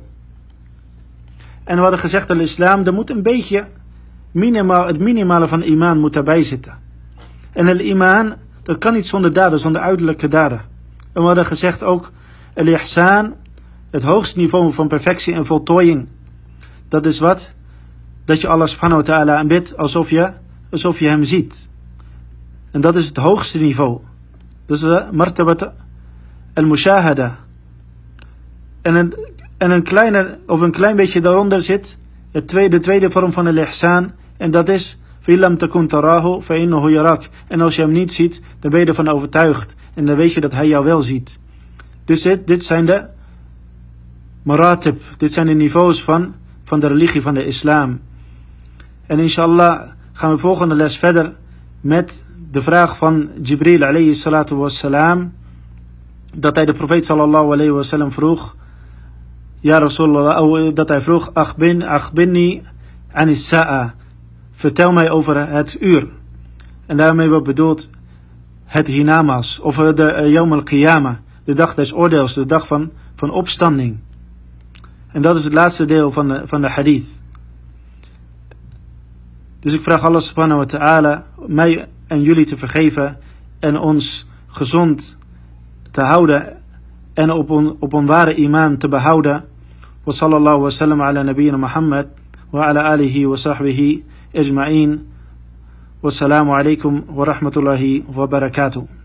En 1.63 1.75
we 1.75 1.81
hadden 1.81 1.99
gezegd, 1.99 2.27
dat 2.27 2.37
islam, 2.37 2.85
er 2.85 2.93
moet 2.93 3.09
een 3.09 3.23
beetje, 3.23 3.65
minimaal, 4.31 4.87
het 4.87 4.99
minimale 4.99 5.47
van 5.47 5.61
iman 5.61 5.99
moet 5.99 6.13
daarbij 6.13 6.43
zitten. 6.43 6.77
En 7.51 7.67
het 7.67 7.79
iman, 7.79 8.33
dat 8.63 8.77
kan 8.77 8.93
niet 8.93 9.07
zonder 9.07 9.33
daden, 9.33 9.59
zonder 9.59 9.81
uiterlijke 9.81 10.27
daden. 10.27 10.61
En 10.97 11.21
we 11.21 11.27
hadden 11.27 11.45
gezegd 11.45 11.83
ook, 11.83 12.11
el 12.53 12.67
ihsan, 12.67 13.33
het 13.89 14.03
hoogste 14.03 14.37
niveau 14.37 14.73
van 14.73 14.87
perfectie 14.87 15.33
en 15.33 15.45
voltooiing. 15.45 16.07
Dat 16.87 17.05
is 17.05 17.19
wat? 17.19 17.53
Dat 18.25 18.41
je 18.41 18.47
Allah 18.47 18.67
subhanahu 18.67 19.01
wa 19.01 19.13
ta'ala 19.13 19.37
aanbidt 19.37 19.77
alsof 19.77 20.09
je, 20.09 20.31
alsof 20.71 20.99
je 20.99 21.07
hem 21.07 21.23
ziet. 21.23 21.69
En 22.71 22.81
dat 22.81 22.95
is 22.95 23.07
het 23.07 23.17
hoogste 23.17 23.59
niveau. 23.59 23.99
Dus 24.65 24.79
de 24.79 25.07
martabat 25.11 25.71
al-mushahada. 26.53 27.37
En 28.81 28.95
een, 28.95 29.13
en 29.57 29.71
een 29.71 29.83
kleine, 29.83 30.37
of 30.47 30.61
een 30.61 30.71
klein 30.71 30.95
beetje 30.95 31.21
daaronder 31.21 31.61
zit 31.61 31.97
het 32.31 32.47
tweede, 32.47 32.77
de 32.77 32.83
tweede 32.83 33.11
vorm 33.11 33.31
van 33.31 33.45
de 33.45 33.61
ihsan. 33.67 34.11
En 34.37 34.51
dat 34.51 34.69
is 34.69 34.97
Filam 35.19 35.57
takun 35.57 35.87
tarahu 35.87 36.41
fa'innahu 36.41 36.91
yarak. 36.91 37.29
En 37.47 37.61
als 37.61 37.75
je 37.75 37.81
hem 37.81 37.91
niet 37.91 38.13
ziet, 38.13 38.41
dan 38.59 38.71
ben 38.71 38.79
je 38.79 38.85
ervan 38.85 39.07
overtuigd. 39.07 39.75
En 39.93 40.05
dan 40.05 40.15
weet 40.15 40.33
je 40.33 40.41
dat 40.41 40.51
hij 40.51 40.67
jou 40.67 40.85
wel 40.85 41.01
ziet. 41.01 41.39
Dus 42.05 42.21
dit, 42.21 42.47
dit 42.47 42.65
zijn 42.65 42.85
de 42.85 43.05
maratib. 44.43 45.01
Dit 45.17 45.33
zijn 45.33 45.47
de 45.47 45.53
niveaus 45.53 46.03
van, 46.03 46.35
van 46.63 46.79
de 46.79 46.87
religie 46.87 47.21
van 47.21 47.33
de 47.33 47.45
islam. 47.45 47.99
En 49.05 49.19
inshallah 49.19 49.81
gaan 50.13 50.31
we 50.31 50.37
volgende 50.37 50.75
les 50.75 50.97
verder 50.97 51.33
met 51.81 52.23
de 52.51 52.61
vraag 52.61 52.97
van 52.97 53.29
Jibril 53.41 53.83
alayhi 53.83 54.13
salatu 54.13 54.55
wassalam, 54.55 55.33
dat 56.35 56.55
hij 56.55 56.65
de 56.65 56.73
profeet 56.73 57.05
sallallahu 57.05 57.53
alayhi 57.53 57.71
wasallam 57.71 58.11
vroeg, 58.11 58.55
ja 59.59 59.79
Rasulullah, 59.79 60.75
dat 60.75 60.89
hij 60.89 61.01
vroeg, 61.01 61.33
akhbin, 61.33 61.83
akhbinni 61.83 62.63
an 63.11 63.35
vertel 64.51 64.91
mij 64.91 65.09
over 65.09 65.47
het 65.47 65.77
uur. 65.79 66.07
En 66.85 66.97
daarmee 66.97 67.29
wordt 67.29 67.45
bedoeld 67.45 67.89
het 68.65 68.87
hinamas, 68.87 69.59
of 69.59 69.75
de 69.75 70.15
uh, 70.19 70.31
Yom 70.31 70.53
al-Qiyamah, 70.53 71.15
de 71.43 71.53
dag 71.53 71.75
des 71.75 71.93
oordeels, 71.93 72.33
de 72.33 72.45
dag 72.45 72.67
van, 72.67 72.91
van 73.15 73.31
opstanding. 73.31 73.97
En 75.11 75.21
dat 75.21 75.35
is 75.35 75.43
het 75.43 75.53
laatste 75.53 75.85
deel 75.85 76.11
van 76.11 76.27
de, 76.27 76.41
van 76.45 76.61
de 76.61 76.69
hadith. 76.69 77.07
Dus 79.59 79.73
ik 79.73 79.81
vraag 79.81 80.03
Allah 80.03 80.21
subhanahu 80.21 80.59
wa 80.59 80.65
ta'ala 80.65 81.25
mij 81.47 81.87
en 82.09 82.21
jullie 82.21 82.45
te 82.45 82.57
vergeven 82.57 83.17
en 83.59 83.77
ons 83.77 84.27
gezond 84.47 85.17
te 85.91 86.01
houden 86.01 86.57
en 87.13 87.31
op, 87.31 87.49
on, 87.49 87.75
op 87.79 87.93
een 87.93 88.05
ware 88.05 88.35
iman 88.35 88.77
te 88.77 88.87
behouden. 88.87 89.45
Wa 90.03 90.11
sallallahu 90.11 90.61
wa 90.61 90.69
sallam 90.69 91.01
ala 91.01 91.23
nabiyyina 91.23 91.57
Muhammad 91.57 92.07
wa 92.49 92.65
ala 92.65 92.81
alihi 92.91 93.25
wa 93.25 93.35
sahbihi 93.35 94.03
ajma'in. 94.33 95.07
Wassalamu 96.01 96.55
alaikum 96.55 97.03
wa 97.11 97.25
rahmatullahi 97.25 98.03
wa 98.07 98.27
barakatuh. 98.27 98.98